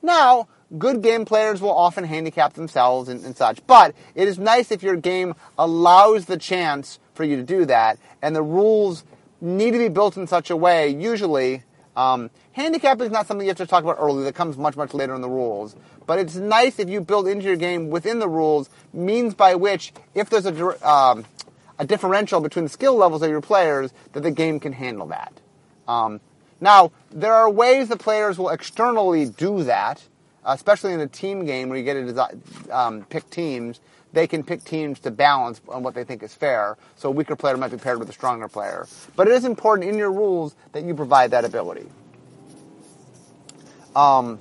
Now, 0.00 0.46
good 0.78 1.02
game 1.02 1.24
players 1.24 1.60
will 1.60 1.74
often 1.74 2.04
handicap 2.04 2.54
themselves 2.54 3.08
and, 3.08 3.24
and, 3.24 3.36
such, 3.36 3.66
but 3.66 3.96
it 4.14 4.28
is 4.28 4.38
nice 4.38 4.70
if 4.70 4.82
your 4.82 4.96
game 4.96 5.34
allows 5.58 6.26
the 6.26 6.36
chance 6.36 7.00
for 7.14 7.24
you 7.24 7.36
to 7.36 7.42
do 7.42 7.64
that, 7.66 7.98
and 8.22 8.34
the 8.34 8.42
rules 8.42 9.04
need 9.40 9.72
to 9.72 9.78
be 9.78 9.88
built 9.88 10.16
in 10.16 10.26
such 10.26 10.50
a 10.50 10.56
way, 10.56 10.88
usually, 10.88 11.62
um, 11.96 12.30
handicapping 12.52 13.06
is 13.06 13.12
not 13.12 13.26
something 13.26 13.44
you 13.44 13.50
have 13.50 13.58
to 13.58 13.66
talk 13.66 13.84
about 13.84 13.96
early, 13.98 14.24
that 14.24 14.34
comes 14.34 14.56
much, 14.56 14.76
much 14.76 14.94
later 14.94 15.14
in 15.14 15.20
the 15.20 15.28
rules. 15.28 15.76
But 16.06 16.18
it's 16.18 16.36
nice 16.36 16.78
if 16.78 16.88
you 16.88 17.00
build 17.00 17.28
into 17.28 17.46
your 17.46 17.56
game 17.56 17.90
within 17.90 18.18
the 18.18 18.28
rules 18.28 18.70
means 18.92 19.34
by 19.34 19.54
which, 19.54 19.92
if 20.14 20.30
there's 20.30 20.46
a, 20.46 20.88
um, 20.88 21.24
a 21.78 21.84
differential 21.84 22.40
between 22.40 22.64
the 22.64 22.70
skill 22.70 22.94
levels 22.94 23.22
of 23.22 23.30
your 23.30 23.40
players, 23.40 23.92
that 24.12 24.22
the 24.22 24.30
game 24.30 24.58
can 24.58 24.72
handle 24.72 25.06
that. 25.08 25.32
Um, 25.86 26.20
now, 26.60 26.92
there 27.10 27.34
are 27.34 27.50
ways 27.50 27.88
that 27.88 27.98
players 27.98 28.38
will 28.38 28.50
externally 28.50 29.26
do 29.26 29.64
that, 29.64 30.02
especially 30.44 30.92
in 30.92 31.00
a 31.00 31.08
team 31.08 31.44
game 31.44 31.68
where 31.68 31.78
you 31.78 31.84
get 31.84 31.94
to 31.94 32.38
um, 32.70 33.02
pick 33.10 33.28
teams. 33.30 33.80
They 34.12 34.26
can 34.26 34.42
pick 34.42 34.64
teams 34.64 35.00
to 35.00 35.10
balance 35.10 35.60
on 35.68 35.82
what 35.82 35.94
they 35.94 36.04
think 36.04 36.22
is 36.22 36.34
fair. 36.34 36.76
So 36.96 37.08
a 37.08 37.12
weaker 37.12 37.34
player 37.36 37.56
might 37.56 37.70
be 37.70 37.78
paired 37.78 37.98
with 37.98 38.10
a 38.10 38.12
stronger 38.12 38.48
player. 38.48 38.86
But 39.16 39.28
it 39.28 39.34
is 39.34 39.44
important 39.44 39.88
in 39.88 39.96
your 39.96 40.12
rules 40.12 40.54
that 40.72 40.84
you 40.84 40.94
provide 40.94 41.30
that 41.30 41.44
ability. 41.44 41.86
Um, 43.96 44.38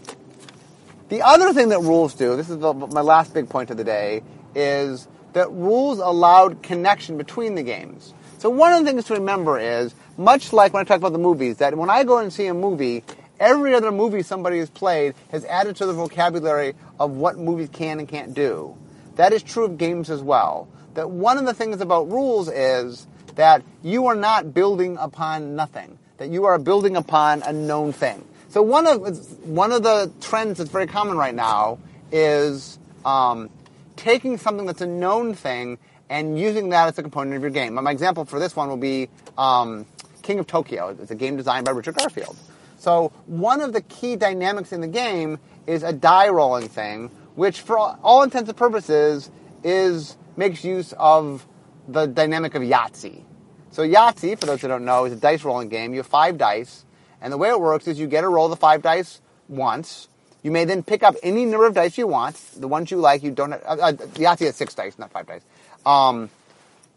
the 1.10 1.22
other 1.22 1.54
thing 1.54 1.70
that 1.70 1.80
rules 1.82 2.14
do, 2.14 2.36
this 2.36 2.50
is 2.50 2.60
the, 2.60 2.74
my 2.74 3.02
last 3.02 3.34
big 3.34 3.50
point 3.50 3.70
of 3.70 3.78
the 3.78 3.84
day, 3.84 4.24
is 4.56 5.08
that 5.34 5.50
rules 5.52 6.00
allowed 6.00 6.62
connection 6.62 7.18
between 7.18 7.56
the 7.56 7.64
games. 7.64 8.14
So 8.38 8.50
one 8.50 8.74
of 8.74 8.80
the 8.80 8.86
things 8.90 9.06
to 9.06 9.14
remember 9.14 9.60
is, 9.60 9.94
much 10.18 10.52
like 10.52 10.74
when 10.74 10.82
I 10.82 10.84
talk 10.84 10.98
about 10.98 11.14
the 11.14 11.20
movies, 11.20 11.58
that 11.58 11.78
when 11.78 11.90
I 11.90 12.04
go 12.04 12.18
and 12.18 12.32
see 12.32 12.48
a 12.48 12.54
movie, 12.54 13.04
every 13.40 13.74
other 13.74 13.92
movie 13.92 14.24
somebody 14.24 14.60
has 14.60 14.70
played 14.70 15.16
has 15.32 15.46
added 15.46 15.76
to 15.78 15.86
the 15.86 15.94
vocabulary 15.94 16.74
of 17.00 17.12
what 17.12 17.38
movies 17.38 17.70
can 17.72 18.00
and 18.00 18.08
can't 18.08 18.34
do. 18.34 18.76
That 19.22 19.34
is 19.34 19.44
true 19.44 19.66
of 19.66 19.78
games 19.78 20.10
as 20.10 20.24
well. 20.24 20.68
That 20.96 21.12
one 21.12 21.38
of 21.38 21.46
the 21.46 21.54
things 21.54 21.80
about 21.80 22.10
rules 22.10 22.50
is 22.50 23.06
that 23.36 23.62
you 23.84 24.08
are 24.08 24.16
not 24.16 24.52
building 24.52 24.98
upon 24.98 25.56
nothing. 25.56 26.00
That 26.18 26.30
you 26.30 26.46
are 26.46 26.58
building 26.58 26.96
upon 26.96 27.44
a 27.44 27.54
known 27.54 27.94
thing. 27.94 28.28
So 28.50 28.64
one 28.64 28.88
of 28.88 29.48
one 29.48 29.72
of 29.74 29.84
the 29.84 30.12
trends 30.22 30.58
that's 30.58 30.72
very 30.72 30.88
common 30.88 31.18
right 31.18 31.36
now 31.36 31.78
is 32.12 32.80
um, 33.06 33.52
taking 33.96 34.40
something 34.40 34.66
that's 34.66 34.82
a 34.82 34.88
known 34.88 35.36
thing 35.36 35.78
and 36.10 36.40
using 36.40 36.70
that 36.70 36.88
as 36.88 36.98
a 36.98 37.04
component 37.04 37.36
of 37.36 37.44
your 37.44 37.52
game. 37.52 37.76
My 37.76 37.92
example 37.92 38.26
for 38.26 38.40
this 38.40 38.56
one 38.56 38.70
will 38.70 38.76
be 38.76 39.08
um, 39.38 39.86
King 40.24 40.40
of 40.40 40.48
Tokyo. 40.48 40.98
It's 41.00 41.12
a 41.12 41.16
game 41.16 41.38
designed 41.38 41.68
by 41.68 41.74
Richard 41.74 41.94
Garfield. 41.94 42.36
So 42.80 43.12
one 43.28 43.62
of 43.62 43.72
the 43.72 43.82
key 43.82 44.16
dynamics 44.16 44.74
in 44.74 44.82
the 44.82 44.88
game 44.88 45.38
is 45.68 45.84
a 45.84 45.94
die 45.94 46.30
rolling 46.30 46.70
thing, 46.70 47.12
which 47.36 47.62
for 47.62 47.78
all 47.78 48.24
intents 48.24 48.50
and 48.50 48.58
purposes 48.58 49.32
is 49.63 50.17
makes 50.36 50.63
use 50.63 50.94
of 50.98 51.48
the 51.88 52.06
dynamic 52.06 52.56
of 52.56 52.62
Yahtzee. 52.62 53.24
So 53.72 53.84
Yahtzee, 53.84 54.39
for 54.39 54.46
those 54.46 54.62
who 54.62 54.67
don't 54.67 54.86
know, 54.86 55.06
is 55.06 55.13
a 55.13 55.15
dice 55.15 55.44
rolling 55.44 55.70
game. 55.70 55.94
You 55.94 56.00
have 56.00 56.08
five 56.08 56.38
dice, 56.38 56.86
and 57.22 57.32
the 57.32 57.38
way 57.38 57.50
it 57.50 57.60
works 57.60 57.88
is 57.88 58.00
you 58.00 58.08
get 58.08 58.22
to 58.22 58.30
roll 58.30 58.50
the 58.50 58.56
five 58.56 58.82
dice 58.82 59.22
once, 59.48 60.10
you 60.44 60.52
may 60.52 60.65
then 60.65 60.82
pick 60.82 61.04
up 61.04 61.15
any 61.22 61.46
number 61.46 61.67
of 61.67 61.74
dice 61.74 61.98
you 61.98 62.08
want, 62.08 62.36
the 62.58 62.67
ones 62.67 62.89
you 62.89 62.98
like. 62.98 63.22
You 63.22 63.32
don't. 63.32 63.52
Have, 63.52 63.63
uh, 63.63 63.74
uh, 63.74 63.91
Yahtzee 63.94 64.46
has 64.46 64.56
six 64.56 64.74
dice, 64.74 64.98
not 64.98 65.12
five 65.12 65.28
dice. 65.28 65.44
Um, 65.86 66.30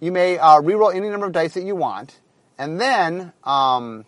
you 0.00 0.12
may 0.12 0.38
uh, 0.38 0.60
re-roll 0.60 0.90
any 0.90 1.08
number 1.10 1.26
of 1.26 1.32
dice 1.32 1.54
that 1.54 1.64
you 1.64 1.76
want, 1.76 2.18
and 2.58 2.80
then 2.80 3.32
um, 3.44 4.04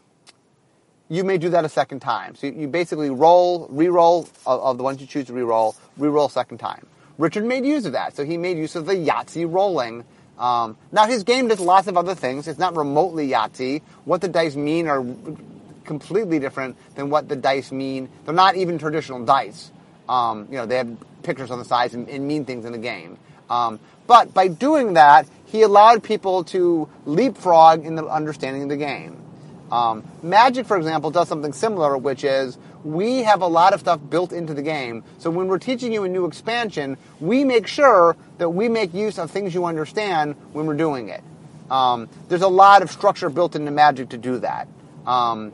you 1.08 1.24
may 1.24 1.38
do 1.38 1.50
that 1.50 1.64
a 1.64 1.68
second 1.68 2.00
time. 2.00 2.34
So 2.34 2.48
you, 2.48 2.52
you 2.54 2.68
basically 2.68 3.10
roll, 3.10 3.66
re-roll 3.70 4.28
of, 4.46 4.60
of, 4.60 4.76
the 4.76 4.82
ones 4.82 5.00
you 5.00 5.06
choose 5.06 5.26
to 5.26 5.32
re-roll, 5.32 5.76
re-roll 5.96 6.28
second 6.28 6.58
time. 6.58 6.86
Richard 7.18 7.44
made 7.44 7.64
use 7.64 7.86
of 7.86 7.92
that, 7.92 8.14
so 8.16 8.24
he 8.24 8.36
made 8.36 8.58
use 8.58 8.76
of 8.76 8.86
the 8.86 8.94
Yahtzee 8.94 9.50
rolling. 9.50 10.04
Um, 10.38 10.76
now 10.92 11.06
his 11.06 11.22
game 11.22 11.48
does 11.48 11.60
lots 11.60 11.86
of 11.86 11.96
other 11.96 12.14
things. 12.14 12.46
It's 12.46 12.58
not 12.58 12.76
remotely 12.76 13.28
Yahtzee. 13.28 13.82
What 14.04 14.20
the 14.20 14.28
dice 14.28 14.56
mean 14.56 14.86
are 14.88 15.04
completely 15.84 16.38
different 16.38 16.76
than 16.94 17.08
what 17.08 17.28
the 17.28 17.36
dice 17.36 17.72
mean. 17.72 18.08
They're 18.24 18.34
not 18.34 18.56
even 18.56 18.78
traditional 18.78 19.24
dice. 19.24 19.70
Um, 20.08 20.48
you 20.50 20.56
know, 20.56 20.66
they 20.66 20.76
have 20.76 20.96
pictures 21.22 21.50
on 21.50 21.58
the 21.58 21.64
sides 21.64 21.94
and, 21.94 22.08
and 22.08 22.26
mean 22.26 22.44
things 22.44 22.64
in 22.64 22.72
the 22.72 22.78
game. 22.78 23.18
Um, 23.48 23.80
but 24.06 24.34
by 24.34 24.48
doing 24.48 24.94
that, 24.94 25.26
he 25.46 25.62
allowed 25.62 26.02
people 26.02 26.44
to 26.44 26.88
leapfrog 27.06 27.84
in 27.84 27.94
the 27.94 28.04
understanding 28.06 28.64
of 28.64 28.68
the 28.68 28.76
game. 28.76 29.22
Um, 29.70 30.04
Magic, 30.22 30.66
for 30.66 30.76
example, 30.76 31.10
does 31.10 31.28
something 31.28 31.52
similar, 31.52 31.96
which 31.98 32.24
is 32.24 32.56
we 32.84 33.24
have 33.24 33.42
a 33.42 33.46
lot 33.46 33.74
of 33.74 33.80
stuff 33.80 34.00
built 34.08 34.32
into 34.32 34.54
the 34.54 34.62
game. 34.62 35.02
So 35.18 35.30
when 35.30 35.48
we're 35.48 35.58
teaching 35.58 35.92
you 35.92 36.04
a 36.04 36.08
new 36.08 36.24
expansion, 36.24 36.96
we 37.20 37.44
make 37.44 37.66
sure 37.66 38.16
that 38.38 38.50
we 38.50 38.68
make 38.68 38.94
use 38.94 39.18
of 39.18 39.30
things 39.30 39.54
you 39.54 39.64
understand 39.64 40.36
when 40.52 40.66
we're 40.66 40.74
doing 40.76 41.08
it. 41.08 41.22
Um, 41.68 42.08
there's 42.28 42.42
a 42.42 42.48
lot 42.48 42.82
of 42.82 42.90
structure 42.92 43.28
built 43.28 43.56
into 43.56 43.72
Magic 43.72 44.10
to 44.10 44.18
do 44.18 44.38
that. 44.38 44.68
Um, 45.04 45.52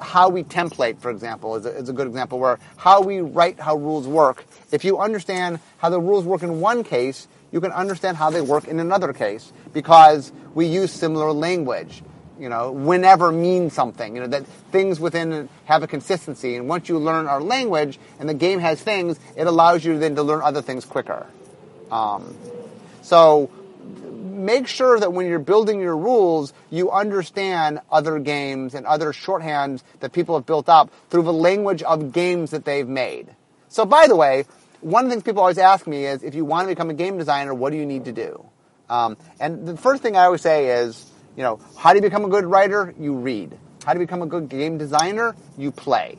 how 0.00 0.30
we 0.30 0.42
template, 0.42 0.98
for 0.98 1.10
example, 1.10 1.56
is 1.56 1.66
a, 1.66 1.76
is 1.76 1.88
a 1.88 1.92
good 1.92 2.06
example 2.06 2.38
where 2.38 2.58
how 2.76 3.02
we 3.02 3.20
write 3.20 3.60
how 3.60 3.76
rules 3.76 4.08
work. 4.08 4.44
If 4.72 4.84
you 4.84 4.98
understand 4.98 5.60
how 5.78 5.90
the 5.90 6.00
rules 6.00 6.24
work 6.24 6.42
in 6.42 6.60
one 6.60 6.84
case, 6.84 7.28
you 7.52 7.60
can 7.60 7.70
understand 7.70 8.16
how 8.16 8.30
they 8.30 8.40
work 8.40 8.66
in 8.66 8.80
another 8.80 9.12
case 9.12 9.52
because 9.72 10.32
we 10.54 10.66
use 10.66 10.90
similar 10.90 11.32
language 11.32 12.02
you 12.42 12.48
know, 12.48 12.72
whenever 12.72 13.30
means 13.30 13.72
something. 13.72 14.16
You 14.16 14.22
know, 14.22 14.26
that 14.26 14.44
things 14.72 14.98
within 14.98 15.48
have 15.66 15.84
a 15.84 15.86
consistency. 15.86 16.56
And 16.56 16.68
once 16.68 16.88
you 16.88 16.98
learn 16.98 17.28
our 17.28 17.40
language 17.40 18.00
and 18.18 18.28
the 18.28 18.34
game 18.34 18.58
has 18.58 18.82
things, 18.82 19.18
it 19.36 19.46
allows 19.46 19.84
you 19.84 19.96
then 19.98 20.16
to 20.16 20.24
learn 20.24 20.42
other 20.42 20.60
things 20.60 20.84
quicker. 20.84 21.24
Um, 21.92 22.36
so 23.02 23.48
make 24.22 24.66
sure 24.66 24.98
that 24.98 25.12
when 25.12 25.26
you're 25.26 25.38
building 25.38 25.80
your 25.80 25.96
rules, 25.96 26.52
you 26.68 26.90
understand 26.90 27.78
other 27.92 28.18
games 28.18 28.74
and 28.74 28.86
other 28.86 29.12
shorthands 29.12 29.84
that 30.00 30.12
people 30.12 30.34
have 30.34 30.44
built 30.44 30.68
up 30.68 30.90
through 31.10 31.22
the 31.22 31.32
language 31.32 31.84
of 31.84 32.12
games 32.12 32.50
that 32.50 32.64
they've 32.64 32.88
made. 32.88 33.28
So 33.68 33.86
by 33.86 34.08
the 34.08 34.16
way, 34.16 34.46
one 34.80 35.04
of 35.04 35.10
the 35.10 35.14
things 35.14 35.22
people 35.22 35.42
always 35.42 35.58
ask 35.58 35.86
me 35.86 36.06
is, 36.06 36.24
if 36.24 36.34
you 36.34 36.44
want 36.44 36.66
to 36.66 36.74
become 36.74 36.90
a 36.90 36.94
game 36.94 37.18
designer, 37.18 37.54
what 37.54 37.70
do 37.70 37.76
you 37.76 37.86
need 37.86 38.06
to 38.06 38.12
do? 38.12 38.44
Um, 38.90 39.16
and 39.38 39.64
the 39.64 39.76
first 39.76 40.02
thing 40.02 40.16
I 40.16 40.24
always 40.24 40.42
say 40.42 40.66
is, 40.82 41.11
you 41.36 41.42
know, 41.42 41.60
how 41.76 41.92
do 41.92 41.96
you 41.96 42.02
become 42.02 42.24
a 42.24 42.28
good 42.28 42.44
writer? 42.44 42.94
You 42.98 43.14
read. 43.14 43.58
How 43.84 43.94
do 43.94 44.00
you 44.00 44.06
become 44.06 44.22
a 44.22 44.26
good 44.26 44.48
game 44.48 44.78
designer? 44.78 45.34
You 45.56 45.72
play. 45.72 46.18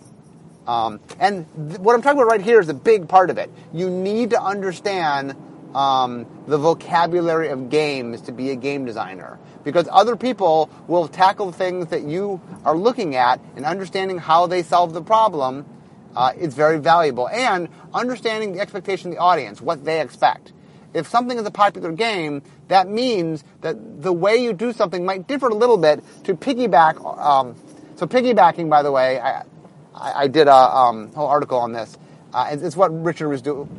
Um, 0.68 1.00
and 1.20 1.46
th- 1.70 1.80
what 1.80 1.94
I'm 1.94 2.02
talking 2.02 2.20
about 2.20 2.30
right 2.30 2.42
here 2.42 2.60
is 2.60 2.70
a 2.70 2.74
big 2.74 3.08
part 3.08 3.30
of 3.30 3.38
it. 3.38 3.50
You 3.74 3.90
need 3.90 4.32
to 4.32 4.42
understand 4.42 5.36
um, 5.76 6.26
the 6.48 6.58
vocabulary 6.58 7.50
of 7.50 7.70
games 7.70 8.22
to 8.22 8.32
be 8.32 8.52
a 8.52 8.56
game 8.56 8.86
designer 8.86 9.40
because 9.64 9.88
other 9.92 10.16
people 10.16 10.70
will 10.88 11.08
tackle 11.08 11.52
things 11.52 11.88
that 11.88 12.04
you 12.04 12.42
are 12.66 12.78
looking 12.78 13.16
at 13.16 13.40
and 13.56 13.66
understanding 13.66 14.18
how 14.18 14.48
they 14.48 14.64
solve 14.64 14.94
the 14.94 15.02
problem 15.02 15.66
uh, 16.16 16.32
is 16.38 16.54
very 16.54 16.80
valuable 16.80 17.28
and 17.28 17.70
understanding 17.94 18.54
the 18.54 18.60
expectation 18.60 19.10
of 19.10 19.16
the 19.16 19.22
audience 19.22 19.62
what 19.62 19.84
they 19.84 20.02
expect 20.02 20.54
if 20.94 21.08
something 21.08 21.38
is 21.38 21.46
a 21.46 21.52
popular 21.52 21.92
game, 21.92 22.42
that 22.68 22.88
means 22.88 23.44
that 23.62 24.02
the 24.02 24.14
way 24.14 24.38
you 24.38 24.54
do 24.54 24.74
something 24.74 25.06
might 25.06 25.28
differ 25.28 25.50
a 25.50 25.56
little 25.56 25.78
bit 25.78 26.04
to 26.26 26.36
piggyback. 26.36 27.04
Um, 27.20 27.56
so 27.96 28.06
piggybacking, 28.06 28.70
by 28.70 28.84
the 28.84 28.92
way, 28.92 29.20
I, 29.20 29.44
I, 29.96 30.28
did 30.28 30.48
a 30.48 30.56
um, 30.56 31.12
whole 31.14 31.28
article 31.28 31.60
on 31.60 31.72
this. 31.72 31.98
Uh, 32.34 32.50
it's, 32.52 32.64
it's 32.64 32.76
what 32.76 32.90
Richard 33.04 33.30
was 33.30 33.42
doing. 33.42 33.70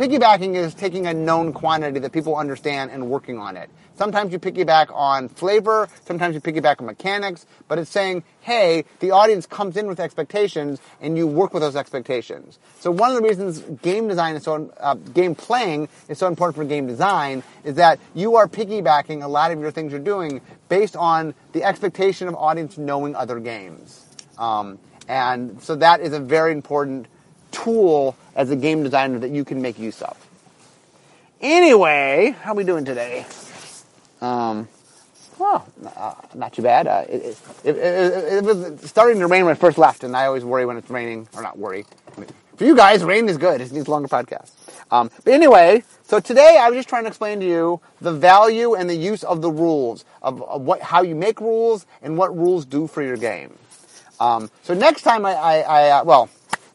Piggybacking 0.00 0.54
is 0.54 0.72
taking 0.72 1.06
a 1.06 1.12
known 1.12 1.52
quantity 1.52 2.00
that 2.00 2.10
people 2.10 2.34
understand 2.34 2.90
and 2.90 3.10
working 3.10 3.36
on 3.36 3.54
it. 3.58 3.68
Sometimes 3.96 4.32
you 4.32 4.38
piggyback 4.38 4.90
on 4.94 5.28
flavor, 5.28 5.90
sometimes 6.06 6.34
you 6.34 6.40
piggyback 6.40 6.80
on 6.80 6.86
mechanics, 6.86 7.44
but 7.68 7.78
it's 7.78 7.90
saying, 7.90 8.24
hey, 8.40 8.86
the 9.00 9.10
audience 9.10 9.44
comes 9.44 9.76
in 9.76 9.86
with 9.86 10.00
expectations 10.00 10.80
and 11.02 11.18
you 11.18 11.26
work 11.26 11.52
with 11.52 11.62
those 11.62 11.76
expectations. 11.76 12.58
So 12.78 12.90
one 12.90 13.10
of 13.10 13.16
the 13.16 13.28
reasons 13.28 13.60
game 13.82 14.08
design 14.08 14.36
is 14.36 14.44
so, 14.44 14.72
uh, 14.80 14.94
game 14.94 15.34
playing 15.34 15.90
is 16.08 16.16
so 16.16 16.28
important 16.28 16.56
for 16.56 16.64
game 16.64 16.86
design 16.86 17.42
is 17.62 17.74
that 17.74 18.00
you 18.14 18.36
are 18.36 18.48
piggybacking 18.48 19.22
a 19.22 19.28
lot 19.28 19.50
of 19.52 19.60
your 19.60 19.70
things 19.70 19.92
you're 19.92 20.00
doing 20.00 20.40
based 20.70 20.96
on 20.96 21.34
the 21.52 21.62
expectation 21.62 22.26
of 22.26 22.34
audience 22.36 22.78
knowing 22.78 23.14
other 23.14 23.38
games. 23.38 24.06
Um, 24.38 24.78
and 25.08 25.62
so 25.62 25.76
that 25.76 26.00
is 26.00 26.14
a 26.14 26.20
very 26.20 26.52
important 26.52 27.06
tool 27.62 28.16
as 28.34 28.50
a 28.50 28.56
game 28.56 28.82
designer 28.82 29.18
that 29.18 29.30
you 29.30 29.44
can 29.44 29.60
make 29.62 29.78
use 29.78 30.02
of. 30.02 30.16
Anyway, 31.40 32.34
how 32.42 32.52
are 32.52 32.56
we 32.56 32.64
doing 32.64 32.84
today? 32.84 33.24
Um, 34.20 34.68
well, 35.38 35.66
uh, 35.96 36.14
not 36.34 36.52
too 36.52 36.62
bad. 36.62 36.86
Uh, 36.86 37.04
it, 37.08 37.38
it, 37.64 37.76
it, 37.76 38.34
it, 38.34 38.44
was 38.44 38.82
starting 38.82 39.20
to 39.20 39.26
rain 39.26 39.46
when 39.46 39.52
I 39.52 39.58
first 39.58 39.78
left, 39.78 40.04
and 40.04 40.14
I 40.14 40.26
always 40.26 40.44
worry 40.44 40.66
when 40.66 40.76
it's 40.76 40.90
raining, 40.90 41.28
or 41.34 41.42
not 41.42 41.58
worry. 41.58 41.86
For 42.56 42.64
you 42.64 42.76
guys, 42.76 43.02
rain 43.02 43.26
is 43.26 43.38
good. 43.38 43.62
It 43.62 43.72
needs 43.72 43.88
longer 43.88 44.08
podcasts. 44.08 44.50
Um, 44.90 45.10
but 45.24 45.32
anyway, 45.32 45.82
so 46.02 46.20
today 46.20 46.58
I 46.60 46.68
was 46.68 46.76
just 46.76 46.90
trying 46.90 47.04
to 47.04 47.08
explain 47.08 47.40
to 47.40 47.46
you 47.46 47.80
the 48.02 48.12
value 48.12 48.74
and 48.74 48.90
the 48.90 48.94
use 48.94 49.24
of 49.24 49.40
the 49.40 49.50
rules, 49.50 50.04
of, 50.20 50.42
of 50.42 50.60
what, 50.60 50.82
how 50.82 51.00
you 51.00 51.14
make 51.14 51.40
rules, 51.40 51.86
and 52.02 52.18
what 52.18 52.36
rules 52.36 52.66
do 52.66 52.86
for 52.86 53.02
your 53.02 53.16
game. 53.16 53.54
Um, 54.18 54.50
so 54.62 54.74
next 54.74 55.02
time 55.02 55.24
I, 55.24 55.32
I, 55.32 55.58
I 55.60 55.90
uh, 55.90 56.04
well, 56.04 56.28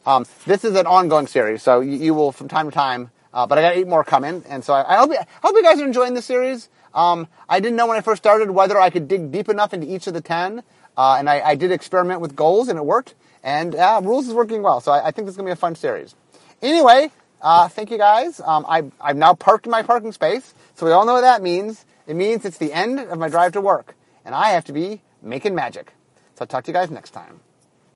um, 0.06 0.24
this 0.46 0.64
is 0.64 0.74
an 0.76 0.86
ongoing 0.86 1.26
series, 1.26 1.62
so 1.62 1.80
you, 1.80 1.96
you 1.98 2.14
will 2.14 2.32
from 2.32 2.48
time 2.48 2.66
to 2.66 2.74
time. 2.74 3.10
Uh, 3.34 3.46
but 3.46 3.58
I 3.58 3.60
got 3.60 3.76
eight 3.76 3.86
more 3.86 4.02
coming, 4.02 4.42
and 4.48 4.64
so 4.64 4.72
I, 4.72 4.94
I 4.94 4.96
hope 4.96 5.10
you, 5.10 5.18
I 5.18 5.26
hope 5.42 5.54
you 5.54 5.62
guys 5.62 5.78
are 5.78 5.84
enjoying 5.84 6.14
this 6.14 6.24
series. 6.24 6.70
Um, 6.96 7.28
I 7.46 7.60
didn't 7.60 7.76
know 7.76 7.86
when 7.86 7.98
I 7.98 8.00
first 8.00 8.22
started 8.22 8.50
whether 8.50 8.80
I 8.80 8.88
could 8.88 9.06
dig 9.06 9.30
deep 9.30 9.50
enough 9.50 9.74
into 9.74 9.86
each 9.86 10.06
of 10.06 10.14
the 10.14 10.22
10. 10.22 10.62
Uh, 10.96 11.16
and 11.18 11.28
I, 11.28 11.40
I, 11.40 11.54
did 11.54 11.70
experiment 11.70 12.22
with 12.22 12.34
goals 12.34 12.68
and 12.68 12.78
it 12.78 12.86
worked. 12.86 13.14
And 13.44 13.74
uh, 13.74 14.00
rules 14.02 14.26
is 14.26 14.32
working 14.32 14.62
well. 14.62 14.80
So 14.80 14.92
I, 14.92 15.08
I 15.08 15.10
think 15.10 15.26
this 15.26 15.34
is 15.34 15.36
going 15.36 15.44
to 15.44 15.50
be 15.50 15.52
a 15.52 15.56
fun 15.56 15.74
series. 15.74 16.14
Anyway, 16.62 17.10
uh, 17.42 17.68
thank 17.68 17.90
you 17.90 17.98
guys. 17.98 18.40
Um, 18.40 18.64
I, 18.66 18.84
I've 18.98 19.16
now 19.16 19.34
parked 19.34 19.66
in 19.66 19.70
my 19.70 19.82
parking 19.82 20.12
space. 20.12 20.54
So 20.74 20.86
we 20.86 20.92
all 20.92 21.04
know 21.04 21.12
what 21.12 21.20
that 21.20 21.42
means. 21.42 21.84
It 22.06 22.16
means 22.16 22.46
it's 22.46 22.56
the 22.56 22.72
end 22.72 22.98
of 22.98 23.18
my 23.18 23.28
drive 23.28 23.52
to 23.52 23.60
work. 23.60 23.94
And 24.24 24.34
I 24.34 24.50
have 24.50 24.64
to 24.64 24.72
be 24.72 25.02
making 25.20 25.54
magic. 25.54 25.92
So 26.34 26.42
I'll 26.42 26.46
talk 26.46 26.64
to 26.64 26.70
you 26.70 26.74
guys 26.74 26.90
next 26.90 27.10
time. 27.10 27.40